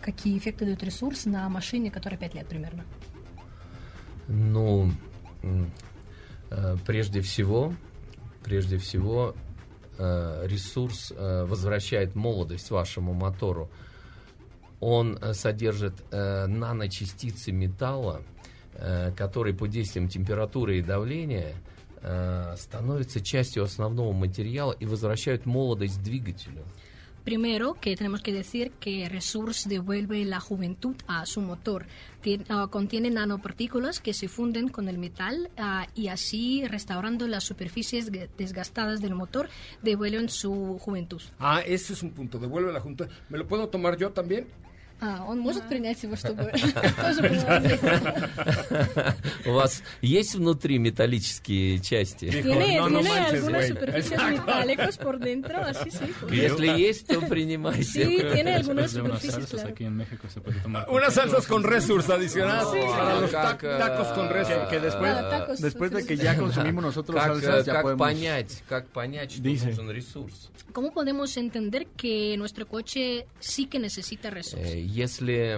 какие 0.00 0.38
эффекты 0.38 0.64
дает 0.64 0.82
ресурс 0.82 1.26
на 1.26 1.48
машине, 1.48 1.90
которая 1.90 2.18
5 2.18 2.34
лет 2.34 2.46
примерно. 2.48 2.84
Ну, 4.28 4.92
м, 5.42 5.70
э, 6.50 6.76
прежде 6.84 7.20
всего, 7.20 7.74
прежде 8.42 8.78
всего, 8.78 9.34
э, 9.98 10.46
ресурс 10.46 11.12
э, 11.16 11.44
возвращает 11.44 12.14
молодость 12.14 12.70
вашему 12.70 13.14
мотору. 13.14 13.68
Он 14.81 15.17
э, 15.21 15.33
содержит 15.33 15.93
э, 16.11 16.47
наночастицы 16.47 17.51
металла, 17.51 18.23
э, 18.73 19.11
которые 19.15 19.53
под 19.53 19.69
действием 19.69 20.07
температуры 20.09 20.79
и 20.79 20.81
давления 20.81 21.53
э, 22.01 22.55
становятся 22.57 23.21
частью 23.21 23.63
основного 23.63 24.11
материала 24.11 24.73
и 24.73 24.85
возвращают 24.85 25.45
молодость 25.45 26.01
двигателю. 26.03 26.63
Primero, 27.23 27.75
que 27.79 27.95
tenemos 27.95 28.21
que 28.23 28.33
decir 28.33 28.71
que 28.79 29.07
Resource 29.07 29.69
devuelve 29.69 30.25
la 30.25 30.39
juventud 30.39 30.95
a 31.05 31.23
su 31.27 31.39
motor. 31.41 31.85
Tien- 32.23 32.45
ah, 32.49 32.67
contiene 32.71 33.11
nanopartículas 33.11 33.99
que 33.99 34.13
se 34.15 34.27
funden 34.27 34.69
con 34.69 34.89
el 34.89 34.97
metal 34.97 35.51
ah, 35.55 35.85
y 35.93 36.07
así, 36.07 36.65
restaurando 36.67 37.27
las 37.27 37.43
superficies 37.43 38.09
desgastadas 38.39 39.01
del 39.01 39.13
motor, 39.13 39.49
devuelven 39.83 40.29
su 40.29 40.79
juventud. 40.79 41.21
Ah, 41.37 41.61
ese 41.61 41.93
es 41.93 42.01
un 42.01 42.09
punto, 42.09 42.39
devuelve 42.39 42.73
la 42.73 42.79
junta. 42.79 43.07
¿Me 43.29 43.37
lo 43.37 43.45
puedo 43.47 43.69
tomar 43.69 43.97
yo 43.97 44.09
también? 44.09 44.47
А, 45.03 45.25
он 45.27 45.39
может 45.39 45.67
принять 45.67 46.03
его, 46.03 46.15
чтобы 46.15 46.51
тоже 47.01 47.21
было 47.21 47.79
У 49.45 49.53
вас 49.53 49.81
есть 50.01 50.35
внутри 50.35 50.77
металлические 50.77 51.79
части? 51.79 52.25
Если 56.29 56.67
есть, 56.79 57.07
то 57.07 57.19
принимайте. 57.21 58.05
Una 60.87 61.09
salsas 61.09 61.47
con 61.47 61.63
resurs 61.63 62.09
adicionadas 62.09 62.67
para 62.67 63.19
los 63.19 63.31
tacos 63.31 64.07
con 64.09 64.29
resurs. 64.29 64.69
Que 64.69 64.79
después, 64.79 65.59
después 65.59 65.91
de 65.91 66.05
que 66.05 66.15
ya 66.15 66.37
consumimos 66.37 66.83
nosotros 66.83 67.19
salsas, 67.21 67.65
ya 67.65 67.81
podemos... 67.81 68.07
понять, 68.07 68.63
как 68.69 68.87
понять, 68.89 69.31
что 69.31 69.41
нужен 69.41 69.89
ресурс? 69.89 70.51
¿Cómo 70.73 70.93
podemos 70.93 71.35
entender 71.37 71.87
que 71.87 72.37
nuestro 72.37 72.67
coche 72.67 73.25
sí 73.39 73.65
que 73.65 73.79
necesita 73.79 74.29
resurs? 74.29 74.61
Э, 74.91 75.01
Если 75.03 75.55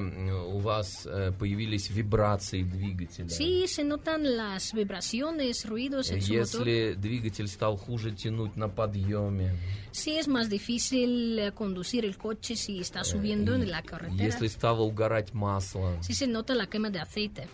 у 0.55 0.59
вас 0.59 1.05
э, 1.05 1.31
появились 1.37 1.89
вибрации 1.89 2.63
двигателя, 2.63 3.27
Sí, 3.29 3.65
se 3.67 3.83
notan 3.83 4.23
las 4.37 4.73
vibraciones, 4.73 5.65
ruidos 5.65 6.11
en 6.11 6.21
su 6.21 6.33
motor. 6.33 6.39
если 6.67 6.93
двигатель 6.95 7.47
стал 7.47 7.77
хуже 7.77 8.11
тянуть 8.11 8.55
на 8.55 8.69
подъеме, 8.69 9.55
Sí, 9.91 10.17
es 10.17 10.27
más 10.27 10.49
difícil 10.49 11.37
eh, 11.39 11.51
conducir 11.51 12.05
el 12.05 12.17
coche 12.17 12.55
si 12.55 12.79
está 12.79 13.03
subiendo 13.03 13.53
en 13.55 13.69
la 13.69 13.81
carretera. 13.81 14.23
если 14.23 14.47
стало 14.47 14.83
угорать 14.83 15.33
масло, 15.33 15.97
Sí 16.01 16.13
se 16.13 16.27
nota 16.27 16.53
la 16.55 16.67
quema 16.67 16.89
de 16.89 16.99
aceite. 16.99 17.47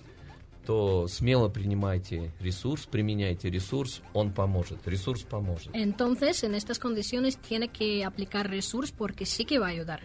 то 0.66 1.08
смело 1.08 1.50
принимайте 1.50 2.32
ресурс, 2.40 2.86
применяйте 2.86 3.50
ресурс, 3.50 4.02
он 4.14 4.32
поможет. 4.32 4.78
Ресурс 4.86 5.24
поможет. 5.24 5.70
Entonces, 5.74 6.44
en 6.44 6.54
estas 6.54 6.78
condiciones 6.78 7.38
tiene 7.38 7.70
que 7.70 8.06
aplicar 8.06 8.48
Resource 8.48 8.94
porque 8.96 9.26
sí 9.26 9.46
que 9.46 9.58
va 9.58 9.68
a 9.68 9.70
ayudar. 9.70 10.02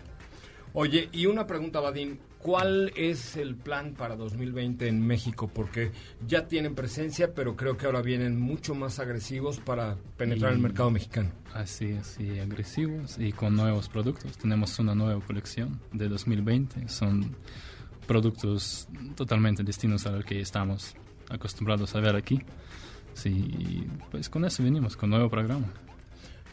Oye, 0.76 1.08
y 1.12 1.26
una 1.26 1.46
pregunta, 1.46 1.78
Vadim. 1.78 2.18
¿Cuál 2.38 2.92
es 2.96 3.36
el 3.36 3.54
plan 3.54 3.94
para 3.94 4.16
2020 4.16 4.88
en 4.88 5.06
México? 5.06 5.48
Porque 5.48 5.92
ya 6.26 6.48
tienen 6.48 6.74
presencia, 6.74 7.32
pero 7.32 7.54
creo 7.54 7.76
que 7.76 7.86
ahora 7.86 8.02
vienen 8.02 8.38
mucho 8.38 8.74
más 8.74 8.98
agresivos 8.98 9.60
para 9.60 9.96
penetrar 10.16 10.52
el 10.52 10.58
mercado 10.58 10.90
mexicano. 10.90 11.30
Así, 11.54 11.92
así, 11.92 12.40
agresivos 12.40 13.16
y 13.18 13.32
con 13.32 13.54
nuevos 13.54 13.88
productos. 13.88 14.36
Tenemos 14.36 14.76
una 14.80 14.96
nueva 14.96 15.24
colección 15.24 15.80
de 15.92 16.08
2020. 16.08 16.88
Son 16.88 17.34
productos 18.08 18.88
totalmente 19.14 19.62
distintos 19.62 20.04
a 20.06 20.10
lo 20.10 20.24
que 20.24 20.40
estamos 20.40 20.96
acostumbrados 21.30 21.94
a 21.94 22.00
ver 22.00 22.16
aquí. 22.16 22.42
Sí, 23.14 23.86
pues 24.10 24.28
con 24.28 24.44
eso 24.44 24.64
venimos, 24.64 24.96
con 24.96 25.08
nuevo 25.08 25.30
programa. 25.30 25.72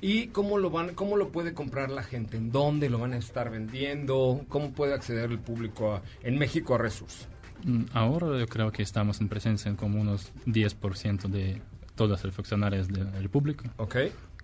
¿Y 0.02 0.28
cómo 0.28 0.58
lo 0.58 0.72
van, 0.72 0.96
cómo 0.96 1.16
lo 1.16 1.30
puede 1.30 1.54
comprar 1.54 1.92
la 1.92 2.02
gente? 2.04 2.38
¿En 2.38 2.52
dónde 2.52 2.90
lo 2.90 2.98
van 2.98 3.14
a 3.14 3.18
estar 3.18 3.52
vendiendo? 3.52 4.44
¿Cómo 4.50 4.72
puede 4.72 4.94
acceder 4.96 5.30
el 5.32 5.38
público 5.40 5.94
a- 5.96 6.02
en 6.24 6.40
México 6.40 6.74
a 6.76 6.80
Resource? 6.80 7.28
Mm, 7.64 7.84
Ahora 7.94 8.40
yo 8.40 8.48
creo 8.48 8.72
que 8.72 8.82
estamos 8.82 9.22
en 9.22 9.30
presencia 9.30 9.70
en 9.70 9.76
como 9.76 10.02
unos 10.02 10.32
10% 10.48 11.28
de 11.28 11.62
todas 11.96 12.24
las 12.24 12.34
funcionarias 12.34 12.88
del 12.88 13.30
público. 13.30 13.66
¿Ok? 13.78 13.96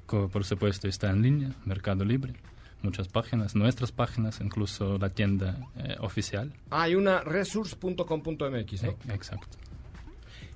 Por 0.05 0.45
supuesto 0.45 0.87
está 0.87 1.09
en 1.09 1.21
línea, 1.23 1.49
Mercado 1.65 2.05
Libre, 2.05 2.33
muchas 2.83 3.07
páginas, 3.07 3.55
nuestras 3.55 3.91
páginas, 3.91 4.39
incluso 4.41 4.97
la 4.99 5.09
tienda 5.09 5.57
eh, 5.75 5.95
oficial. 5.99 6.53
Ah, 6.69 6.83
hay 6.83 6.93
una 6.95 7.21
resource.com.mx, 7.21 8.83
¿no? 8.83 8.89
Eh, 8.91 8.95
Exacto. 9.13 9.57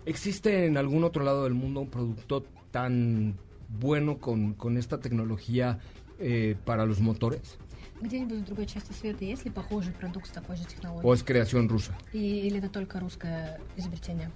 ¿Existe 0.06 0.66
en 0.68 0.78
algún 0.78 1.04
otro 1.04 1.24
lado 1.24 1.44
del 1.44 1.54
mundo 1.54 1.82
un 1.82 1.90
producto 1.90 2.46
tan 2.72 3.36
bueno 3.80 4.18
con, 4.18 4.54
con 4.54 4.78
esta 4.78 5.00
tecnología 5.00 5.80
eh, 6.20 6.56
para 6.66 6.86
los 6.86 7.00
motores? 7.00 7.58
Где-нибудь 8.02 8.40
в 8.40 8.46
другой 8.46 8.66
части 8.66 8.94
света 8.94 9.24
есть 9.26 9.46
ли 9.46 9.52
похожий 9.52 9.94
продукт 9.94 10.28
с 10.28 10.32
такой 10.32 10.56
же 10.56 10.64
¿O 10.64 10.68
технологией? 10.68 11.14
es 11.14 11.24
creación 11.24 11.68
rusa? 11.70 11.94
И- 12.14 12.48
или 12.48 12.58
это 12.58 12.70
только 12.70 13.00
русское 13.00 13.60
изобретение? 13.78 14.32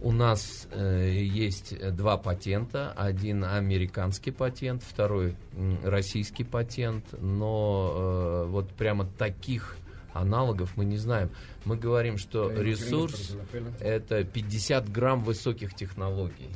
У 0.00 0.12
нас 0.12 0.68
э, 0.72 1.22
есть 1.22 1.72
э, 1.72 1.90
два 1.90 2.18
патента. 2.18 2.92
Один 2.92 3.44
американский 3.44 4.30
патент, 4.30 4.82
второй 4.82 5.34
м, 5.56 5.78
российский 5.84 6.44
патент. 6.44 7.04
Но 7.18 8.44
э, 8.44 8.46
вот 8.50 8.70
прямо 8.72 9.06
таких 9.06 9.76
аналогов 10.12 10.76
мы 10.76 10.84
не 10.84 10.98
знаем. 10.98 11.30
Мы 11.64 11.76
говорим, 11.78 12.18
что 12.18 12.50
gringos, 12.52 12.62
ресурс 12.62 13.36
это 13.80 14.22
50 14.24 14.90
грамм 14.92 15.24
высоких 15.24 15.74
технологий. 15.74 16.50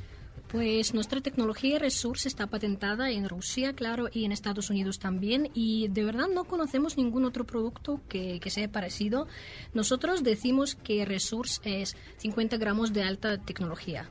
Pues 0.49 0.93
nuestra 0.93 1.21
tecnología 1.21 1.79
Resource 1.79 2.27
está 2.27 2.47
patentada 2.47 3.09
en 3.09 3.27
Rusia, 3.27 3.73
claro, 3.73 4.07
y 4.11 4.25
en 4.25 4.31
Estados 4.31 4.69
Unidos 4.69 4.99
también, 4.99 5.49
y 5.53 5.87
de 5.89 6.03
verdad 6.03 6.27
no 6.33 6.45
conocemos 6.45 6.97
ningún 6.97 7.25
otro 7.25 7.45
producto 7.45 7.99
que, 8.07 8.39
que 8.39 8.49
sea 8.49 8.71
parecido. 8.71 9.27
Nosotros 9.73 10.23
decimos 10.23 10.75
que 10.75 11.03
Resource 11.03 11.59
es 11.65 11.97
50 12.17 12.57
gramos 12.57 12.93
de 12.93 13.03
alta 13.03 13.37
tecnología. 13.37 14.09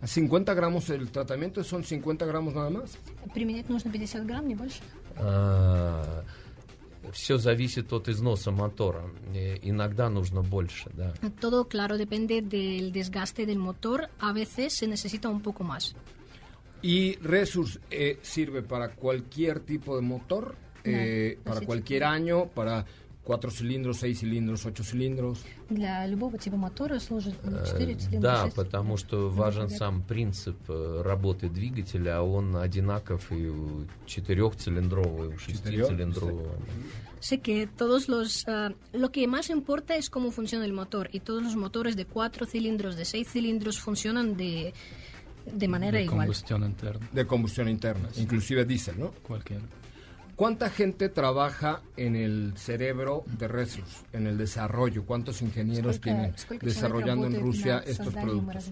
¿A 0.00 0.06
50 0.06 0.54
gramos 0.54 0.90
el 0.90 1.10
tratamiento 1.10 1.62
son 1.62 1.84
50 1.84 2.26
gramos 2.26 2.54
nada 2.54 2.70
más? 2.70 2.98
Применять 3.34 3.68
нужно 3.68 3.92
50 3.92 4.24
грамм, 4.24 4.48
не 4.48 4.56
больше. 4.56 4.80
все 7.12 7.36
зависит 7.36 7.92
от 7.92 8.08
износа 8.08 8.50
мотора. 8.50 9.02
Э, 9.34 9.56
иногда 9.62 10.08
нужно 10.08 10.42
больше, 10.42 10.90
да. 10.94 11.12
Todo, 11.40 11.64
claro, 11.68 11.96
depende 11.98 12.42
del 12.42 12.92
desgaste 12.92 13.44
del 13.44 13.58
motor. 13.58 14.08
A 14.20 14.32
veces 14.32 14.74
se 14.74 14.86
necesita 14.86 15.28
un 15.28 15.40
poco 15.42 15.64
más. 15.64 15.94
¿Y 16.80 17.16
Resource 17.22 17.78
eh, 17.90 18.18
sirve 18.22 18.62
para 18.62 18.90
cualquier 18.90 19.60
tipo 19.60 19.96
de 19.96 20.02
motor? 20.02 20.54
Eh, 20.84 21.36
No, 21.38 21.44
¿Para 21.44 21.60
sí, 21.60 21.66
cualquier 21.66 22.02
sí. 22.02 22.06
año? 22.08 22.46
¿Para 22.46 22.84
cuatro 23.26 23.50
cilindros, 23.50 23.98
seis 23.98 24.18
cilindros, 24.18 24.66
ocho 24.66 24.82
cilindros. 24.82 25.38
Для 25.70 26.06
любого 26.06 26.38
типа 26.38 26.56
мотора 26.56 26.98
служит 26.98 27.34
Э, 27.44 27.64
4 27.64 27.94
цилиндра, 27.94 28.20
Да, 28.20 28.42
6 28.44 28.54
потому 28.54 28.96
что 28.96 29.28
важен 29.30 29.68
сам 29.70 30.02
принцип 30.02 30.56
э, 30.68 31.02
работы 31.04 31.48
двигателя, 31.48 32.18
а 32.18 32.22
он 32.22 32.56
одинаков 32.56 33.30
и 33.30 33.46
у 33.48 33.86
четырехцилиндрового, 34.06 35.24
и 35.30 35.34
у 35.34 35.38
шестицилиндрового. 35.38 36.48
Sé 37.20 37.38
que 37.38 37.68
todos 37.68 38.08
los... 38.08 38.44
ah, 38.48 38.72
lo 38.92 39.12
que 39.12 39.28
más 39.28 39.48
importa 39.50 39.94
es 39.94 40.10
cómo 40.10 40.32
funciona 40.32 40.64
el 40.64 40.72
motor 40.72 41.08
y 41.12 41.20
todos 41.20 41.42
los 41.44 41.54
motores 41.54 41.94
de 41.94 42.04
4 42.04 42.46
cilindros, 42.46 42.96
de 42.96 43.04
6 43.04 43.28
cilindros 43.28 43.78
funcionan 43.78 44.36
de, 44.36 44.74
de 45.46 45.68
manera 45.68 45.98
de 45.98 46.04
igual. 46.04 46.18
combustión 46.26 46.64
interna. 46.64 47.08
De 47.12 47.24
combustión 47.24 47.68
interna, 47.68 48.08
inclusive 48.16 48.64
diésel, 48.64 48.98
¿no? 48.98 49.12
Cualquiera. 49.22 49.62
¿Cuánta 50.37 50.69
gente 50.69 51.09
trabaja 51.09 51.81
en 51.95 52.15
el 52.15 52.53
cerebro 52.57 53.23
de 53.39 53.47
Resus, 53.47 54.03
en 54.13 54.27
el 54.27 54.37
desarrollo? 54.37 55.03
¿Cuántos 55.03 55.41
ingenieros 55.41 55.99
tienen 55.99 56.35
desarrollando 56.61 57.25
en 57.25 57.41
Rusia 57.41 57.79
estos 57.79 58.13
productos? 58.13 58.69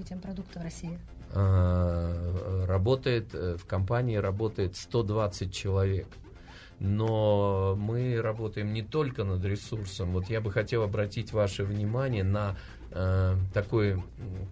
А, 1.34 2.66
Работает, 2.68 3.34
э, 3.34 3.58
в 3.58 3.66
компании 3.66 4.18
работает 4.18 4.76
120 4.76 5.52
человек. 5.52 6.06
Но 6.80 7.76
мы 7.76 8.22
работаем 8.22 8.72
не 8.72 8.84
только 8.84 9.24
над 9.24 9.44
ресурсом. 9.44 10.12
Вот 10.12 10.30
я 10.30 10.42
бы 10.42 10.52
хотел 10.52 10.84
обратить 10.84 11.34
ваше 11.34 11.64
внимание 11.64 12.24
на 12.24 12.58
э, 12.92 13.38
такой 13.56 14.04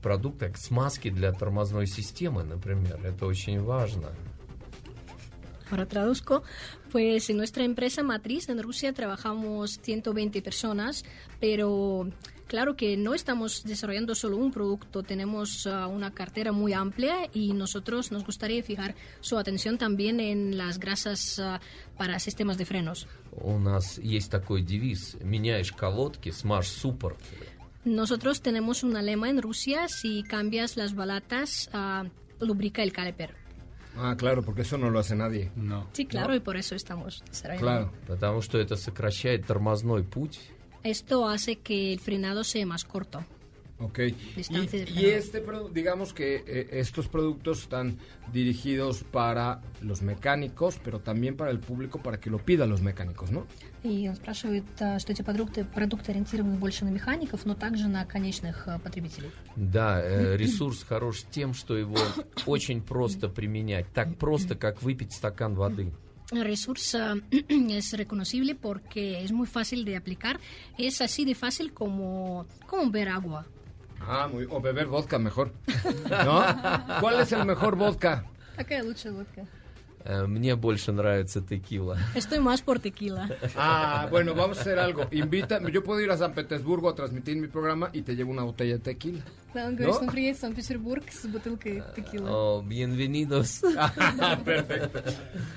продукт, 0.02 0.40
как 0.40 0.58
смазки 0.58 1.12
для 1.12 1.32
тормозной 1.32 1.86
системы, 1.86 2.44
например. 2.44 3.00
Это 3.04 3.28
очень 3.28 3.62
важно. 3.62 4.10
Ahora 5.71 5.87
traduzco, 5.87 6.43
pues 6.91 7.29
en 7.29 7.37
nuestra 7.37 7.65
empresa 7.65 8.03
matriz 8.03 8.49
en 8.49 8.63
Rusia 8.63 8.93
trabajamos 8.93 9.79
120 9.83 10.41
personas, 10.41 11.05
pero 11.41 12.09
claro 12.47 12.75
que 12.75 12.97
no 12.97 13.13
estamos 13.13 13.65
desarrollando 13.65 14.15
solo 14.15 14.39
un 14.39 14.51
producto, 14.51 15.03
tenemos 15.03 15.67
ah, 15.67 15.87
una 15.87 16.15
cartera 16.15 16.53
muy 16.53 16.73
amplia 16.73 17.29
y 17.35 17.53
nosotros 17.53 18.11
nos 18.11 18.25
gustaría 18.25 18.63
fijar 18.63 18.95
su 19.21 19.37
atención 19.37 19.77
también 19.77 20.21
en 20.21 20.57
las 20.57 20.79
grasas 20.79 21.39
ah, 21.39 21.61
para 21.99 22.19
sistemas 22.19 22.57
de 22.57 22.65
frenos. 22.65 23.07
У 23.41 23.59
нас 23.59 23.99
есть 23.99 24.31
такой 24.31 24.63
девиз 24.63 25.17
«Меняешь 25.21 25.73
колодки, 25.73 26.31
смажь 26.31 26.69
суппорт». 26.69 27.19
Nosotros 27.85 28.43
tenemos 28.43 28.83
una 28.83 29.03
lema 29.03 29.31
en 29.31 29.41
Rusia, 29.41 29.89
si 29.89 30.23
cambias 30.23 30.77
las 30.77 30.95
balatas, 30.95 31.71
ah, 31.73 32.05
lubrica 32.41 32.83
el 32.83 32.93
caliper. 32.93 33.42
Ah, 33.97 34.15
claro, 34.17 34.43
porque 34.43 34.63
eso 34.63 34.79
no 34.79 34.91
lo 34.91 35.01
hace 35.01 35.17
nadie. 35.17 35.51
No. 35.57 35.89
Sí, 35.93 36.07
claro, 36.07 36.35
y 36.35 36.41
por 36.41 36.57
eso 36.57 36.75
estamos 36.75 37.23
desarrollando. 37.29 37.67
Claro. 37.67 37.93
Потому 38.07 38.43
что 38.43 38.59
это 38.59 38.77
сокращает 38.77 39.47
тормозной 39.47 40.05
путь. 40.05 40.39
Esto 40.85 41.27
hace 41.27 41.57
que 41.57 41.93
el 41.93 41.99
frenado 41.99 42.45
sea 42.45 42.65
más 42.65 42.85
corto. 42.85 43.25
Ok. 43.83 44.01
Distancia 44.35 44.77
Y, 44.81 44.85
de 44.85 44.91
y 44.91 44.95
frenado. 44.95 45.07
este, 45.19 45.47
produ- 45.47 45.71
digamos 45.73 46.13
que 46.13 46.43
eh, 46.47 46.69
estos 46.73 47.07
productos 47.07 47.61
están 47.63 47.97
dirigidos 48.33 49.05
para 49.05 49.61
los 49.83 50.03
mecánicos, 50.03 50.81
pero 50.83 50.99
también 50.99 51.37
para 51.37 51.53
el 51.53 51.61
público, 51.61 52.01
para 52.03 52.19
que 52.19 52.29
lo 52.29 52.39
pidan 52.39 52.71
los 52.71 52.81
mecánicos, 52.83 53.31
¿no? 53.31 53.47
И 53.85 54.09
он 54.09 54.17
спрашивает, 54.17 54.65
а, 54.81 54.99
что 54.99 55.13
эти 55.13 55.23
продукты, 55.23 55.65
продукты 55.65 56.11
ориентированы 56.11 56.57
больше 56.59 56.85
на 56.85 56.89
механиков, 56.91 57.47
но 57.47 57.55
также 57.55 57.87
на 57.87 58.05
конечных 58.05 58.67
а, 58.67 58.81
потребителей. 58.81 59.31
Да, 59.55 60.01
э, 60.03 60.37
ресурс 60.37 60.83
хорош 60.83 61.23
тем, 61.31 61.55
что 61.55 61.77
его 61.77 61.97
очень 62.47 62.83
просто 62.83 63.29
применять. 63.29 63.87
Так 63.95 64.17
просто, 64.17 64.57
как 64.57 64.83
выпить 64.83 65.13
стакан 65.13 65.55
воды. 65.55 65.93
El 66.33 66.43
Resource 66.45 66.95
ah, 66.97 67.17
es 67.31 67.93
reconocible 67.93 68.57
porque 68.57 69.23
es 69.23 69.31
muy 69.31 69.47
fácil 69.47 69.85
de 69.85 69.97
aplicar. 69.97 70.41
Es 70.77 71.01
así 71.01 71.25
de 71.25 71.35
fácil 71.37 71.73
como, 71.73 72.45
como 72.67 72.91
ver 72.91 73.09
agua. 73.09 73.47
Ah, 74.08 74.28
muy, 74.32 74.48
o 74.50 74.60
beber 74.62 74.88
vodka 74.88 75.18
mejor. 75.20 75.52
¿Cuál 77.00 77.20
es 77.22 77.32
el 77.32 77.46
mejor 77.46 77.76
vodka? 77.76 78.26
Acá 78.58 78.82
lucha 78.84 79.12
vodka. 79.12 79.44
Э, 80.05 80.27
Мне 80.27 80.55
больше 80.55 80.93
нравится 80.93 81.43
текила. 81.43 81.99
Estoy 82.15 82.39
más 82.39 82.63
por 82.63 82.79
tequila. 82.79 83.29
Ah, 83.57 84.07
bueno, 84.11 84.35
vamos 84.35 84.59
a 84.59 84.61
hacer 84.63 84.79
algo. 84.79 85.07
Invita, 85.11 85.61
yo 85.71 85.83
puedo 85.83 86.01
ir 86.01 86.11
a 86.11 86.17
San 86.17 86.33
Petersburgo 86.33 86.89
a 86.89 86.95
transmitir 86.95 87.37
mi 87.37 87.49
programa 87.49 87.91
y 87.93 88.03
te 88.03 88.15
llevo 88.15 88.31
una 88.31 88.45
botella 88.45 88.75
de 88.75 88.79
tequila. 88.79 89.23
Да, 89.55 89.67
он 89.67 89.77
говорит, 89.77 89.95
что 89.95 90.05
он 90.05 90.11
приедет 90.11 90.37
в 90.37 90.41
Санкт-Петербург 90.41 91.05
с 91.11 91.27
бутылкой 91.27 91.83
текила. 91.97 92.31
О, 92.31 92.63
bienvenidos. 92.63 93.63
Perfecto. 94.45 95.03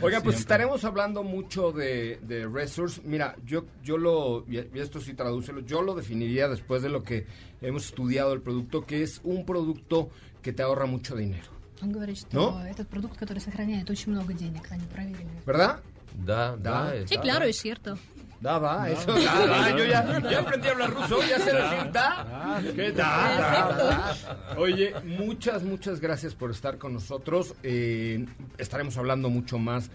Oiga, 0.02 0.22
pues 0.22 0.40
estaremos 0.40 0.84
hablando 0.86 1.24
mucho 1.24 1.72
de, 1.72 2.20
de 2.24 2.48
Resource. 2.48 3.02
Mira, 3.04 3.36
yo, 3.46 3.66
yo 3.84 3.98
lo, 3.98 4.46
y 4.48 4.58
y 4.58 4.80
esto 4.80 5.00
sí 5.02 5.14
tradúcelo, 5.14 5.60
yo 5.62 5.82
lo 5.82 5.94
definiría 5.94 6.48
después 6.48 6.82
de 6.82 6.90
lo 6.90 7.04
que 7.04 7.28
hemos 7.62 7.86
estudiado 7.86 8.34
el 8.34 8.42
producto, 8.42 8.86
que 8.86 9.04
es 9.04 9.20
un 9.24 9.46
producto 9.46 10.10
que 10.42 10.54
te 10.54 10.64
ahorra 10.64 10.86
mucho 10.86 11.16
dinero. 11.16 11.55
Он 11.82 11.92
говорит, 11.92 12.18
что 12.18 12.52
Ну? 12.60 12.66
этот 12.70 12.88
продукт, 12.90 13.18
который 13.18 13.40
сохраняет 13.40 13.90
очень 13.90 14.12
много 14.12 14.34
денег, 14.34 14.64
они 14.72 14.86
проверили. 14.86 15.28
¿Verdad? 15.46 15.80
Да, 16.14 16.56
да. 16.58 16.92
Да. 16.94 17.08
Sí, 17.08 17.18
claro, 17.18 17.46
es 17.46 17.58
cierto. 17.60 17.98
Da, 18.42 18.60
da, 18.60 18.90
eso, 18.90 19.14
da, 19.14 19.46
da. 19.46 19.70
Yo 19.78 19.86
ya, 19.86 20.20
ya 20.30 20.40
aprendí 20.42 20.68
a 20.68 20.72
hablar 20.72 20.92
ruso, 20.94 21.20
ya 21.22 21.38
sé 21.40 21.54
decir 21.54 21.92
da. 21.92 22.60
¿Qué 22.76 22.92
da, 22.92 23.38
da, 23.38 23.74
da. 23.78 24.58
Oye, 24.58 24.94
muchas, 25.06 25.64
muchas 25.64 26.00
gracias 26.02 26.34
por 26.34 26.50
estar 26.52 26.78
con 26.80 26.94
nosotros. 26.94 27.54
Eh, 27.64 28.26
estaremos 28.58 28.98
hablando 28.98 29.30
mucho 29.30 29.58
más 29.60 29.90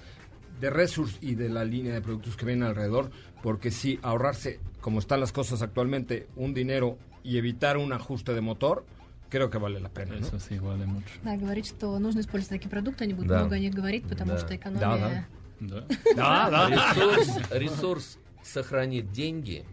de 0.61 0.71
Resource 0.71 1.19
y 1.21 1.35
de 1.35 1.49
la 1.49 1.65
línea 1.65 1.93
de 1.95 2.01
productos 2.01 2.37
que 2.37 2.47
vienen 2.47 2.69
alrededor, 2.69 3.11
porque 3.43 3.71
sí, 3.71 3.99
ahorrarse, 4.03 4.61
como 4.81 5.01
están 5.01 5.21
las 5.21 5.33
cosas 5.33 5.61
actualmente, 5.61 6.29
un 6.37 6.55
dinero 6.55 6.99
y 7.25 7.39
evitar 7.39 7.77
un 7.77 7.93
ajuste 7.93 8.33
de 8.33 8.41
motor, 8.43 8.85
creo 9.31 9.51
que 9.51 9.59
vale 9.59 9.81
la 9.81 9.89
pena. 9.89 10.15
¿no? 10.17 10.27
Eso 10.27 10.39
sí 10.39 10.59
vale 10.59 10.87
mucho. 10.87 11.13
Да, 11.25 11.37
говорит, 11.37 11.67
что 11.67 11.99
нужно 11.99 12.21
использовать 12.21 12.49
такие 12.61 12.71
продукты, 12.71 13.05
они 13.05 13.15
будут 13.15 13.29
Да. 13.29 13.41
много 13.41 13.57
о 13.57 13.59
них 13.59 13.75
говорить, 13.75 14.05
потому 14.09 14.33
Да. 14.33 14.39
что 14.39 14.49
Да, 14.49 14.55
экономия... 14.57 15.29
Да. 15.61 15.85
Да, 16.15 16.51
да. 16.51 16.69
Ресурс, 16.69 17.51
ресурс 17.51 18.19
сохранит 18.43 19.11
деньги 19.13 19.65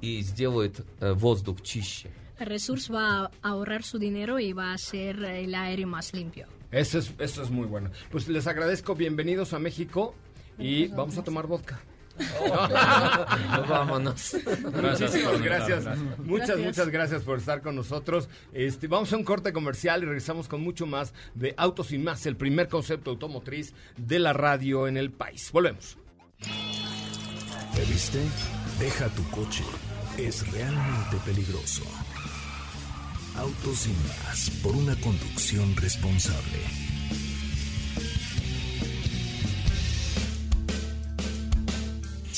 и 0.00 0.20
сделает 0.20 0.84
э, 1.00 1.12
воздух 1.14 1.62
чище. 1.62 2.10
Resource 2.38 2.90
va 2.92 3.30
a 3.42 3.48
ahorrar 3.50 3.82
su 3.84 3.98
dinero 3.98 4.38
y 4.38 4.52
va 4.52 4.72
a 4.72 4.74
hacer 4.74 5.22
el 5.24 5.54
aire 5.54 5.86
más 5.86 6.12
limpio. 6.12 6.46
Eso 6.70 6.98
es, 6.98 7.12
eso 7.18 7.42
es 7.42 7.50
muy 7.50 7.66
bueno. 7.66 7.90
Pues 8.10 8.26
les 8.28 8.46
agradezco, 8.46 8.94
bienvenidos 8.96 9.52
a 9.54 9.58
México 9.60 10.14
y 10.58 10.88
vamos 10.88 11.16
a 11.16 11.22
tomar 11.22 11.46
vodka. 11.46 11.80
Vámonos. 13.69 14.35
Muchísimas 14.73 15.41
gracias. 15.41 15.85
Muchas, 16.19 16.47
Gracias. 16.47 16.59
muchas 16.59 16.89
gracias 16.89 17.21
por 17.23 17.37
estar 17.39 17.61
con 17.61 17.75
nosotros. 17.75 18.29
Este, 18.53 18.87
vamos 18.87 19.11
a 19.13 19.17
un 19.17 19.23
corte 19.23 19.53
comercial 19.53 20.03
y 20.03 20.05
regresamos 20.05 20.47
con 20.47 20.61
mucho 20.61 20.85
más 20.85 21.13
de 21.35 21.53
Autos 21.57 21.91
y 21.91 21.97
Más, 21.97 22.25
el 22.25 22.35
primer 22.35 22.67
concepto 22.67 23.11
automotriz 23.11 23.73
de 23.97 24.19
la 24.19 24.33
radio 24.33 24.87
en 24.87 24.97
el 24.97 25.11
país. 25.11 25.49
Volvemos. 25.51 25.97
¿Te 27.75 27.85
viste? 27.85 28.19
Deja 28.79 29.07
tu 29.09 29.23
coche. 29.29 29.63
Es 30.17 30.49
realmente 30.51 31.17
peligroso. 31.25 31.83
Autos 33.37 33.87
y 33.87 33.93
más 34.27 34.49
por 34.61 34.75
una 34.75 34.95
conducción 34.99 35.75
responsable. 35.77 36.88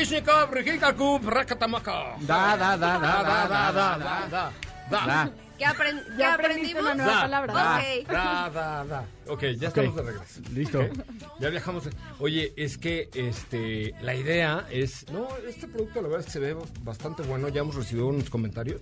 Parishnikov, 0.00 0.48
Rikikakub, 0.54 1.28
Rakatamaka. 1.28 2.16
Da, 2.26 2.56
da, 2.56 2.74
da, 2.76 2.98
da, 2.98 3.22
Da, 3.22 3.22
da, 3.22 3.72
da, 3.72 3.98
da, 4.00 4.52
da, 4.90 5.06
da. 5.06 5.32
¿Qué, 5.58 5.66
apren- 5.66 6.16
qué 6.16 6.24
aprendimos? 6.24 6.82
una 6.82 6.94
nueva 6.94 7.12
Da, 7.12 7.20
palabra. 7.20 7.52
da, 7.52 7.76
Ok. 7.76 8.08
da, 8.08 8.50
da, 8.50 8.84
da. 8.86 9.04
Ok, 9.28 9.42
ya 9.58 9.68
estamos 9.68 9.94
de 9.96 10.02
regreso. 10.02 10.40
Listo. 10.54 10.80
Ok, 10.80 10.92
Ya 11.38 11.50
viajamos. 11.50 11.84
Oye, 12.18 12.54
es 12.56 12.78
que 12.78 13.10
este 13.12 13.94
la 14.00 14.14
idea 14.14 14.66
es. 14.70 15.04
No, 15.12 15.28
este 15.46 15.68
producto 15.68 16.00
la 16.00 16.08
verdad 16.08 16.20
es 16.20 16.26
que 16.26 16.32
se 16.32 16.38
ve 16.40 16.56
bastante 16.82 17.22
bueno. 17.22 17.48
Ya 17.48 17.60
hemos 17.60 17.74
recibido 17.74 18.06
unos 18.06 18.30
comentarios. 18.30 18.80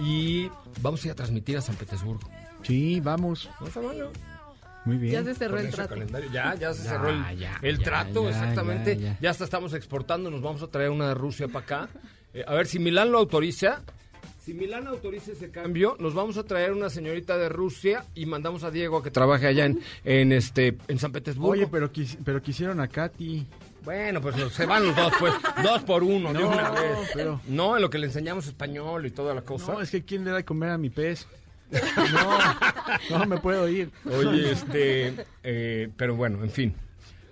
Y 0.00 0.48
vamos 0.80 1.02
a 1.02 1.06
ir 1.08 1.12
a 1.12 1.16
transmitir 1.16 1.56
a 1.58 1.60
San 1.60 1.74
Petersburgo. 1.74 2.30
Sí, 2.62 3.00
vamos. 3.00 3.50
Vamos 3.58 3.76
a 3.76 3.80
verlo. 3.80 4.12
Muy 4.84 4.96
bien. 4.96 5.12
Ya 5.12 5.24
se 5.24 5.34
cerró 5.34 5.58
el 5.58 5.70
trato. 5.70 5.90
calendario. 5.90 6.30
Ya, 6.32 6.54
ya 6.54 6.74
se 6.74 6.82
Ya, 6.84 6.90
cerró 6.90 7.08
el, 7.10 7.38
ya, 7.38 7.58
el 7.62 7.78
ya, 7.78 7.84
trato, 7.84 8.24
ya, 8.24 8.30
exactamente. 8.30 8.96
ya, 8.96 9.02
Ya, 9.12 9.18
ya. 9.20 9.30
hasta 9.30 9.44
estamos 9.44 9.74
exportando, 9.74 10.30
nos 10.30 10.42
vamos 10.42 10.62
a 10.62 10.66
traer 10.68 10.90
una 10.90 11.08
de 11.08 11.14
Rusia 11.14 11.46
para 11.48 11.64
acá. 11.64 11.88
Eh, 12.34 12.44
a 12.46 12.54
ver, 12.54 12.66
si 12.66 12.78
Milán 12.78 13.12
lo 13.12 13.18
autoriza, 13.18 13.82
si 14.44 14.54
Milán 14.54 14.88
autoriza 14.88 15.32
ese 15.32 15.50
cambio, 15.50 15.96
nos 16.00 16.14
vamos 16.14 16.36
a 16.36 16.42
traer 16.42 16.72
una 16.72 16.90
señorita 16.90 17.38
de 17.38 17.48
Rusia 17.48 18.04
y 18.14 18.26
mandamos 18.26 18.64
a 18.64 18.70
Diego 18.72 18.96
a 18.98 19.02
que 19.04 19.10
trabaje 19.12 19.46
allá 19.46 19.66
en, 19.66 19.80
en 20.04 20.32
este 20.32 20.76
en 20.88 20.98
San 20.98 21.12
Petersburgo. 21.12 21.52
Oye, 21.52 21.68
pero, 21.70 21.92
quis- 21.92 22.18
pero 22.24 22.42
quisieron 22.42 22.80
a 22.80 22.88
Katy. 22.88 23.46
Bueno, 23.84 24.20
pues 24.20 24.36
se 24.52 24.64
van 24.66 24.86
los 24.86 24.94
dos, 24.96 25.12
pues, 25.18 25.32
dos 25.62 25.82
por 25.82 26.02
uno, 26.04 26.32
de 26.32 26.38
No, 26.40 26.48
una 26.50 26.70
vez. 26.70 26.98
pero- 27.14 27.40
No, 27.48 27.76
en 27.76 27.82
lo 27.82 27.90
que 27.90 27.98
le 27.98 28.06
enseñamos 28.06 28.46
español 28.46 29.06
y 29.06 29.10
toda 29.10 29.34
la 29.34 29.42
cosa. 29.42 29.72
No, 29.72 29.80
es 29.80 29.90
que 29.90 30.02
¿quién 30.04 30.24
le 30.24 30.30
da 30.30 30.36
de 30.38 30.44
comer 30.44 30.70
a 30.70 30.78
mi 30.78 30.88
pez? 30.90 31.26
No, 32.12 33.18
no 33.18 33.26
me 33.26 33.38
puedo 33.38 33.68
ir. 33.68 33.90
Oye, 34.04 34.52
este, 34.52 35.14
eh, 35.42 35.88
pero 35.96 36.14
bueno, 36.14 36.42
en 36.42 36.50
fin. 36.50 36.74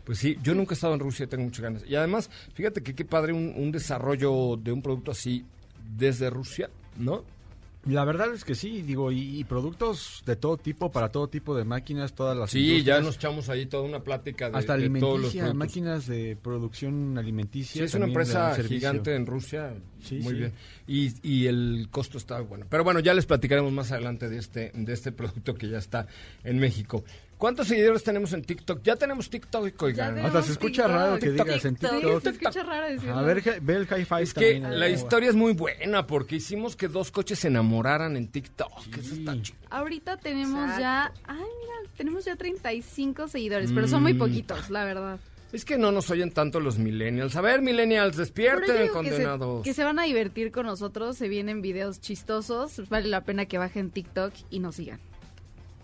Pues 0.05 0.19
sí, 0.19 0.39
yo 0.43 0.55
nunca 0.55 0.73
he 0.73 0.75
estado 0.75 0.95
en 0.95 1.01
Rusia, 1.01 1.27
tengo 1.27 1.45
muchas 1.45 1.61
ganas. 1.61 1.85
Y 1.87 1.95
además, 1.95 2.31
fíjate 2.55 2.83
que 2.83 2.95
qué 2.95 3.05
padre 3.05 3.33
un, 3.33 3.53
un 3.57 3.71
desarrollo 3.71 4.57
de 4.57 4.73
un 4.73 4.83
producto 4.83 5.11
así 5.11 5.45
desde 5.97 6.31
Rusia, 6.31 6.71
¿no? 6.97 7.25
La 7.87 8.05
verdad 8.05 8.33
es 8.35 8.45
que 8.45 8.55
sí, 8.55 8.83
digo, 8.83 9.11
y, 9.11 9.41
y 9.41 9.45
productos 9.45 10.23
de 10.27 10.37
todo 10.37 10.59
tipo, 10.59 10.93
para 10.93 11.11
todo 11.11 11.29
tipo 11.29 11.57
de 11.57 11.65
máquinas, 11.65 12.13
todas 12.15 12.37
las 12.37 12.51
Sí, 12.51 12.83
ya 12.83 13.01
nos 13.01 13.17
echamos 13.17 13.49
ahí 13.49 13.65
toda 13.65 13.85
una 13.85 14.01
plática 14.05 14.51
de, 14.51 14.59
hasta 14.59 14.77
de 14.77 14.89
todos 14.89 15.19
los 15.21 15.31
alimenticia, 15.31 15.43
productos. 15.45 15.59
máquinas 15.59 16.07
de 16.07 16.37
producción 16.43 17.17
alimenticia. 17.17 17.81
Sí, 17.81 17.85
es 17.85 17.95
una 17.95 18.05
empresa 18.07 18.55
gigante 18.63 19.15
en 19.15 19.25
Rusia. 19.25 19.75
Sí, 20.03 20.17
muy 20.17 20.35
sí. 20.35 20.39
bien. 20.41 20.53
Y, 20.87 21.13
y 21.23 21.47
el 21.47 21.89
costo 21.91 22.19
está 22.19 22.41
bueno. 22.41 22.67
Pero 22.69 22.85
bueno, 22.85 23.01
ya 23.01 23.15
les 23.15 23.25
platicaremos 23.25 23.73
más 23.73 23.91
adelante 23.93 24.29
de 24.29 24.39
este, 24.39 24.73
de 24.75 24.93
este 24.93 25.11
producto 25.13 25.55
que 25.55 25.69
ya 25.69 25.79
está 25.79 26.07
en 26.45 26.59
México. 26.59 27.03
¿Cuántos 27.41 27.69
seguidores 27.69 28.05
tenemos 28.05 28.33
en 28.35 28.43
TikTok? 28.45 28.83
Ya 28.83 28.97
tenemos 28.97 29.31
TikTok, 29.31 29.83
oigan. 29.83 30.19
Hasta 30.19 30.43
se 30.43 30.53
escucha 30.53 30.83
TikTok. 30.85 31.01
raro 31.01 31.19
que 31.19 31.27
TikTok. 31.31 31.47
digas 31.47 31.65
en 31.65 31.75
TikTok. 31.77 32.01
TikTok. 32.01 32.23
Se 32.23 32.29
escucha 32.31 32.63
raro 32.63 32.87
decirlo. 32.87 33.19
A 33.19 33.23
ver, 33.23 33.61
ve 33.63 33.75
el 33.77 33.83
hi-fi 33.85 34.15
Es 34.23 34.35
que 34.35 34.53
también. 34.61 34.79
la 34.79 34.89
historia 34.91 35.31
es 35.31 35.35
muy 35.35 35.55
buena 35.55 36.07
porque 36.07 36.37
hicimos 36.37 36.77
que 36.77 36.87
dos 36.89 37.11
coches 37.11 37.39
se 37.39 37.49
enamoraran 37.49 38.17
en 38.19 38.29
TikTok. 38.29 38.97
Eso 38.99 39.15
está 39.15 39.41
chido. 39.41 39.59
Ahorita 39.71 40.19
tenemos 40.19 40.61
Exacto. 40.71 40.81
ya, 40.81 41.13
ay 41.25 41.37
mira, 41.39 41.91
tenemos 41.97 42.25
ya 42.27 42.37
35 42.37 43.27
seguidores, 43.29 43.73
pero 43.73 43.89
son 43.89 44.03
muy 44.03 44.13
Mm. 44.15 44.19
poquitos, 44.19 44.69
la 44.69 44.85
verdad. 44.85 45.19
Es 45.53 45.65
que 45.65 45.79
no 45.79 45.91
nos 45.93 46.11
oyen 46.11 46.31
tanto 46.31 46.61
los 46.61 46.79
millennials. 46.79 47.35
A 47.37 47.41
ver, 47.41 47.63
millennials, 47.63 48.17
despierten, 48.17 48.67
digo 48.67 48.79
que 48.79 48.87
se, 48.87 48.93
condenados. 48.93 49.65
que 49.65 49.75
se 49.75 49.83
van 49.83 49.99
a 49.99 50.05
divertir 50.05 50.53
con 50.53 50.67
nosotros, 50.67 51.17
se 51.17 51.27
vienen 51.29 51.63
videos 51.63 52.01
chistosos, 52.03 52.89
vale 52.89 53.09
la 53.09 53.23
pena 53.25 53.47
que 53.47 53.59
bajen 53.59 53.91
TikTok 53.91 54.33
y 54.51 54.61
nos 54.61 54.77
sigan. 54.77 55.01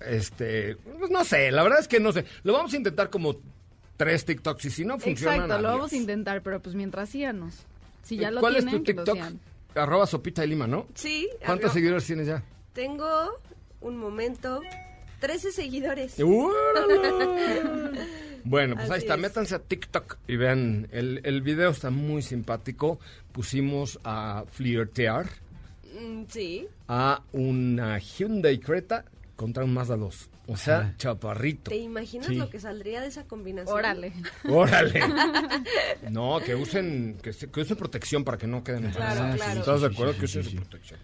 Este, 0.01 0.77
pues 0.99 1.11
no 1.11 1.25
sé, 1.25 1.51
la 1.51 1.63
verdad 1.63 1.81
es 1.81 1.89
que 1.89 2.01
no 2.01 2.13
sé. 2.13 2.25
Lo 2.43 2.53
vamos 2.53 2.73
a 2.73 2.77
intentar 2.77 3.11
como 3.11 3.37
tres 3.97 4.25
TikToks 4.25 4.65
y 4.67 4.71
si 4.71 4.85
no 4.85 4.99
funciona. 4.99 5.35
Exacto, 5.37 5.63
lo 5.63 5.69
vamos 5.71 5.93
a 5.93 5.97
intentar, 5.97 6.43
pero 6.43 6.61
pues 6.61 6.75
mientras 6.75 7.09
síganos. 7.09 7.55
Si 8.03 8.17
ya 8.17 8.31
lo 8.31 8.41
¿Cuál 8.41 8.55
tienen, 8.57 8.75
es 8.75 8.81
tu 8.81 8.85
TikTok? 8.85 9.19
Arroba 9.75 10.07
Sopita 10.07 10.43
de 10.43 10.49
Lima, 10.49 10.67
¿no? 10.67 10.87
Sí. 10.95 11.29
¿Cuántos 11.45 11.73
seguidores 11.73 12.05
tienes 12.07 12.27
ya? 12.27 12.43
Tengo 12.73 13.41
un 13.81 13.97
momento. 13.97 14.61
13 15.21 15.51
seguidores. 15.53 16.15
Bueno, 18.49 18.77
pues 18.77 18.89
ahí 18.93 18.99
está. 19.01 19.15
es. 19.15 19.21
Métanse 19.21 19.55
a 19.57 19.59
TikTok 19.59 20.19
y 20.29 20.37
vean. 20.37 20.87
El, 20.93 21.21
el 21.25 21.43
video 21.43 21.71
está 21.71 21.91
muy 21.91 22.23
simpático. 22.23 23.01
Pusimos 23.33 23.99
a 24.05 24.45
flirtear 24.53 25.27
Mm, 25.99 26.25
sí. 26.29 26.69
a 26.89 27.23
una 27.33 27.99
Hyundai 27.99 28.59
Creta 28.59 29.05
contra 29.37 29.65
un 29.65 29.73
Mazda 29.75 29.97
2. 29.97 30.31
O 30.49 30.57
sea, 30.57 30.79
Ajá. 30.79 30.95
chaparrito. 30.97 31.71
¿Te 31.71 31.77
imaginas 31.77 32.29
Sí. 32.29 32.37
lo 32.37 32.49
que 32.49 32.59
saldría 32.61 33.01
de 33.01 33.09
esa 33.09 33.25
combinación? 33.25 33.77
Órale. 33.77 34.13
¡Órale! 34.49 35.01
No, 36.11 36.39
que 36.45 36.55
usen, 36.55 37.19
que, 37.23 37.33
se- 37.33 37.51
que 37.51 37.61
usen 37.61 37.77
protección 37.77 38.25
para 38.25 38.39
que 38.39 38.47
no 38.47 38.63
queden 38.63 38.91
Claro. 38.91 39.35
¿Estás 39.35 39.81
de 39.81 39.89
acuerdo? 39.89 40.13
sí, 40.15 40.19
que 40.21 40.25
usen 40.27 40.43
sí, 40.45 40.51
su 40.51 40.57
sí. 40.57 40.63
protección. 40.63 41.01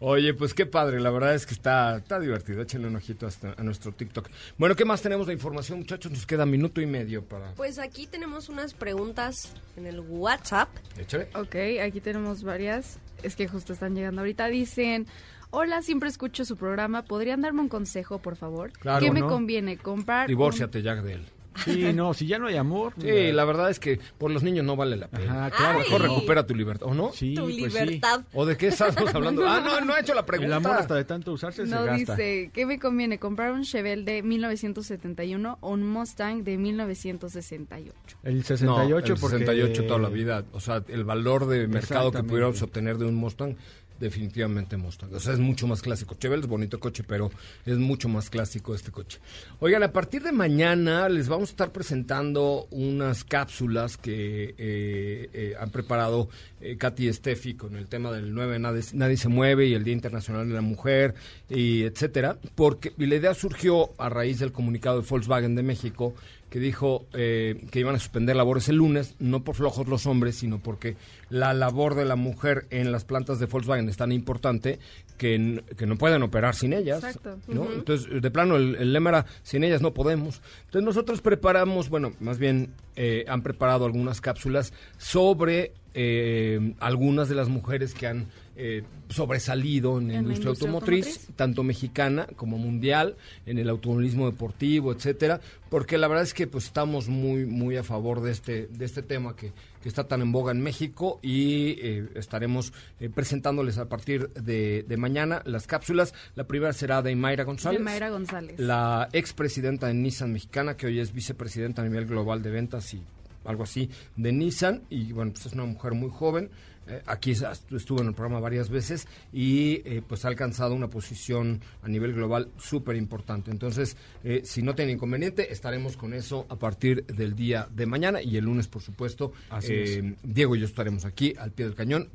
Oye, 0.00 0.34
pues 0.34 0.54
qué 0.54 0.66
padre, 0.66 1.00
la 1.00 1.10
verdad 1.10 1.34
es 1.34 1.46
que 1.46 1.54
está, 1.54 1.96
está 1.96 2.18
divertido. 2.20 2.62
Échenle 2.62 2.88
un 2.88 2.96
ojito 2.96 3.26
hasta 3.26 3.54
a 3.56 3.62
nuestro 3.62 3.92
TikTok. 3.92 4.28
Bueno, 4.58 4.76
¿qué 4.76 4.84
más 4.84 5.02
tenemos 5.02 5.26
de 5.26 5.32
información, 5.32 5.78
muchachos? 5.80 6.12
Nos 6.12 6.26
queda 6.26 6.46
minuto 6.46 6.80
y 6.80 6.86
medio 6.86 7.24
para... 7.24 7.52
Pues 7.54 7.78
aquí 7.78 8.06
tenemos 8.06 8.48
unas 8.48 8.74
preguntas 8.74 9.54
en 9.76 9.86
el 9.86 10.00
WhatsApp. 10.00 10.68
Échale. 10.98 11.28
Ok, 11.34 11.56
aquí 11.82 12.00
tenemos 12.00 12.42
varias. 12.42 12.98
Es 13.22 13.34
que 13.36 13.48
justo 13.48 13.72
están 13.72 13.94
llegando 13.94 14.20
ahorita. 14.20 14.46
Dicen, 14.48 15.06
hola, 15.54 15.82
siempre 15.82 16.08
escucho 16.08 16.44
su 16.44 16.56
programa. 16.56 17.02
¿Podrían 17.02 17.40
darme 17.40 17.60
un 17.62 17.68
consejo, 17.68 18.18
por 18.20 18.36
favor? 18.36 18.72
Claro, 18.72 19.04
¿Qué 19.04 19.10
me 19.12 19.20
¿no? 19.20 19.28
conviene? 19.28 19.76
¿Comprar? 19.78 20.22
un- 20.26 20.28
Divórciate 20.28 20.82
ya 20.82 20.94
de 20.96 21.14
él. 21.14 21.22
Sí, 21.64 21.92
no, 21.92 22.12
si 22.14 22.26
ya 22.26 22.40
no 22.40 22.48
hay 22.48 22.56
amor. 22.56 22.94
Sí, 23.00 23.30
la 23.30 23.44
verdad 23.44 23.70
es 23.70 23.78
que 23.78 24.00
por 24.18 24.32
los 24.32 24.42
niños 24.42 24.64
no 24.64 24.74
vale 24.74 24.96
la 24.96 25.06
pena. 25.06 25.46
Ajá, 25.46 25.56
claro. 25.56 25.78
Mejor 25.78 26.00
no. 26.00 26.08
recupera 26.08 26.44
tu 26.44 26.52
libertad, 26.52 26.88
¿o 26.88 26.94
no? 26.94 27.12
Sí, 27.12 27.34
tu 27.36 27.42
pues 27.44 27.54
sí. 27.54 27.60
libertad. 27.62 28.22
¿O 28.32 28.44
de 28.44 28.56
qué 28.56 28.66
estamos 28.68 29.14
hablando? 29.14 29.46
Ah, 29.48 29.60
no, 29.64 29.80
no 29.82 29.96
he 29.96 30.00
hecho 30.00 30.14
la 30.14 30.20
El 30.22 30.26
pregunta. 30.26 30.56
amor 30.56 30.72
hasta 30.72 30.96
de 30.96 31.04
tanto 31.04 31.30
usarse 31.32 31.64
se 31.64 31.70
No 31.72 31.84
gasta. 31.84 32.16
dice, 32.16 32.50
¿qué 32.52 32.66
me 32.66 32.80
conviene? 32.80 33.20
¿Comprar 33.20 33.52
un 33.52 33.62
Chevelle 33.62 34.02
de 34.02 34.24
1971 34.24 35.58
o 35.60 35.70
un 35.70 35.86
Mustang 35.88 36.42
de 36.42 36.58
1968? 36.58 37.94
El 38.24 38.38
No, 38.38 38.42
68 38.42 39.12
el 39.14 39.20
porque... 39.20 39.38
68 39.38 39.86
toda 39.86 40.00
la 40.00 40.08
vida. 40.08 40.44
O 40.52 40.58
sea, 40.60 40.82
el 40.88 41.04
valor 41.04 41.46
de 41.46 41.68
mercado 41.68 42.10
que 42.10 42.24
pudiéramos 42.24 42.60
obtener 42.62 42.98
de 42.98 43.04
un 43.06 43.14
Mustang, 43.14 43.56
definitivamente 43.98 44.76
Mustang. 44.76 45.14
O 45.14 45.20
sea, 45.20 45.32
es 45.32 45.38
mucho 45.38 45.66
más 45.66 45.82
clásico. 45.82 46.16
Chevelle 46.18 46.42
es 46.42 46.48
bonito 46.48 46.80
coche, 46.80 47.04
pero 47.06 47.30
es 47.64 47.78
mucho 47.78 48.08
más 48.08 48.30
clásico 48.30 48.74
este 48.74 48.90
coche. 48.90 49.18
Oigan, 49.60 49.82
a 49.82 49.92
partir 49.92 50.22
de 50.22 50.32
mañana 50.32 51.08
les 51.08 51.28
vamos 51.28 51.50
a 51.50 51.52
estar 51.52 51.72
presentando 51.72 52.66
unas 52.70 53.24
cápsulas 53.24 53.96
que 53.96 54.54
eh, 54.58 55.30
eh, 55.32 55.54
han 55.58 55.70
preparado 55.70 56.28
eh, 56.60 56.76
Katy 56.76 57.08
y 57.08 57.12
Steffi 57.12 57.54
con 57.54 57.76
el 57.76 57.86
tema 57.88 58.10
del 58.10 58.34
9 58.34 58.58
nadie, 58.58 58.82
nadie 58.94 59.16
se 59.16 59.28
mueve 59.28 59.66
y 59.66 59.74
el 59.74 59.84
Día 59.84 59.94
Internacional 59.94 60.48
de 60.48 60.54
la 60.54 60.62
Mujer 60.62 61.14
y 61.48 61.82
etcétera. 61.82 62.38
Porque 62.54 62.92
y 62.98 63.06
la 63.06 63.16
idea 63.16 63.34
surgió 63.34 63.90
a 63.98 64.08
raíz 64.08 64.38
del 64.38 64.52
comunicado 64.52 65.00
de 65.00 65.06
Volkswagen 65.08 65.54
de 65.54 65.62
México 65.62 66.14
que 66.54 66.60
dijo 66.60 67.08
eh, 67.14 67.66
que 67.72 67.80
iban 67.80 67.96
a 67.96 67.98
suspender 67.98 68.36
labores 68.36 68.68
el 68.68 68.76
lunes, 68.76 69.16
no 69.18 69.42
por 69.42 69.56
flojos 69.56 69.88
los 69.88 70.06
hombres, 70.06 70.36
sino 70.36 70.60
porque 70.60 70.94
la 71.28 71.52
labor 71.52 71.96
de 71.96 72.04
la 72.04 72.14
mujer 72.14 72.68
en 72.70 72.92
las 72.92 73.04
plantas 73.04 73.40
de 73.40 73.46
Volkswagen 73.46 73.88
es 73.88 73.96
tan 73.96 74.12
importante 74.12 74.78
que, 75.18 75.64
que 75.76 75.86
no 75.86 75.96
pueden 75.96 76.22
operar 76.22 76.54
sin 76.54 76.72
ellas. 76.72 77.02
Exacto. 77.02 77.40
¿no? 77.48 77.66
Entonces, 77.72 78.22
de 78.22 78.30
plano, 78.30 78.54
el, 78.54 78.76
el 78.76 78.92
lema 78.92 79.10
era, 79.10 79.26
sin 79.42 79.64
ellas 79.64 79.82
no 79.82 79.94
podemos. 79.94 80.42
Entonces, 80.66 80.84
nosotros 80.84 81.20
preparamos, 81.22 81.88
bueno, 81.88 82.12
más 82.20 82.38
bien 82.38 82.72
eh, 82.94 83.24
han 83.26 83.42
preparado 83.42 83.84
algunas 83.84 84.20
cápsulas 84.20 84.72
sobre 84.96 85.72
eh, 85.94 86.74
algunas 86.78 87.28
de 87.28 87.34
las 87.34 87.48
mujeres 87.48 87.94
que 87.94 88.06
han 88.06 88.26
eh, 88.56 88.82
sobresalido 89.08 89.98
en 89.98 90.08
la 90.08 90.14
En 90.14 90.26
la 90.26 90.32
industria, 90.32 90.48
industria 90.50 90.50
automotriz, 90.50 91.06
automotriz. 91.06 91.36
tanto 91.36 91.62
mexicana 91.62 92.26
como 92.36 92.58
mundial, 92.58 93.16
en 93.46 93.58
el 93.58 93.68
automovilismo 93.68 94.30
deportivo, 94.30 94.92
etcétera, 94.92 95.40
porque 95.70 95.98
la 95.98 96.08
verdad 96.08 96.22
es 96.22 96.34
que 96.34 96.46
pues 96.46 96.66
estamos 96.66 97.08
muy 97.08 97.46
muy 97.46 97.76
a 97.76 97.82
favor 97.82 98.20
de 98.20 98.30
este 98.30 98.68
de 98.68 98.84
este 98.84 99.02
tema 99.02 99.34
que, 99.34 99.52
que 99.82 99.88
está 99.88 100.06
tan 100.06 100.22
en 100.22 100.32
boga 100.32 100.52
en 100.52 100.62
México 100.62 101.18
y 101.22 101.76
eh, 101.80 102.08
estaremos 102.14 102.72
eh, 103.00 103.10
presentándoles 103.10 103.78
a 103.78 103.88
partir 103.88 104.28
de, 104.30 104.84
de 104.86 104.96
mañana 104.96 105.42
las 105.44 105.66
cápsulas. 105.66 106.14
La 106.36 106.44
primera 106.46 106.72
será 106.72 107.02
de 107.02 107.14
Mayra 107.16 107.44
González. 107.44 107.78
De 107.78 107.84
Mayra 107.84 108.10
González. 108.10 108.58
La 108.58 109.08
expresidenta 109.12 109.88
de 109.88 109.94
Nissan 109.94 110.32
mexicana, 110.32 110.76
que 110.76 110.86
hoy 110.86 111.00
es 111.00 111.12
vicepresidenta 111.12 111.82
a 111.82 111.84
nivel 111.84 112.06
global 112.06 112.42
de 112.42 112.50
ventas 112.50 112.94
y 112.94 113.02
algo 113.44 113.64
así 113.64 113.90
de 114.16 114.32
Nissan. 114.32 114.82
Y 114.90 115.12
bueno, 115.12 115.32
pues 115.32 115.46
es 115.46 115.52
una 115.52 115.64
mujer 115.64 115.92
muy 115.92 116.10
joven. 116.10 116.50
Eh, 116.86 117.02
aquí 117.06 117.30
es- 117.30 117.44
estuvo 117.70 118.00
en 118.00 118.08
el 118.08 118.14
programa 118.14 118.40
varias 118.40 118.68
veces 118.68 119.06
y 119.32 119.80
eh, 119.84 120.02
pues 120.06 120.24
ha 120.24 120.28
alcanzado 120.28 120.74
una 120.74 120.88
posición 120.88 121.60
a 121.82 121.88
nivel 121.88 122.12
global 122.12 122.48
súper 122.58 122.96
importante. 122.96 123.50
Entonces, 123.50 123.96
eh, 124.22 124.42
si 124.44 124.62
no 124.62 124.74
tiene 124.74 124.92
inconveniente, 124.92 125.52
estaremos 125.52 125.96
con 125.96 126.12
eso 126.14 126.46
a 126.48 126.56
partir 126.56 127.04
del 127.06 127.34
día 127.34 127.68
de 127.74 127.86
mañana 127.86 128.20
y 128.22 128.36
el 128.36 128.44
lunes, 128.44 128.68
por 128.68 128.82
supuesto. 128.82 129.32
Así 129.50 129.72
eh, 129.72 130.14
Diego 130.22 130.56
y 130.56 130.60
yo 130.60 130.66
estaremos 130.66 131.04
aquí 131.04 131.34
al 131.38 131.52
pie 131.52 131.66
del 131.66 131.74
cañón 131.74 132.08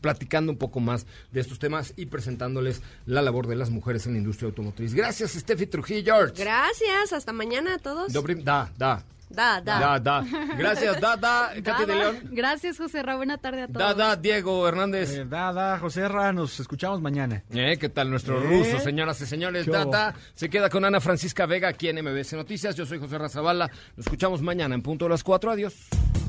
platicando 0.00 0.52
un 0.52 0.58
poco 0.58 0.80
más 0.80 1.06
de 1.32 1.40
estos 1.40 1.58
temas 1.58 1.94
y 1.96 2.06
presentándoles 2.06 2.82
la 3.06 3.22
labor 3.22 3.46
de 3.46 3.56
las 3.56 3.70
mujeres 3.70 4.06
en 4.06 4.12
la 4.12 4.18
industria 4.18 4.48
automotriz. 4.48 4.92
Gracias, 4.94 5.32
Steffi 5.32 5.66
Trujillo. 5.66 6.14
George. 6.14 6.34
Gracias. 6.44 7.12
Hasta 7.12 7.32
mañana 7.32 7.74
a 7.76 7.78
todos. 7.78 8.12
Da, 8.44 8.70
da. 8.76 9.04
Da, 9.30 9.60
da. 9.60 9.80
Da, 9.80 9.98
da. 9.98 10.24
Gracias, 10.56 11.00
da, 11.00 11.16
da. 11.16 11.50
Katy 11.64 11.86
de 11.86 11.92
Dada. 11.92 12.12
León. 12.12 12.16
Gracias, 12.30 12.78
José 12.78 13.02
Ra. 13.02 13.16
Buena 13.16 13.38
tarde 13.38 13.62
a 13.62 13.66
todos. 13.66 13.78
Da, 13.78 13.94
da, 13.94 14.16
Diego 14.16 14.66
Hernández. 14.68 15.10
Eh, 15.10 15.24
da, 15.24 15.52
da, 15.52 15.78
José 15.78 16.06
Ra, 16.08 16.32
nos 16.32 16.60
escuchamos 16.60 17.00
mañana. 17.00 17.42
Eh, 17.50 17.76
¿Qué 17.80 17.88
tal 17.88 18.10
nuestro 18.10 18.40
Eh. 18.40 18.46
ruso, 18.46 18.78
señoras 18.80 19.20
y 19.20 19.26
señores? 19.26 19.64
¿Qué 19.64 19.70
hubo? 19.70 19.78
Data 19.90 20.14
se 20.34 20.48
queda 20.48 20.68
con 20.70 20.84
Ana 20.84 21.00
Francisca 21.00 21.46
Vega 21.46 21.68
aquí 21.68 21.88
en 21.88 21.98
MBC 21.98 22.34
Noticias. 22.36 22.76
Yo 22.76 22.86
soy 22.86 22.98
José 22.98 23.18
Razabala. 23.18 23.70
Nos 23.96 24.06
escuchamos 24.06 24.40
mañana 24.42 24.74
en 24.74 24.82
punto 24.82 25.06
de 25.06 25.10
las 25.10 25.24
4. 25.24 25.50
Adiós. 25.50 25.74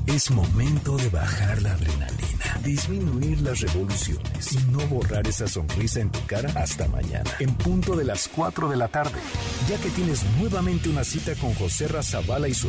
Es 0.06 0.30
momento 0.30 0.96
de 0.96 1.08
bajar 1.08 1.60
la 1.62 1.72
adrenalina, 1.72 2.60
disminuir 2.62 3.40
las 3.40 3.58
revoluciones 3.60 4.52
y 4.52 4.58
no 4.70 4.78
borrar 4.86 5.26
esa 5.26 5.48
sonrisa 5.48 5.98
en 5.98 6.10
tu 6.12 6.24
cara 6.26 6.48
hasta 6.54 6.86
mañana, 6.86 7.28
en 7.40 7.52
punto 7.56 7.96
de 7.96 8.04
las 8.04 8.28
4 8.28 8.68
de 8.68 8.76
la 8.76 8.86
tarde, 8.86 9.18
ya 9.68 9.76
que 9.78 9.90
tienes 9.90 10.22
nuevamente 10.38 10.88
una 10.88 11.02
cita 11.02 11.34
con 11.34 11.52
José 11.54 11.88
Razabala 11.88 12.46
y 12.46 12.54
su 12.54 12.68